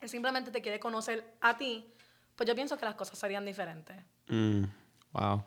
él 0.00 0.08
simplemente 0.10 0.50
te 0.50 0.60
quiere 0.60 0.78
conocer 0.78 1.36
a 1.40 1.56
ti, 1.56 1.90
pues 2.36 2.46
yo 2.46 2.54
pienso 2.54 2.76
que 2.76 2.84
las 2.84 2.96
cosas 2.96 3.18
serían 3.18 3.46
diferentes. 3.46 3.96
Mm, 4.28 4.64
wow. 5.12 5.42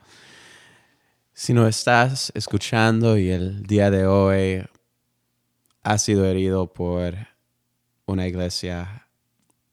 Si 1.33 1.53
no 1.53 1.65
estás 1.65 2.29
escuchando 2.35 3.17
y 3.17 3.29
el 3.29 3.63
día 3.63 3.89
de 3.89 4.05
hoy 4.05 4.63
has 5.81 6.03
sido 6.03 6.25
herido 6.25 6.71
por 6.71 7.15
una 8.05 8.27
iglesia, 8.27 9.07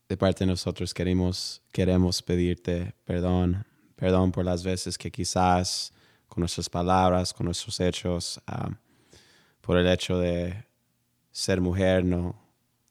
de 0.09 0.16
parte 0.16 0.44
de 0.44 0.53
nosotros 0.53 0.94
queremos, 0.94 1.61
queremos 1.73 2.23
pedirte 2.23 2.94
perdón, 3.05 3.66
perdón 3.97 4.31
por 4.31 4.44
las 4.44 4.62
veces 4.62 4.97
que 4.97 5.11
quizás 5.11 5.92
con 6.29 6.42
nuestras 6.42 6.71
palabras, 6.71 7.35
con 7.35 7.47
nuestros 7.47 7.81
hechos, 7.81 8.40
um, 8.47 8.77
por 9.61 9.77
el 9.79 9.88
hecho 9.88 10.16
de 10.16 10.64
ser 11.33 11.61
mujer, 11.61 12.05
no 12.05 12.40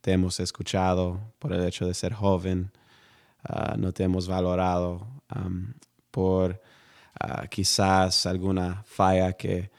te 0.02 0.12
hemos 0.12 0.42
escuchado, 0.42 1.34
por 1.40 1.54
el 1.54 1.66
hecho 1.66 1.88
de 1.88 1.94
ser 1.94 2.14
joven, 2.14 2.70
uh, 3.50 3.78
no 3.78 3.94
te 3.94 4.04
hemos 4.04 4.28
valorado, 4.28 5.08
um, 5.34 5.74
por 6.12 6.62
uh, 7.24 7.48
quizás 7.50 8.26
alguna 8.26 8.84
falla 8.86 9.34
que 9.34 9.70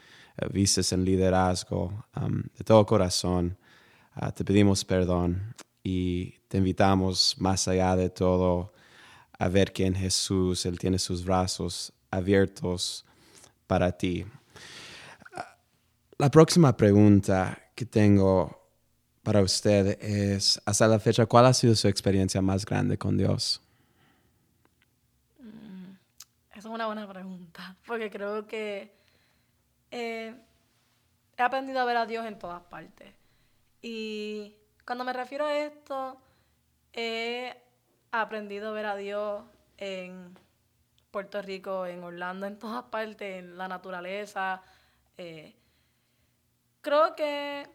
uh, 0.42 0.52
vistes 0.52 0.92
en 0.92 1.04
liderazgo, 1.04 2.04
de 2.56 2.64
todo 2.64 2.84
corazón, 2.84 3.56
te 4.34 4.44
pedimos 4.44 4.84
perdón 4.84 5.54
y 5.84 6.30
te 6.48 6.58
invitamos 6.58 7.36
más 7.38 7.68
allá 7.68 7.94
de 7.94 8.10
todo 8.10 8.72
a 9.38 9.48
ver 9.48 9.72
que 9.72 9.86
en 9.86 9.94
Jesús 9.94 10.66
Él 10.66 10.78
tiene 10.78 10.98
sus 10.98 11.24
brazos 11.24 11.92
abiertos 12.10 13.04
para 13.66 13.92
ti. 13.92 14.26
La 16.18 16.30
próxima 16.30 16.76
pregunta 16.76 17.56
que 17.76 17.86
tengo 17.86 18.58
para 19.22 19.40
usted 19.42 20.02
es, 20.02 20.60
hasta 20.64 20.88
la 20.88 20.98
fecha, 20.98 21.26
¿cuál 21.26 21.46
ha 21.46 21.52
sido 21.52 21.74
su 21.76 21.86
experiencia 21.86 22.42
más 22.42 22.64
grande 22.64 22.98
con 22.98 23.16
Dios? 23.16 23.60
Mm, 25.38 25.92
es 26.68 26.74
una 26.74 26.86
buena 26.86 27.08
pregunta, 27.08 27.76
porque 27.86 28.10
creo 28.10 28.46
que 28.46 28.94
eh, 29.90 30.34
he 31.36 31.42
aprendido 31.42 31.80
a 31.80 31.84
ver 31.84 31.96
a 31.96 32.06
Dios 32.06 32.26
en 32.26 32.38
todas 32.38 32.62
partes. 32.62 33.14
Y 33.80 34.56
cuando 34.84 35.04
me 35.04 35.12
refiero 35.12 35.46
a 35.46 35.56
esto, 35.56 36.20
he 36.92 37.56
aprendido 38.10 38.70
a 38.70 38.72
ver 38.72 38.86
a 38.86 38.96
Dios 38.96 39.44
en 39.76 40.36
Puerto 41.10 41.40
Rico, 41.42 41.86
en 41.86 42.02
Orlando, 42.02 42.46
en 42.46 42.58
todas 42.58 42.84
partes, 42.84 43.38
en 43.38 43.56
la 43.56 43.68
naturaleza. 43.68 44.62
Eh, 45.16 45.56
creo 46.80 47.14
que 47.14 47.68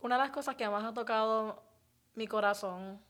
una 0.00 0.16
de 0.16 0.22
las 0.22 0.30
cosas 0.30 0.54
que 0.54 0.68
más 0.68 0.84
ha 0.84 0.94
tocado 0.94 1.62
mi 2.14 2.26
corazón 2.26 3.00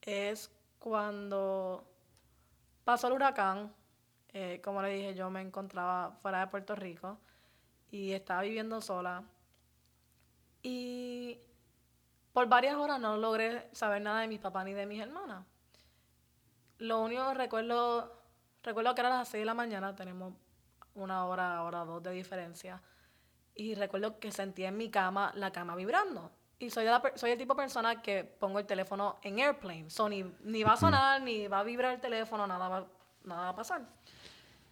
es 0.00 0.50
cuando 0.78 1.95
pasó 2.86 3.08
el 3.08 3.14
huracán. 3.14 3.74
Eh, 4.32 4.60
como 4.62 4.80
le 4.80 4.90
dije, 4.90 5.14
yo 5.14 5.28
me 5.28 5.40
encontraba 5.40 6.12
fuera 6.22 6.38
de 6.38 6.46
Puerto 6.46 6.76
Rico 6.76 7.18
y 7.90 8.12
estaba 8.12 8.42
viviendo 8.42 8.80
sola. 8.80 9.24
Y 10.62 11.40
por 12.32 12.46
varias 12.48 12.76
horas 12.76 13.00
no 13.00 13.16
logré 13.16 13.68
saber 13.72 14.02
nada 14.02 14.20
de 14.20 14.28
mi 14.28 14.38
papá 14.38 14.62
ni 14.62 14.72
de 14.72 14.86
mis 14.86 15.00
hermanas. 15.00 15.44
Lo 16.78 17.00
único 17.00 17.26
que 17.26 17.34
recuerdo, 17.34 18.22
recuerdo 18.62 18.94
que 18.94 19.00
era 19.00 19.10
las 19.10 19.28
6 19.30 19.42
de 19.42 19.46
la 19.46 19.54
mañana, 19.54 19.96
tenemos 19.96 20.34
una 20.94 21.26
hora, 21.26 21.64
hora 21.64 21.84
dos 21.84 22.00
de 22.04 22.12
diferencia. 22.12 22.80
Y 23.52 23.74
recuerdo 23.74 24.20
que 24.20 24.30
sentía 24.30 24.68
en 24.68 24.76
mi 24.76 24.90
cama 24.90 25.32
la 25.34 25.50
cama 25.50 25.74
vibrando. 25.74 26.30
Y 26.58 26.70
soy, 26.70 26.86
soy 27.14 27.30
el 27.32 27.38
tipo 27.38 27.54
de 27.54 27.62
persona 27.62 28.00
que 28.00 28.24
pongo 28.24 28.58
el 28.58 28.66
teléfono 28.66 29.18
en 29.22 29.38
airplane. 29.38 29.90
So, 29.90 30.08
ni, 30.08 30.22
va 30.62 30.72
a 30.72 30.76
sonar, 30.76 31.20
ni 31.20 31.48
va 31.48 31.60
a 31.60 31.62
vibrar 31.62 31.94
el 31.94 32.00
teléfono, 32.00 32.46
nada 32.46 32.68
va, 32.68 32.86
nada 33.24 33.42
va 33.42 33.48
a 33.50 33.56
pasar. 33.56 33.82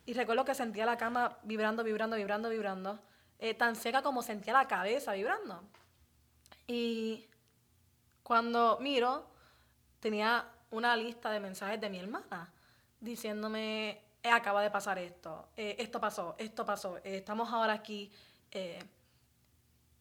Y 0.06 0.14
recuerdo 0.14 0.44
que 0.44 0.54
sentía 0.54 0.86
la 0.86 0.96
cama 0.96 1.38
vibrando, 1.42 1.84
vibrando, 1.84 2.16
vibrando, 2.16 2.48
vibrando. 2.48 2.98
Eh, 3.38 3.54
tan 3.54 3.76
seca 3.76 4.02
como 4.02 4.22
sentía 4.22 4.52
la 4.52 4.66
cabeza 4.66 5.12
vibrando. 5.12 5.62
Y 6.66 7.26
cuando 8.22 8.78
miro, 8.80 9.26
tenía 10.00 10.48
una 10.70 10.96
lista 10.96 11.30
de 11.30 11.40
mensajes 11.40 11.80
de 11.80 11.90
mi 11.90 11.98
hermana 11.98 12.52
diciéndome, 13.00 14.02
eh, 14.22 14.30
acaba 14.30 14.62
de 14.62 14.70
pasar 14.70 14.98
esto, 14.98 15.48
eh, 15.56 15.76
esto 15.78 16.00
pasó, 16.00 16.34
esto 16.38 16.64
pasó, 16.64 16.96
eh, 16.98 17.18
estamos 17.18 17.52
ahora 17.52 17.74
aquí. 17.74 18.10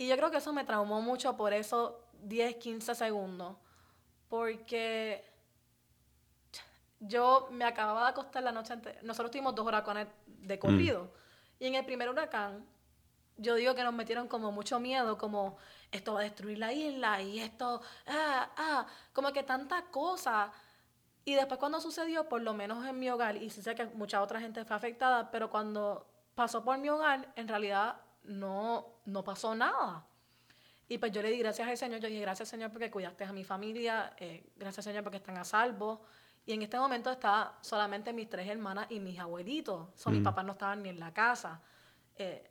Y 0.03 0.07
yo 0.07 0.17
creo 0.17 0.29
que 0.29 0.37
eso 0.37 0.51
me 0.51 0.65
traumó 0.65 1.01
mucho 1.01 1.37
por 1.37 1.53
esos 1.53 1.93
10, 2.23 2.57
15 2.57 2.93
segundos, 2.93 3.55
porque 4.27 5.23
yo 6.99 7.47
me 7.51 7.63
acababa 7.63 8.03
de 8.03 8.09
acostar 8.09 8.43
la 8.43 8.51
noche 8.51 8.73
antes, 8.73 9.01
nosotros 9.01 9.31
tuvimos 9.31 9.55
dos 9.55 9.65
huracanes 9.65 10.07
de 10.27 10.59
corrido, 10.59 11.05
mm. 11.05 11.63
y 11.63 11.67
en 11.67 11.75
el 11.75 11.85
primer 11.85 12.09
huracán, 12.09 12.65
yo 13.37 13.55
digo 13.55 13.73
que 13.75 13.83
nos 13.83 13.93
metieron 13.93 14.27
como 14.27 14.51
mucho 14.51 14.77
miedo, 14.77 15.17
como 15.17 15.57
esto 15.89 16.15
va 16.15 16.19
a 16.19 16.23
destruir 16.23 16.57
la 16.57 16.73
isla 16.73 17.21
y 17.21 17.39
esto, 17.39 17.81
ah, 18.05 18.49
ah, 18.57 18.87
como 19.13 19.31
que 19.31 19.41
tantas 19.41 19.83
cosas. 19.83 20.51
Y 21.25 21.33
después 21.33 21.59
cuando 21.59 21.81
sucedió, 21.81 22.29
por 22.29 22.41
lo 22.41 22.53
menos 22.53 22.85
en 22.85 22.99
mi 22.99 23.09
hogar, 23.09 23.37
y 23.37 23.49
sí 23.49 23.63
sé 23.63 23.73
que 23.73 23.85
mucha 23.85 24.21
otra 24.21 24.39
gente 24.39 24.65
fue 24.65 24.75
afectada, 24.75 25.31
pero 25.31 25.49
cuando 25.49 26.05
pasó 26.35 26.63
por 26.63 26.77
mi 26.77 26.89
hogar, 26.89 27.31
en 27.35 27.47
realidad 27.47 27.95
no, 28.23 28.99
no 29.05 29.23
pasó 29.23 29.55
nada. 29.55 30.05
Y 30.87 30.97
pues 30.97 31.11
yo 31.11 31.21
le 31.21 31.31
di 31.31 31.39
gracias 31.39 31.67
al 31.67 31.77
Señor, 31.77 31.99
yo 31.99 32.07
dije 32.07 32.21
gracias 32.21 32.49
Señor 32.49 32.71
porque 32.71 32.91
cuidaste 32.91 33.23
a 33.23 33.31
mi 33.31 33.43
familia, 33.43 34.13
eh, 34.17 34.51
gracias 34.55 34.85
Señor 34.85 35.03
porque 35.03 35.17
están 35.17 35.37
a 35.37 35.43
salvo. 35.43 36.01
Y 36.45 36.53
en 36.53 36.61
este 36.61 36.77
momento 36.77 37.09
está 37.09 37.57
solamente 37.61 38.11
mis 38.11 38.29
tres 38.29 38.47
hermanas 38.47 38.87
y 38.89 38.99
mis 38.99 39.17
abuelitos. 39.17 39.87
Son 39.95 40.11
mis 40.11 40.21
mm. 40.21 40.25
papás 40.25 40.45
no 40.45 40.51
estaban 40.51 40.83
ni 40.83 40.89
en 40.89 40.99
la 40.99 41.13
casa. 41.13 41.61
Eh, 42.15 42.49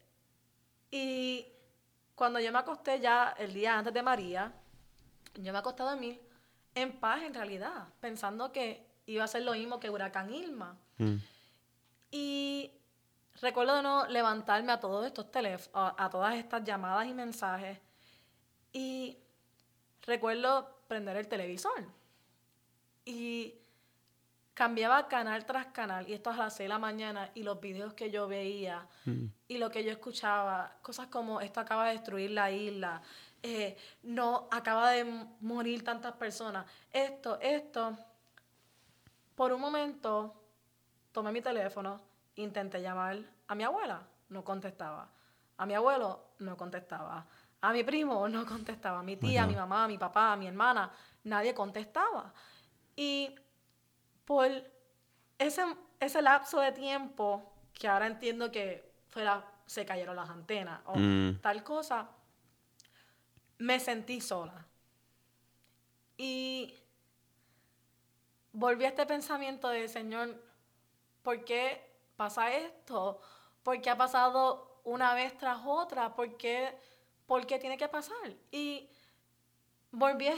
y 0.90 1.46
cuando 2.14 2.40
yo 2.40 2.50
me 2.52 2.58
acosté 2.58 3.00
ya 3.00 3.34
el 3.38 3.52
día 3.52 3.78
antes 3.78 3.92
de 3.92 4.02
María, 4.02 4.52
yo 5.34 5.52
me 5.52 5.58
acosté 5.58 5.82
a 5.82 5.90
dormir 5.90 6.20
en 6.74 6.98
paz 6.98 7.22
en 7.22 7.34
realidad, 7.34 7.88
pensando 8.00 8.50
que 8.50 8.86
iba 9.06 9.24
a 9.24 9.28
ser 9.28 9.42
lo 9.42 9.52
mismo 9.52 9.78
que 9.78 9.90
Huracán 9.90 10.32
Irma. 10.32 10.78
Mm. 10.98 11.16
Y 12.10 12.70
recuerdo 13.42 13.76
de 13.76 13.82
no 13.82 14.06
levantarme 14.06 14.72
a 14.72 14.80
todos 14.80 15.04
estos 15.04 15.30
teléfonos, 15.30 15.94
a, 15.98 16.08
todas 16.08 16.36
estas 16.36 16.64
llamadas 16.64 17.06
y 17.06 17.12
mensajes. 17.12 17.78
Y 18.72 19.18
recuerdo 20.02 20.78
prender 20.88 21.16
el 21.16 21.28
televisor. 21.28 21.84
Y 23.04 23.54
cambiaba 24.54 25.08
canal 25.08 25.44
tras 25.44 25.66
canal, 25.66 26.08
y 26.08 26.12
esto 26.12 26.30
a 26.30 26.36
las 26.36 26.54
6 26.54 26.66
de 26.66 26.68
la 26.68 26.78
mañana, 26.78 27.30
y 27.34 27.42
los 27.42 27.60
videos 27.60 27.94
que 27.94 28.10
yo 28.10 28.28
veía, 28.28 28.86
mm. 29.04 29.24
y 29.48 29.58
lo 29.58 29.70
que 29.70 29.82
yo 29.82 29.90
escuchaba, 29.90 30.76
cosas 30.82 31.08
como 31.08 31.40
esto 31.40 31.58
acaba 31.58 31.86
de 31.86 31.94
destruir 31.94 32.30
la 32.30 32.50
isla, 32.50 33.02
eh, 33.42 33.76
no 34.04 34.46
acaba 34.52 34.92
de 34.92 35.04
morir 35.40 35.82
tantas 35.82 36.12
personas, 36.12 36.64
esto, 36.92 37.40
esto. 37.40 37.96
Por 39.34 39.52
un 39.52 39.60
momento 39.60 40.34
tomé 41.10 41.32
mi 41.32 41.40
teléfono, 41.40 42.11
intenté 42.36 42.80
llamar 42.80 43.18
a 43.48 43.54
mi 43.54 43.64
abuela, 43.64 44.06
no 44.28 44.44
contestaba, 44.44 45.08
a 45.56 45.66
mi 45.66 45.74
abuelo, 45.74 46.32
no 46.38 46.56
contestaba, 46.56 47.26
a 47.60 47.72
mi 47.72 47.84
primo, 47.84 48.28
no 48.28 48.44
contestaba, 48.46 49.00
a 49.00 49.02
mi 49.02 49.16
tía, 49.16 49.44
a 49.44 49.46
mi 49.46 49.54
mamá, 49.54 49.84
a 49.84 49.88
mi 49.88 49.98
papá, 49.98 50.32
a 50.32 50.36
mi 50.36 50.46
hermana, 50.46 50.90
nadie 51.24 51.54
contestaba. 51.54 52.32
Y 52.96 53.34
por 54.24 54.50
ese, 55.38 55.62
ese 56.00 56.22
lapso 56.22 56.60
de 56.60 56.72
tiempo 56.72 57.52
que 57.72 57.88
ahora 57.88 58.06
entiendo 58.06 58.50
que 58.50 58.92
fuera, 59.08 59.44
se 59.66 59.86
cayeron 59.86 60.16
las 60.16 60.28
antenas 60.28 60.80
o 60.86 60.96
mm. 60.96 61.40
tal 61.40 61.62
cosa, 61.62 62.08
me 63.58 63.78
sentí 63.78 64.20
sola. 64.20 64.66
Y 66.16 66.74
volví 68.52 68.84
a 68.84 68.88
este 68.88 69.06
pensamiento 69.06 69.68
de, 69.68 69.88
Señor, 69.88 70.42
¿por 71.22 71.44
qué 71.44 71.91
pasa 72.16 72.52
esto? 72.54 73.20
¿Por 73.62 73.80
qué 73.80 73.90
ha 73.90 73.96
pasado 73.96 74.80
una 74.84 75.14
vez 75.14 75.36
tras 75.36 75.58
otra? 75.64 76.14
¿Por 76.14 76.36
qué, 76.36 76.76
¿Por 77.26 77.46
qué 77.46 77.58
tiene 77.58 77.76
que 77.76 77.88
pasar? 77.88 78.32
Y 78.50 78.88
volví 79.90 80.28
a 80.28 80.36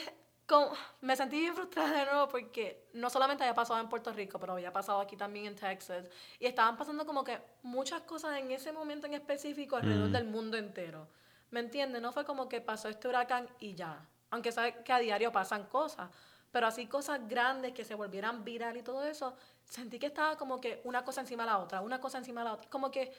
me 1.01 1.17
sentí 1.17 1.41
bien 1.41 1.55
frustrada 1.55 1.91
de 1.99 2.05
nuevo 2.05 2.29
porque 2.29 2.89
no 2.93 3.09
solamente 3.09 3.45
había 3.45 3.55
pasado 3.55 3.81
en 3.81 3.89
Puerto 3.89 4.13
Rico, 4.13 4.39
pero 4.39 4.53
había 4.53 4.73
pasado 4.73 5.01
aquí 5.01 5.17
también 5.17 5.47
en 5.47 5.57
Texas. 5.57 6.07
Y 6.39 6.47
estaban 6.47 6.77
pasando 6.77 7.07
como 7.07 7.25
que 7.25 7.41
muchas 7.63 8.03
cosas 8.03 8.39
en 8.39 8.51
ese 8.51 8.73
momento 8.73 9.07
en 9.07 9.15
específico 9.15 9.77
alrededor 9.77 10.11
mm. 10.11 10.13
del 10.13 10.25
mundo 10.25 10.57
entero. 10.57 11.09
¿Me 11.51 11.61
entiendes? 11.61 12.03
No 12.03 12.13
fue 12.13 12.25
como 12.25 12.49
que 12.49 12.61
pasó 12.61 12.89
este 12.89 13.09
huracán 13.09 13.49
y 13.59 13.75
ya. 13.75 14.07
Aunque 14.31 14.53
sabes 14.53 14.75
que 14.85 14.93
a 14.93 14.99
diario 14.99 15.33
pasan 15.33 15.65
cosas. 15.65 16.11
Pero 16.55 16.69
así 16.69 16.87
cosas 16.87 17.27
grandes 17.29 17.73
que 17.73 17.85
se 17.85 17.97
volvieran 17.97 18.45
viral 18.45 18.77
y 18.77 18.83
todo 18.83 19.03
eso, 19.03 19.35
sentí 19.65 19.99
que 19.99 20.07
estaba 20.07 20.39
como 20.39 20.61
que 20.61 20.81
una 20.85 21.05
cosa 21.05 21.21
encima 21.21 21.43
de 21.43 21.51
la 21.51 21.59
otra, 21.59 21.81
una 21.81 22.01
cosa 22.01 22.19
encima 22.19 22.43
de 22.43 22.45
la 22.45 22.53
otra. 22.55 22.71
Como 22.71 22.93
que 22.93 23.13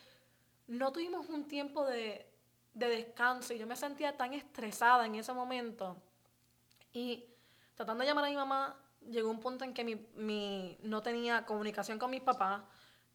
no 0.67 0.93
tuvimos 0.93 1.27
un 1.27 1.45
tiempo 1.45 1.85
de, 1.85 2.25
de 2.73 2.87
descanso 2.87 3.53
y 3.53 3.57
yo 3.57 3.67
me 3.67 3.75
sentía 3.75 4.15
tan 4.15 4.33
estresada 4.33 5.05
en 5.05 5.15
ese 5.15 5.33
momento 5.33 5.97
y 6.93 7.25
tratando 7.75 8.03
de 8.03 8.07
llamar 8.07 8.23
a 8.23 8.29
mi 8.29 8.37
mamá, 8.37 8.77
llegó 9.09 9.29
un 9.29 9.41
punto 9.41 9.65
en 9.65 9.73
que 9.73 9.83
mi, 9.83 10.77
no 10.83 11.01
tenía 11.01 11.45
comunicación 11.45 11.99
con 11.99 12.11
mis 12.11 12.21
papás, 12.21 12.61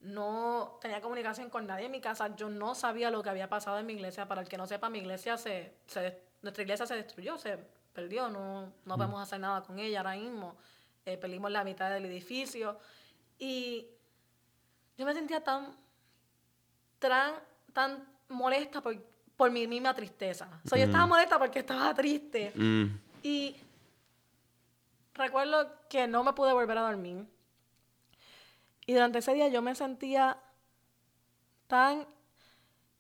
no 0.01 0.79
tenía 0.83 1.01
comunicación 1.01 1.49
con 1.49 1.67
nadie 1.67 1.87
en 1.87 1.93
mi 1.93 2.03
casa, 2.03 2.37
yo 2.37 2.51
no 2.51 2.75
sabía 2.75 3.11
lo 3.11 3.23
que 3.23 3.31
había 3.31 3.49
pasado 3.49 3.79
en 3.79 3.87
mi 3.87 3.95
iglesia. 3.95 4.29
Para 4.29 4.43
el 4.43 4.49
que 4.49 4.59
no 4.59 4.67
sepa, 4.67 4.91
mi 4.91 4.99
iglesia 4.99 5.39
se, 5.39 5.77
nuestra 6.43 6.63
iglesia 6.63 6.85
se 6.85 6.95
destruyó, 6.95 7.39
se 7.39 7.80
perdió, 8.01 8.29
no, 8.29 8.73
no 8.85 8.95
mm. 8.95 8.99
podemos 8.99 9.21
hacer 9.21 9.41
nada 9.41 9.63
con 9.63 9.79
ella 9.79 10.01
ahora 10.01 10.17
mismo. 10.17 10.57
Eh, 11.05 11.17
perdimos 11.17 11.51
la 11.51 11.65
mitad 11.65 11.91
del 11.91 12.07
edificio. 12.07 12.79
Y 13.39 13.87
yo 14.97 15.05
me 15.07 15.15
sentía 15.15 15.43
tan, 15.43 15.77
tan, 16.99 17.35
tan 17.73 18.07
molesta 18.29 18.81
por, 18.81 18.97
por 19.37 19.51
mi 19.51 19.67
misma 19.67 19.95
tristeza. 19.95 20.49
O 20.65 20.69
sea, 20.69 20.79
yo 20.79 20.85
estaba 20.85 21.07
molesta 21.07 21.39
porque 21.39 21.61
estaba 21.61 21.93
triste. 21.95 22.53
Mm. 22.55 22.87
Y 23.23 23.57
recuerdo 25.15 25.71
que 25.89 26.07
no 26.07 26.25
me 26.25 26.33
pude 26.33 26.53
volver 26.53 26.79
a 26.79 26.83
dormir. 26.83 27.27
Y 28.87 28.93
durante 28.95 29.19
ese 29.19 29.35
día 29.35 29.49
yo 29.49 29.63
me 29.63 29.75
sentía 29.75 30.39
tan... 31.67 32.07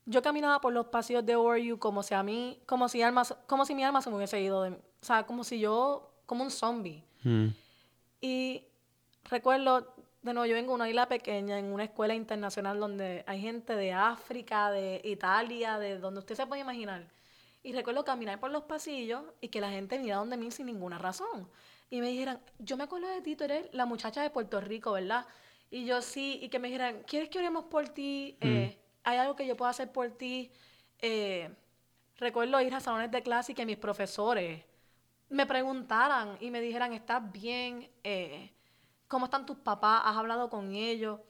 Yo 0.06 0.22
caminaba 0.22 0.60
por 0.60 0.72
los 0.72 0.86
pasillos 0.86 1.24
de 1.24 1.36
ORU 1.36 1.78
como 1.78 2.02
si 2.02 2.14
a 2.14 2.22
mí, 2.22 2.60
como 2.66 2.88
si, 2.88 3.02
alma, 3.02 3.22
como 3.46 3.64
si 3.64 3.74
mi 3.74 3.84
alma 3.84 4.02
se 4.02 4.10
me 4.10 4.16
hubiese 4.16 4.40
ido 4.40 4.62
de 4.62 4.70
mí. 4.70 4.78
O 5.02 5.04
sea, 5.04 5.24
como 5.24 5.44
si 5.44 5.58
yo, 5.58 6.12
como 6.26 6.44
un 6.44 6.50
zombie. 6.50 7.04
Mm. 7.22 7.48
Y 8.20 8.64
recuerdo, 9.24 9.94
de 10.22 10.34
nuevo, 10.34 10.46
yo 10.46 10.54
vengo 10.54 10.72
de 10.72 10.74
una 10.76 10.88
isla 10.88 11.08
pequeña, 11.08 11.58
en 11.58 11.72
una 11.72 11.84
escuela 11.84 12.14
internacional 12.14 12.78
donde 12.78 13.24
hay 13.26 13.40
gente 13.40 13.74
de 13.74 13.92
África, 13.92 14.70
de 14.70 15.00
Italia, 15.04 15.78
de 15.78 15.98
donde 15.98 16.20
usted 16.20 16.34
se 16.34 16.46
puede 16.46 16.60
imaginar. 16.60 17.08
Y 17.62 17.72
recuerdo 17.72 18.04
caminar 18.04 18.40
por 18.40 18.50
los 18.50 18.64
pasillos 18.64 19.22
y 19.40 19.48
que 19.48 19.60
la 19.60 19.70
gente 19.70 19.98
mirara 19.98 20.20
donde 20.20 20.36
mí 20.36 20.50
sin 20.50 20.66
ninguna 20.66 20.98
razón. 20.98 21.48
Y 21.90 22.00
me 22.00 22.08
dijeran, 22.08 22.40
yo 22.58 22.76
me 22.76 22.84
acuerdo 22.84 23.08
de 23.08 23.20
ti, 23.20 23.36
tú 23.36 23.44
eres 23.44 23.68
la 23.72 23.86
muchacha 23.86 24.22
de 24.22 24.30
Puerto 24.30 24.60
Rico, 24.60 24.92
¿verdad? 24.92 25.26
Y 25.70 25.84
yo 25.84 26.02
sí, 26.02 26.38
y 26.42 26.48
que 26.48 26.58
me 26.58 26.68
dijeran, 26.68 27.02
¿quieres 27.06 27.28
que 27.28 27.38
oremos 27.38 27.64
por 27.64 27.88
ti? 27.88 28.36
Eh, 28.40 28.78
¿Hay 29.04 29.18
algo 29.18 29.36
que 29.36 29.46
yo 29.46 29.56
pueda 29.56 29.70
hacer 29.70 29.90
por 29.92 30.10
ti? 30.10 30.50
Eh, 30.98 31.50
recuerdo 32.16 32.60
ir 32.60 32.74
a 32.74 32.80
salones 32.80 33.10
de 33.10 33.22
clase 33.22 33.52
y 33.52 33.54
que 33.54 33.66
mis 33.66 33.76
profesores 33.76 34.64
me 35.30 35.46
preguntaran 35.46 36.36
y 36.40 36.50
me 36.50 36.60
dijeran, 36.60 36.92
¿estás 36.92 37.30
bien? 37.32 37.88
Eh, 38.04 38.52
¿Cómo 39.08 39.24
están 39.26 39.46
tus 39.46 39.56
papás? 39.58 40.02
¿Has 40.04 40.16
hablado 40.16 40.50
con 40.50 40.74
ellos? 40.74 41.20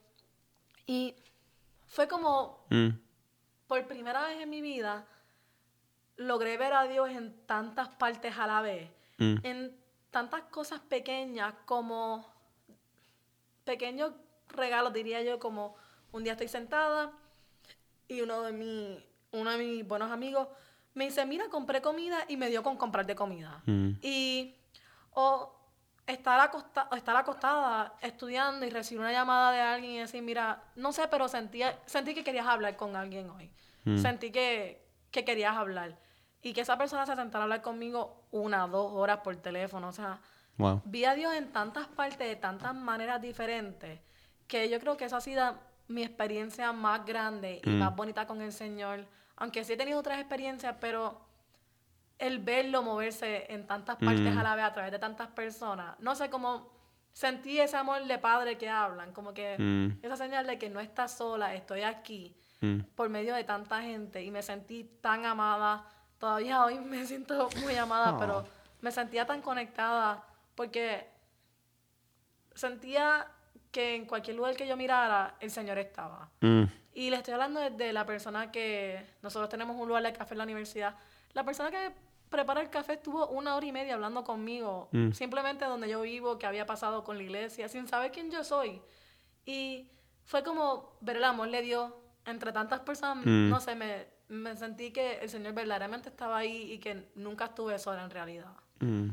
Y 0.86 1.14
fue 1.86 2.09
como, 2.09 2.66
Mm. 2.70 2.88
por 3.66 3.86
primera 3.86 4.26
vez 4.26 4.40
en 4.40 4.51
mi 4.51 4.61
vida, 4.61 5.07
logré 6.16 6.57
ver 6.59 6.72
a 6.74 6.84
Dios 6.84 7.09
en 7.11 7.46
tantas 7.46 7.88
partes 7.90 8.36
a 8.36 8.46
la 8.46 8.61
vez, 8.62 8.90
Mm. 9.18 9.36
en 9.42 9.80
tantas 10.11 10.42
cosas 10.44 10.80
pequeñas 10.80 11.55
como 11.66 12.26
pequeños 13.64 14.12
regalos, 14.48 14.92
diría 14.92 15.22
yo, 15.22 15.38
como 15.38 15.76
un 16.12 16.24
día 16.24 16.32
estoy 16.32 16.48
sentada 16.48 17.12
y 18.09 18.20
uno 18.22 18.42
de, 18.42 18.53
mi, 18.53 19.07
uno 19.32 19.51
de 19.51 19.59
mis 19.59 19.86
buenos 19.86 20.11
amigos 20.11 20.48
me 21.01 21.07
dice, 21.07 21.24
mira, 21.24 21.48
compré 21.48 21.80
comida 21.80 22.18
y 22.28 22.36
me 22.36 22.48
dio 22.51 22.62
con 22.62 22.76
comprar 22.76 23.07
de 23.07 23.14
comida. 23.14 23.62
Mm. 23.64 23.92
Y 24.03 24.55
o 25.12 25.51
estar, 26.07 26.38
acosta- 26.40 26.88
estar 26.94 27.16
acostada 27.16 27.94
estudiando 28.03 28.66
y 28.66 28.70
recibir 28.70 29.01
una 29.01 29.11
llamada 29.12 29.51
de 29.53 29.61
alguien 29.62 29.92
y 29.92 29.98
decir, 30.01 30.22
mira, 30.22 30.62
no 30.76 30.92
sé, 30.92 31.09
pero 31.09 31.26
sentía, 31.26 31.78
sentí 31.86 32.12
que 32.14 32.22
querías 32.22 32.46
hablar 32.46 32.76
con 32.76 32.96
alguien 32.96 33.30
hoy. 33.30 33.51
Sentí 33.96 34.30
que, 34.30 34.86
que 35.11 35.24
querías 35.24 35.57
hablar. 35.57 35.96
Y 36.42 36.53
que 36.53 36.61
esa 36.61 36.76
persona 36.76 37.07
se 37.07 37.16
sentara 37.16 37.42
a 37.42 37.44
hablar 37.44 37.62
conmigo 37.62 38.24
una, 38.30 38.66
dos 38.66 38.92
horas 38.92 39.20
por 39.24 39.34
teléfono. 39.36 39.88
O 39.88 39.92
sea, 39.92 40.20
Wow. 40.59 40.82
vi 40.84 41.07
a 41.07 41.14
Dios 41.14 41.32
en 41.34 41.51
tantas 41.53 41.86
partes, 41.88 42.18
de 42.28 42.36
tantas 42.36 42.74
maneras 42.74 43.22
diferentes, 43.22 43.98
que 44.46 44.68
yo 44.68 44.78
creo 44.80 44.98
que 44.98 45.07
esa 45.07 45.16
ha 45.16 45.20
sido 45.22 45.55
mi 45.88 46.03
experiencia 46.03 46.70
más 46.72 47.07
grande 47.07 47.62
y 47.64 47.70
más 47.70 47.96
bonita 47.96 48.26
con 48.26 48.42
el 48.42 48.53
Señor. 48.53 49.07
Aunque 49.41 49.64
sí 49.64 49.72
he 49.72 49.76
tenido 49.76 49.99
otras 49.99 50.18
experiencias, 50.20 50.76
pero 50.80 51.20
el 52.18 52.38
verlo 52.38 52.82
moverse 52.82 53.47
en 53.53 53.66
tantas 53.66 53.97
partes 53.97 54.36
a 54.36 54.43
la 54.43 54.55
vez 54.55 54.64
a 54.66 54.72
través 54.72 54.93
de 54.93 54.99
tantas 54.99 55.28
personas, 55.28 55.99
no 55.99 56.14
sé 56.14 56.30
cómo 56.30 56.68
sentí 57.12 57.59
ese 57.59 57.76
amor 57.76 58.05
de 58.05 58.18
padre 58.18 58.57
que 58.59 58.68
hablan, 58.68 59.12
como 59.12 59.32
que 59.34 59.57
Mm. 59.59 60.05
esa 60.05 60.16
señal 60.16 60.47
de 60.47 60.59
que 60.59 60.68
no 60.70 60.78
estás 60.78 61.16
sola, 61.16 61.55
estoy 61.55 61.82
aquí 61.82 62.36
Mm. 62.61 62.80
por 62.95 63.09
medio 63.09 63.34
de 63.34 63.43
tanta 63.45 63.80
gente 63.82 64.22
y 64.22 64.30
me 64.30 64.43
sentí 64.43 64.84
tan 65.01 65.24
amada. 65.24 65.86
Todavía 66.18 66.62
hoy 66.64 66.78
me 66.95 67.05
siento 67.07 67.49
muy 67.62 67.74
amada, 67.76 68.18
pero 68.18 68.45
me 68.82 68.93
sentía 68.93 69.26
tan 69.26 69.41
conectada 69.41 70.22
porque 70.55 71.09
sentía 72.55 73.26
que 73.72 73.95
en 73.95 74.05
cualquier 74.05 74.36
lugar 74.36 74.55
que 74.57 74.66
yo 74.66 74.76
mirara, 74.76 75.36
el 75.41 75.51
Señor 75.51 75.78
estaba. 75.78 76.28
Y 77.01 77.09
le 77.09 77.16
estoy 77.16 77.32
hablando 77.32 77.61
desde 77.61 77.94
la 77.94 78.05
persona 78.05 78.51
que 78.53 79.07
nosotros 79.22 79.48
tenemos 79.48 79.74
un 79.76 79.88
lugar 79.88 80.03
de 80.03 80.12
café 80.12 80.34
en 80.34 80.38
la 80.38 80.44
universidad. 80.44 80.94
La 81.32 81.44
persona 81.44 81.70
que 81.70 81.92
prepara 82.28 82.61
el 82.61 82.68
café 82.68 82.92
estuvo 82.94 83.26
una 83.28 83.57
hora 83.57 83.64
y 83.64 83.72
media 83.72 83.94
hablando 83.94 84.22
conmigo, 84.22 84.88
Mm. 84.92 85.12
simplemente 85.12 85.64
donde 85.64 85.88
yo 85.88 86.03
vivo, 86.03 86.38
qué 86.38 86.46
había 86.46 86.66
pasado 86.66 87.03
con 87.03 87.16
la 87.16 87.22
iglesia, 87.22 87.68
sin 87.70 87.88
saber 87.88 88.11
quién 88.12 88.30
yo 88.30 88.44
soy. 88.44 88.82
Y 89.46 89.88
fue 90.24 90.42
como 90.44 90.92
ver 91.01 91.16
el 91.16 91.24
amor 91.24 91.48
le 91.48 91.62
dio 91.62 91.96
entre 92.26 92.53
tantas 92.53 92.80
personas, 92.80 93.24
Mm. 93.24 93.48
no 93.48 93.61
sé, 93.61 93.74
me, 93.74 94.07
me 94.28 94.55
sentí 94.59 94.92
que 94.92 95.20
el 95.20 95.30
Señor 95.30 95.55
verdaderamente 95.55 96.11
estaba 96.11 96.36
ahí 96.36 96.70
y 96.72 96.78
que 96.80 97.11
nunca 97.14 97.46
estuve 97.46 97.78
sola 97.78 98.05
en 98.05 98.11
realidad. 98.11 98.53
Mm. 98.80 99.09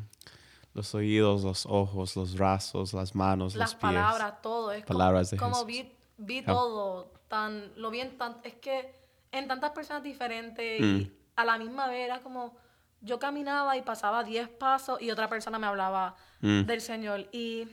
Los 0.74 0.94
oídos, 0.94 1.44
los 1.44 1.66
ojos, 1.66 2.18
los 2.18 2.36
brazos, 2.36 2.94
las 2.94 3.16
manos, 3.16 3.56
las 3.56 3.70
los 3.72 3.76
pies. 3.76 3.82
palabras, 3.82 4.42
todo. 4.42 4.74
Es 4.74 4.84
como- 4.86 5.00
Palabras 5.00 5.32
de 5.32 5.38
como, 5.38 5.64
vi, 5.66 5.90
vi 6.18 6.42
todo, 6.44 7.14
tan, 7.28 7.72
lo 7.76 7.90
vi 7.90 8.02
en 8.02 8.18
tan, 8.18 8.38
es 8.44 8.56
que 8.56 8.96
en 9.32 9.48
tantas 9.48 9.72
personas 9.72 10.04
diferentes 10.04 10.82
Mm. 10.82 10.84
y 10.98 11.12
a 11.36 11.46
la 11.46 11.58
misma 11.58 11.88
vez 11.88 12.06
era 12.06 12.20
como, 12.22 12.56
yo 13.02 13.20
caminaba 13.20 13.78
y 13.78 13.82
pasaba 13.82 14.24
10 14.24 14.50
pasos 14.50 15.02
y 15.02 15.12
otra 15.12 15.28
persona 15.30 15.60
me 15.60 15.68
hablaba 15.68 16.16
Mm. 16.42 16.62
del 16.66 16.82
Señor 16.82 17.28
y 17.32 17.68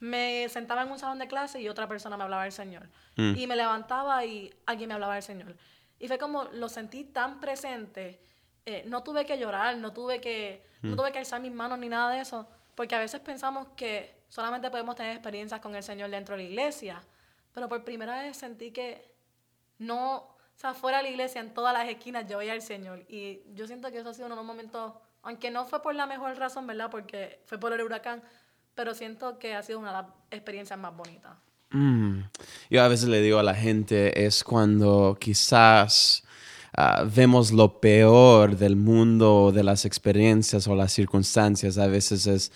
me 0.00 0.48
sentaba 0.48 0.82
en 0.82 0.90
un 0.90 0.98
salón 0.98 1.18
de 1.18 1.28
clase 1.28 1.60
y 1.60 1.68
otra 1.68 1.86
persona 1.88 2.16
me 2.16 2.24
hablaba 2.24 2.42
del 2.44 2.52
Señor 2.52 2.88
Mm. 3.16 3.34
y 3.36 3.46
me 3.46 3.56
levantaba 3.56 4.24
y 4.24 4.52
alguien 4.66 4.88
me 4.88 4.94
hablaba 4.94 5.14
del 5.14 5.22
Señor 5.22 5.56
y 5.98 6.08
fue 6.08 6.18
como, 6.18 6.44
lo 6.44 6.68
sentí 6.68 7.04
tan 7.04 7.38
presente, 7.38 8.20
eh, 8.66 8.84
no 8.86 9.02
tuve 9.02 9.24
que 9.24 9.38
llorar, 9.38 9.76
no 9.76 9.92
tuve 9.92 10.20
que, 10.20 10.64
no 10.82 10.96
tuve 10.96 11.12
que 11.12 11.18
alzar 11.18 11.40
mis 11.40 11.52
manos 11.52 11.78
ni 11.78 11.88
nada 11.88 12.10
de 12.12 12.20
eso, 12.20 12.48
porque 12.74 12.94
a 12.94 12.98
veces 12.98 13.20
pensamos 13.20 13.68
que 13.76 14.22
solamente 14.28 14.68
podemos 14.70 14.96
tener 14.96 15.12
experiencias 15.12 15.60
con 15.60 15.76
el 15.76 15.82
Señor 15.84 16.10
dentro 16.10 16.36
de 16.36 16.42
la 16.44 16.48
iglesia, 16.48 17.02
pero 17.52 17.68
por 17.68 17.84
primera 17.84 18.22
vez 18.22 18.36
sentí 18.36 18.70
que 18.70 19.12
no, 19.78 20.16
o 20.16 20.36
sea, 20.56 20.74
fuera 20.74 20.98
de 20.98 21.04
la 21.04 21.10
iglesia, 21.10 21.40
en 21.40 21.54
todas 21.54 21.72
las 21.72 21.88
esquinas 21.88 22.28
yo 22.28 22.38
veía 22.38 22.52
al 22.52 22.62
Señor, 22.62 23.04
y 23.08 23.42
yo 23.54 23.66
siento 23.66 23.90
que 23.90 23.98
eso 23.98 24.10
ha 24.10 24.14
sido 24.14 24.26
uno 24.26 24.36
de 24.36 24.40
los 24.40 24.46
momentos, 24.46 24.92
aunque 25.22 25.50
no 25.50 25.66
fue 25.66 25.82
por 25.82 25.94
la 25.94 26.06
mejor 26.06 26.36
razón, 26.36 26.66
¿verdad? 26.66 26.90
Porque 26.90 27.40
fue 27.46 27.58
por 27.58 27.72
el 27.72 27.82
huracán, 27.82 28.22
pero 28.74 28.94
siento 28.94 29.38
que 29.38 29.54
ha 29.54 29.62
sido 29.62 29.78
una 29.78 29.88
de 29.88 30.02
las 30.02 30.06
experiencias 30.30 30.78
más 30.78 30.96
bonitas. 30.96 31.32
Mm. 31.70 32.20
Yo 32.70 32.82
a 32.82 32.88
veces 32.88 33.08
le 33.08 33.20
digo 33.20 33.38
a 33.38 33.42
la 33.42 33.54
gente 33.54 34.26
es 34.26 34.44
cuando 34.44 35.16
quizás 35.18 36.24
ah, 36.76 37.04
vemos 37.04 37.52
lo 37.52 37.80
peor 37.80 38.56
del 38.56 38.76
mundo, 38.76 39.52
de 39.54 39.64
las 39.64 39.84
experiencias 39.84 40.66
o 40.68 40.74
las 40.74 40.92
circunstancias. 40.92 41.78
A 41.78 41.86
veces 41.86 42.26
es 42.26 42.52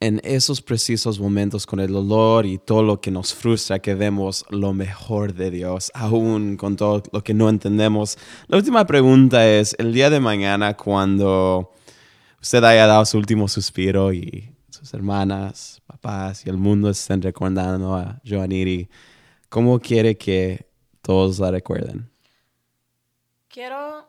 en 0.00 0.20
esos 0.22 0.62
precisos 0.62 1.18
momentos 1.18 1.66
con 1.66 1.80
el 1.80 1.92
dolor 1.92 2.46
y 2.46 2.58
todo 2.58 2.82
lo 2.82 3.00
que 3.00 3.10
nos 3.10 3.34
frustra 3.34 3.80
que 3.80 3.94
vemos 3.94 4.44
lo 4.50 4.72
mejor 4.72 5.34
de 5.34 5.50
Dios, 5.50 5.90
aún 5.94 6.56
con 6.56 6.76
todo 6.76 7.02
lo 7.12 7.24
que 7.24 7.34
no 7.34 7.48
entendemos. 7.48 8.16
La 8.46 8.56
última 8.56 8.86
pregunta 8.86 9.48
es, 9.48 9.74
el 9.78 9.92
día 9.92 10.08
de 10.08 10.20
mañana 10.20 10.76
cuando 10.76 11.72
usted 12.40 12.62
haya 12.62 12.86
dado 12.86 13.04
su 13.04 13.18
último 13.18 13.48
suspiro 13.48 14.12
y 14.12 14.54
sus 14.70 14.94
hermanas, 14.94 15.82
papás 15.86 16.46
y 16.46 16.50
el 16.50 16.58
mundo 16.58 16.90
estén 16.90 17.20
recordando 17.20 17.96
a 17.96 18.20
Joaniri, 18.24 18.88
¿cómo 19.48 19.80
quiere 19.80 20.16
que 20.16 20.68
todos 21.02 21.40
la 21.40 21.50
recuerden? 21.50 22.08
Quiero. 23.58 24.06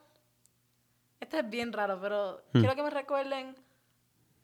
Este 1.19 1.39
es 1.39 1.49
bien 1.49 1.73
raro, 1.73 1.99
pero 1.99 2.43
quiero 2.51 2.75
que 2.75 2.83
me 2.83 2.91
recuerden 2.91 3.55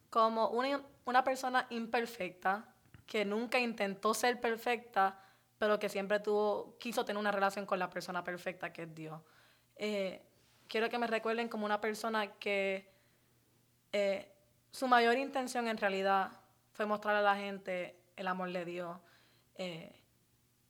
como 0.09 0.47
una, 0.47 0.81
una 1.05 1.23
persona 1.23 1.67
imperfecta 1.69 2.73
que 3.05 3.23
nunca 3.23 3.59
intentó 3.59 4.15
ser 4.15 4.41
perfecta, 4.41 5.21
pero 5.59 5.77
que 5.77 5.89
siempre 5.89 6.21
tuvo, 6.21 6.75
quiso 6.79 7.05
tener 7.05 7.19
una 7.19 7.31
relación 7.31 7.67
con 7.67 7.77
la 7.77 7.87
persona 7.87 8.23
perfecta 8.23 8.73
que 8.73 8.81
es 8.81 8.95
Dios. 8.95 9.21
Eh, 9.75 10.23
quiero 10.67 10.89
que 10.89 10.97
me 10.97 11.05
recuerden 11.05 11.49
como 11.49 11.67
una 11.67 11.79
persona 11.79 12.31
que 12.37 12.91
eh, 13.91 14.33
su 14.71 14.87
mayor 14.87 15.19
intención 15.19 15.67
en 15.67 15.77
realidad 15.77 16.31
fue 16.73 16.87
mostrar 16.87 17.15
a 17.15 17.21
la 17.21 17.35
gente 17.35 17.95
el 18.15 18.27
amor 18.27 18.51
de 18.51 18.65
Dios. 18.65 18.97
eh, 19.53 20.01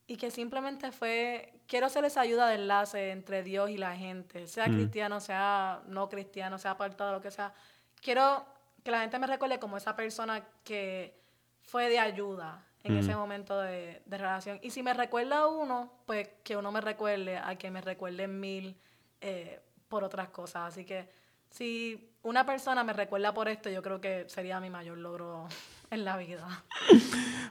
y 0.06 0.18
que 0.18 0.30
simplemente 0.30 0.92
fue, 0.92 1.55
quiero 1.66 1.88
ser 1.88 2.04
esa 2.04 2.20
ayuda 2.20 2.48
de 2.48 2.56
enlace 2.56 3.10
entre 3.10 3.42
Dios 3.42 3.70
y 3.70 3.76
la 3.76 3.96
gente, 3.96 4.46
sea 4.46 4.66
cristiano, 4.66 5.20
sea 5.20 5.82
no 5.86 6.08
cristiano, 6.08 6.58
sea 6.58 6.72
apartado, 6.72 7.12
lo 7.12 7.20
que 7.20 7.30
sea. 7.30 7.52
Quiero 8.00 8.44
que 8.82 8.90
la 8.90 9.00
gente 9.00 9.18
me 9.18 9.26
recuerde 9.26 9.58
como 9.58 9.76
esa 9.76 9.96
persona 9.96 10.44
que 10.64 11.18
fue 11.62 11.88
de 11.88 11.98
ayuda 11.98 12.64
en 12.84 12.96
ese 12.98 13.16
momento 13.16 13.60
de, 13.60 14.00
de 14.06 14.18
relación. 14.18 14.60
Y 14.62 14.70
si 14.70 14.82
me 14.82 14.94
recuerda 14.94 15.38
a 15.38 15.46
uno, 15.48 15.92
pues 16.06 16.28
que 16.44 16.56
uno 16.56 16.70
me 16.70 16.80
recuerde 16.80 17.36
a 17.36 17.56
que 17.56 17.70
me 17.70 17.80
recuerden 17.80 18.38
mil 18.38 18.76
eh, 19.20 19.60
por 19.88 20.04
otras 20.04 20.28
cosas. 20.28 20.72
Así 20.72 20.84
que 20.84 21.08
si 21.56 21.98
una 22.22 22.44
persona 22.44 22.84
me 22.84 22.92
recuerda 22.92 23.32
por 23.32 23.48
esto, 23.48 23.70
yo 23.70 23.82
creo 23.82 24.00
que 24.00 24.24
sería 24.28 24.60
mi 24.60 24.68
mayor 24.68 24.98
logro 24.98 25.46
en 25.90 26.04
la 26.04 26.16
vida. 26.16 26.64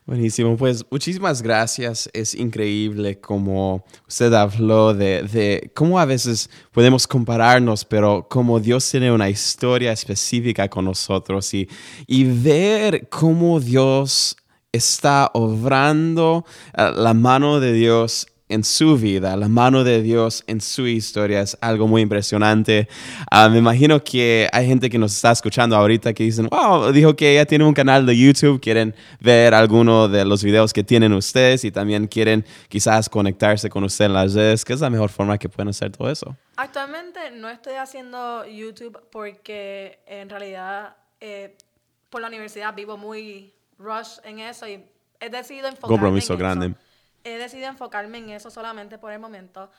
Buenísimo, 0.06 0.56
pues 0.58 0.86
muchísimas 0.92 1.42
gracias. 1.42 2.10
Es 2.14 2.36
increíble 2.36 3.20
como 3.20 3.84
usted 4.08 4.32
habló 4.34 4.94
de, 4.94 5.24
de, 5.24 5.72
cómo 5.74 6.00
a 6.00 6.06
veces 6.06 6.50
podemos 6.72 7.08
compararnos, 7.08 7.86
pero 7.86 8.28
como 8.30 8.60
Dios 8.60 8.90
tiene 8.92 9.12
una 9.12 9.30
historia 9.30 9.92
específica 9.92 10.70
con 10.70 10.86
nosotros 10.86 11.52
y, 11.54 11.68
y 12.06 12.26
ver 12.26 13.08
cómo 13.10 13.60
Dios 13.60 14.38
está 14.72 15.32
obrando 15.34 16.46
eh, 16.78 16.92
la 16.96 17.14
mano 17.14 17.60
de 17.60 17.74
Dios 17.74 18.28
en 18.48 18.64
su 18.64 18.98
vida, 18.98 19.36
la 19.36 19.48
mano 19.48 19.84
de 19.84 20.04
Dios 20.04 20.44
en 20.46 20.62
su 20.62 20.86
historia 20.88 21.42
es 21.42 21.58
algo 21.62 21.88
muy 21.88 22.04
impresionante. 22.04 22.88
Ah, 23.32 23.50
me 23.50 23.58
imagino 23.58 24.04
que 24.04 24.48
hay 24.52 24.68
gente 24.68 24.90
que 24.90 25.00
nos 25.00 25.16
está 25.16 25.32
escuchando 25.32 25.76
ahorita 25.76 26.14
que 26.14 26.24
dicen, 26.24 26.48
wow, 26.48 26.92
dijo 26.92 27.16
que 27.16 27.32
ella 27.32 27.46
tiene 27.46 27.66
un 27.66 27.74
canal 27.74 28.06
de 28.06 28.16
YouTube, 28.16 28.62
quieren 28.62 28.94
ver 29.20 29.56
alguno 29.56 30.08
de 30.08 30.26
los 30.26 30.44
videos 30.44 30.74
que 30.74 30.84
tienen 30.84 31.14
ustedes 31.14 31.64
y 31.64 31.72
también 31.72 32.06
quieren 32.08 32.46
quizás 32.70 33.10
conectarse 33.10 33.70
con 33.70 33.84
usted 33.84 34.06
en 34.06 34.14
las 34.14 34.36
redes. 34.36 34.64
¿Qué 34.64 34.74
es 34.74 34.82
la 34.82 34.92
mejor 34.92 35.10
forma 35.10 35.40
que 35.40 35.50
pueden 35.50 35.70
hacer 35.70 35.92
todo 35.92 36.12
eso? 36.12 36.36
Actualmente 36.56 37.32
no 37.32 37.50
estoy 37.50 37.74
haciendo 37.74 38.46
YouTube 38.46 39.00
porque 39.12 40.00
en 40.06 40.30
realidad 40.30 40.96
eh, 41.20 41.58
por 42.12 42.22
la 42.22 42.28
universidad 42.28 42.76
vivo 42.76 42.96
muy 42.96 43.54
rush 43.80 44.20
en 44.24 44.40
eso 44.40 44.68
y 44.68 44.84
he 45.20 45.30
decidido 45.30 45.68
enfocarme 45.68 45.96
Compromiso 45.98 46.34
en 46.34 46.40
grande. 46.40 46.66
Eso. 46.68 46.76
He 47.26 47.38
decidido 47.38 47.68
enfocarme 47.68 48.20
en 48.20 48.30
eso 48.30 48.50
solamente 48.50 48.98
por 48.98 49.12
el 49.12 49.20
momento. 49.20 49.70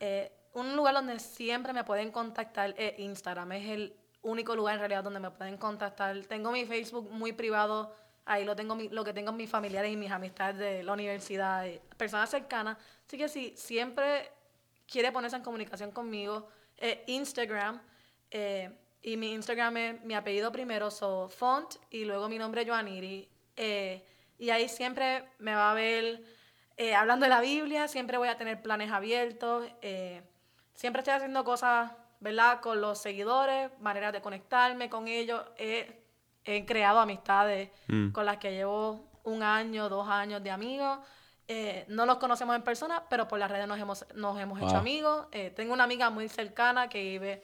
Eh, 0.00 0.32
un 0.54 0.74
lugar 0.74 0.94
donde 0.94 1.20
siempre 1.20 1.72
me 1.72 1.84
pueden 1.84 2.10
contactar 2.10 2.74
es 2.76 2.98
Instagram. 2.98 3.52
Es 3.52 3.68
el 3.68 3.96
único 4.22 4.56
lugar 4.56 4.74
en 4.74 4.80
realidad 4.80 5.04
donde 5.04 5.20
me 5.20 5.30
pueden 5.30 5.56
contactar. 5.58 6.18
Tengo 6.26 6.50
mi 6.50 6.64
Facebook 6.64 7.10
muy 7.12 7.32
privado. 7.32 7.94
Ahí 8.24 8.44
lo 8.44 8.56
tengo 8.56 8.74
lo 8.90 9.04
que 9.04 9.12
tengo 9.12 9.32
mis 9.32 9.50
familiares 9.50 9.92
y 9.92 9.96
mis 9.96 10.10
amistades 10.10 10.56
de 10.56 10.82
la 10.82 10.94
universidad, 10.94 11.66
personas 11.96 12.30
cercanas. 12.30 12.78
Así 13.06 13.18
que 13.18 13.28
si 13.28 13.54
siempre 13.54 14.30
quiere 14.90 15.12
ponerse 15.12 15.36
en 15.36 15.42
comunicación 15.42 15.90
conmigo, 15.90 16.48
eh, 16.78 17.04
Instagram. 17.06 17.80
Eh, 18.30 18.70
y 19.02 19.18
mi 19.18 19.34
Instagram 19.34 19.76
es 19.76 20.04
mi 20.04 20.14
apellido 20.14 20.50
primero, 20.50 20.90
so 20.90 21.28
font, 21.28 21.74
y 21.90 22.06
luego 22.06 22.28
mi 22.30 22.38
nombre 22.38 22.66
Joaniri. 22.66 23.28
Eh, 23.56 24.02
y 24.38 24.48
ahí 24.48 24.68
siempre 24.68 25.24
me 25.38 25.54
va 25.54 25.70
a 25.70 25.74
ver 25.74 26.24
eh, 26.76 26.94
hablando 26.94 27.24
de 27.24 27.30
la 27.30 27.40
Biblia, 27.40 27.88
siempre 27.88 28.18
voy 28.18 28.28
a 28.28 28.36
tener 28.36 28.60
planes 28.62 28.90
abiertos. 28.90 29.66
Eh, 29.82 30.22
siempre 30.74 31.00
estoy 31.00 31.14
haciendo 31.14 31.44
cosas, 31.44 31.92
¿verdad? 32.20 32.60
Con 32.60 32.80
los 32.80 32.98
seguidores, 32.98 33.70
maneras 33.80 34.12
de 34.12 34.20
conectarme 34.20 34.88
con 34.88 35.08
ellos. 35.08 35.42
He, 35.56 36.02
creado 36.66 37.00
amistades 37.00 37.70
mm. 37.88 38.10
con 38.10 38.26
las 38.26 38.36
que 38.36 38.52
llevo 38.52 39.08
un 39.22 39.42
año, 39.42 39.88
dos 39.88 40.06
años 40.06 40.42
de 40.42 40.50
amigos. 40.50 40.98
no 41.88 42.04
los 42.04 42.18
conocemos 42.18 42.54
en 42.54 42.62
persona, 42.62 43.04
pero 43.08 43.26
por 43.26 43.38
las 43.38 43.50
redes 43.50 43.66
nos 43.66 43.78
hemos, 43.78 44.04
nos 44.14 44.38
hemos 44.38 44.60
hecho 44.60 44.76
amigos. 44.76 45.26
tengo 45.56 45.72
una 45.72 45.84
amiga 45.84 46.10
muy 46.10 46.28
cercana 46.28 46.88
que 46.88 47.02
vive 47.02 47.42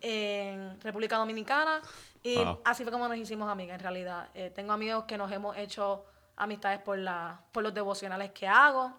en 0.00 0.80
República 0.80 1.18
Dominicana 1.18 1.82
y 2.22 2.38
así 2.64 2.82
fue 2.82 2.92
como 2.92 3.08
nos 3.08 3.16
hicimos 3.16 3.50
amigas 3.50 3.76
en 3.76 3.80
realidad. 3.80 4.28
Eh, 4.34 4.50
tengo 4.54 4.72
amigos 4.72 5.04
que 5.04 5.16
nos 5.16 5.30
hemos 5.30 5.56
hecho 5.56 6.04
amistades 6.38 6.80
por, 6.80 6.98
la, 6.98 7.42
por 7.52 7.62
los 7.62 7.74
devocionales 7.74 8.30
que 8.32 8.46
hago. 8.46 8.96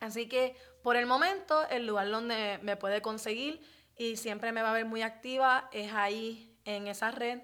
Así 0.00 0.28
que 0.28 0.56
por 0.82 0.96
el 0.96 1.06
momento 1.06 1.66
el 1.68 1.86
lugar 1.86 2.10
donde 2.10 2.58
me 2.62 2.76
puede 2.76 3.00
conseguir 3.00 3.62
y 3.96 4.16
siempre 4.16 4.52
me 4.52 4.60
va 4.60 4.70
a 4.70 4.74
ver 4.74 4.84
muy 4.84 5.02
activa 5.02 5.68
es 5.72 5.92
ahí 5.92 6.58
en 6.64 6.88
esa 6.88 7.10
red. 7.10 7.40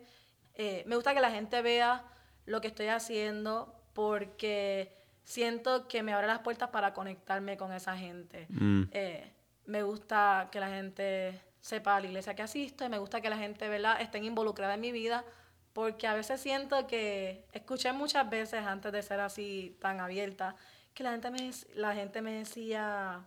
Eh, 0.55 0.85
me 0.87 0.97
gusta 0.97 1.15
que 1.15 1.21
la 1.21 1.31
gente 1.31 1.63
vea 1.63 2.05
lo 2.45 2.61
que 2.61 2.69
estoy 2.69 2.89
haciendo 2.89 3.75
porque 3.95 4.95
siento 5.25 5.89
que 5.89 6.03
me 6.03 6.13
abre 6.13 6.27
las 6.27 6.41
puertas 6.41 6.71
para 6.71 6.93
conectarme 6.93 7.57
con 7.57 7.73
esa 7.73 7.97
gente. 7.97 8.47
Mm. 8.51 8.83
Eh, 8.91 9.33
me 9.67 9.83
gusta 9.83 10.49
que 10.51 10.59
la 10.59 10.69
gente 10.69 11.41
sepa 11.61 12.01
la 12.01 12.07
iglesia 12.07 12.35
que 12.35 12.43
asisto 12.43 12.85
y 12.85 12.89
me 12.89 12.99
gusta 12.99 13.21
que 13.21 13.31
la 13.31 13.39
gente, 13.39 13.69
¿verdad?, 13.69 14.01
estén 14.01 14.25
involucrada 14.25 14.75
en 14.75 14.81
mi 14.81 14.93
vida 14.93 15.25
porque 15.73 16.07
a 16.07 16.15
veces 16.15 16.41
siento 16.41 16.87
que 16.87 17.47
escuché 17.53 17.93
muchas 17.93 18.29
veces 18.29 18.65
antes 18.67 18.93
de 18.93 19.03
ser 19.03 19.21
así 19.21 19.77
tan 19.81 20.01
abierta 20.01 20.57
que 20.95 21.03
la 21.03 21.13
gente 21.13 21.31
me, 21.31 21.51
la 21.75 21.95
gente 21.95 22.23
me 22.23 22.33
decía 22.33 23.25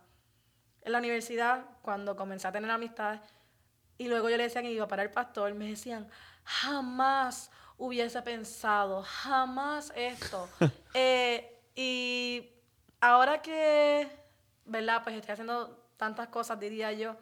en 0.82 0.92
la 0.92 0.98
universidad 0.98 1.64
cuando 1.82 2.14
comencé 2.16 2.46
a 2.46 2.52
tener 2.52 2.70
amistades 2.70 3.20
y 3.96 4.08
luego 4.08 4.28
yo 4.28 4.36
le 4.36 4.44
decía 4.44 4.62
que 4.62 4.72
iba 4.72 4.88
para 4.88 5.02
el 5.02 5.10
pastor, 5.10 5.54
me 5.54 5.68
decían, 5.68 6.08
jamás 6.44 7.50
hubiese 7.78 8.20
pensado, 8.22 9.02
jamás 9.02 9.92
esto. 9.96 10.48
Eh, 10.96 11.60
y 11.74 12.52
ahora 13.00 13.42
que, 13.42 14.08
¿verdad? 14.64 15.02
Pues 15.02 15.16
estoy 15.16 15.32
haciendo 15.32 15.76
tantas 15.96 16.28
cosas, 16.28 16.60
diría 16.60 16.92
yo, 16.92 17.16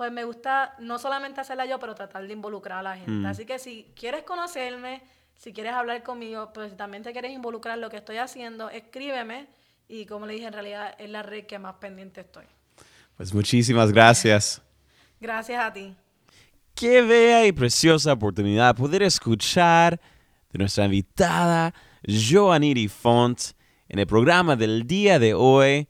pues 0.00 0.10
me 0.10 0.24
gusta 0.24 0.74
no 0.78 0.98
solamente 0.98 1.42
hacerla 1.42 1.66
yo, 1.66 1.78
pero 1.78 1.94
tratar 1.94 2.26
de 2.26 2.32
involucrar 2.32 2.78
a 2.78 2.82
la 2.82 2.96
gente. 2.96 3.10
Mm. 3.10 3.26
Así 3.26 3.44
que 3.44 3.58
si 3.58 3.92
quieres 3.94 4.22
conocerme, 4.22 5.02
si 5.34 5.52
quieres 5.52 5.74
hablar 5.74 6.02
conmigo, 6.02 6.54
pues 6.54 6.70
si 6.70 6.76
también 6.78 7.02
te 7.02 7.12
quieres 7.12 7.32
involucrar 7.32 7.74
en 7.74 7.82
lo 7.82 7.90
que 7.90 7.98
estoy 7.98 8.16
haciendo, 8.16 8.70
escríbeme 8.70 9.46
y 9.88 10.06
como 10.06 10.24
le 10.26 10.32
dije, 10.32 10.46
en 10.46 10.54
realidad 10.54 10.94
es 10.98 11.10
la 11.10 11.22
red 11.22 11.44
que 11.44 11.58
más 11.58 11.74
pendiente 11.74 12.22
estoy. 12.22 12.46
Pues 13.14 13.34
muchísimas 13.34 13.92
gracias. 13.92 14.62
Gracias 15.20 15.62
a 15.62 15.70
ti. 15.70 15.94
Qué 16.74 17.02
bella 17.02 17.44
y 17.44 17.52
preciosa 17.52 18.14
oportunidad 18.14 18.74
poder 18.74 19.02
escuchar 19.02 20.00
de 20.50 20.58
nuestra 20.58 20.86
invitada 20.86 21.74
Joaniri 22.08 22.88
Font 22.88 23.38
en 23.86 23.98
el 23.98 24.06
programa 24.06 24.56
del 24.56 24.86
día 24.86 25.18
de 25.18 25.34
hoy 25.34 25.86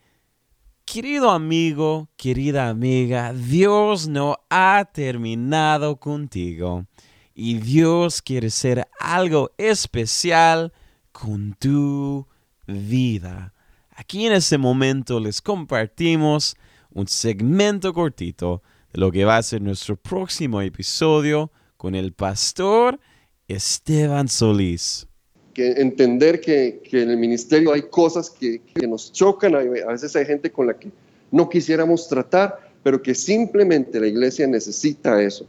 Querido 0.92 1.30
amigo, 1.30 2.08
querida 2.16 2.68
amiga, 2.68 3.32
Dios 3.32 4.08
no 4.08 4.38
ha 4.50 4.84
terminado 4.92 6.00
contigo 6.00 6.84
y 7.32 7.58
Dios 7.58 8.20
quiere 8.20 8.50
ser 8.50 8.88
algo 8.98 9.52
especial 9.56 10.72
con 11.12 11.54
tu 11.60 12.26
vida. 12.66 13.54
Aquí 13.94 14.26
en 14.26 14.32
este 14.32 14.58
momento 14.58 15.20
les 15.20 15.40
compartimos 15.40 16.56
un 16.90 17.06
segmento 17.06 17.94
cortito 17.94 18.60
de 18.92 18.98
lo 18.98 19.12
que 19.12 19.24
va 19.24 19.36
a 19.36 19.44
ser 19.44 19.62
nuestro 19.62 19.94
próximo 19.94 20.60
episodio 20.60 21.52
con 21.76 21.94
el 21.94 22.14
pastor 22.14 22.98
Esteban 23.46 24.26
Solís 24.26 25.06
entender 25.54 26.40
que, 26.40 26.80
en 26.92 27.10
el 27.10 27.16
ministerio 27.16 27.72
hay 27.72 27.82
cosas 27.82 28.30
que, 28.30 28.60
nos 28.86 29.12
chocan, 29.12 29.54
a 29.54 29.60
veces 29.60 30.14
hay 30.16 30.24
gente 30.24 30.50
con 30.50 30.66
la 30.66 30.74
que 30.74 30.90
no 31.30 31.48
quisiéramos 31.48 32.08
tratar, 32.08 32.58
pero 32.82 33.02
que 33.02 33.14
simplemente 33.14 34.00
la 34.00 34.06
iglesia 34.06 34.46
necesita 34.46 35.22
eso. 35.22 35.46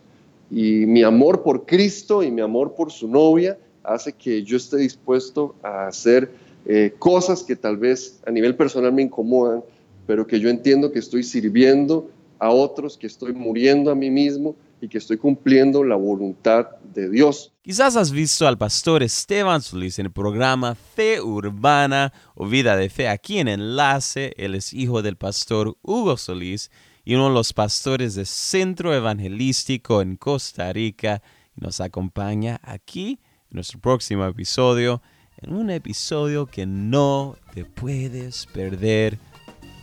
Y 0.50 0.86
mi 0.86 1.04
amor 1.04 1.44
por 1.44 1.66
Cristo 1.66 2.24
y 2.24 2.32
mi 2.32 2.42
amor 2.42 2.76
por 2.76 2.92
su 2.92 3.08
novia 3.08 3.58
hace 3.84 4.12
que 4.12 4.44
yo 4.44 4.58
esté 4.58 4.78
dispuesto 4.78 5.56
a 5.64 5.88
hacer 5.88 6.30
eh, 6.66 6.94
cosas 7.00 7.44
que 7.44 7.56
tal 7.56 7.78
vez 7.78 8.20
a 8.26 8.32
nivel 8.32 8.56
personal 8.56 8.92
me 8.92 9.02
incomodan, 9.02 9.64
pero 10.06 10.28
que 10.28 10.40
yo 10.40 10.50
entiendo 10.50 10.92
que 10.92 11.00
estoy 11.00 11.24
sirviendo 11.24 12.10
a 12.38 12.52
otros, 12.52 12.98
que 12.98 13.08
estoy 13.08 13.34
muriendo 13.34 13.92
a 13.92 13.96
mí 13.96 14.10
mismo 14.10 14.56
y 14.82 14.88
que 14.88 14.98
estoy 14.98 15.18
cumpliendo 15.18 15.84
la 15.84 15.96
voluntad 15.96 16.66
de 16.94 17.10
Dios. 17.10 17.54
Quizás 17.62 17.96
has 17.96 18.12
visto 18.12 18.48
al 18.48 18.58
pastor 18.58 19.04
Esteban 19.04 19.62
Solís 19.62 20.00
en 20.00 20.08
el 20.08 20.12
programa 20.12 20.76
Fe 20.76 21.22
Urbana 21.22 22.12
o 22.36 22.48
Vida 22.48 22.76
de 22.76 22.90
Fe 22.90 23.08
aquí 23.08 23.38
en 23.38 23.48
Enlace. 23.48 24.34
Él 24.38 24.56
es 24.56 24.74
hijo 24.74 25.02
del 25.02 25.16
pastor 25.16 25.78
Hugo 25.84 26.18
Solís 26.18 26.72
y 27.06 27.14
uno 27.14 27.30
de 27.30 27.36
los 27.36 27.54
pastores 27.54 28.16
del 28.16 28.26
Centro 28.26 28.94
Evangelístico 28.94 30.02
en 30.02 30.18
Costa 30.18 30.74
Rica. 30.74 31.22
Y 31.56 31.62
nos 31.62 31.80
acompaña 31.80 32.60
aquí 32.64 33.20
en 33.50 33.56
nuestro 33.56 33.80
próximo 33.80 34.26
episodio, 34.26 35.02
en 35.38 35.54
un 35.54 35.70
episodio 35.70 36.48
que 36.48 36.66
no 36.66 37.36
te 37.54 37.66
puedes 37.66 38.48
perder 38.48 39.20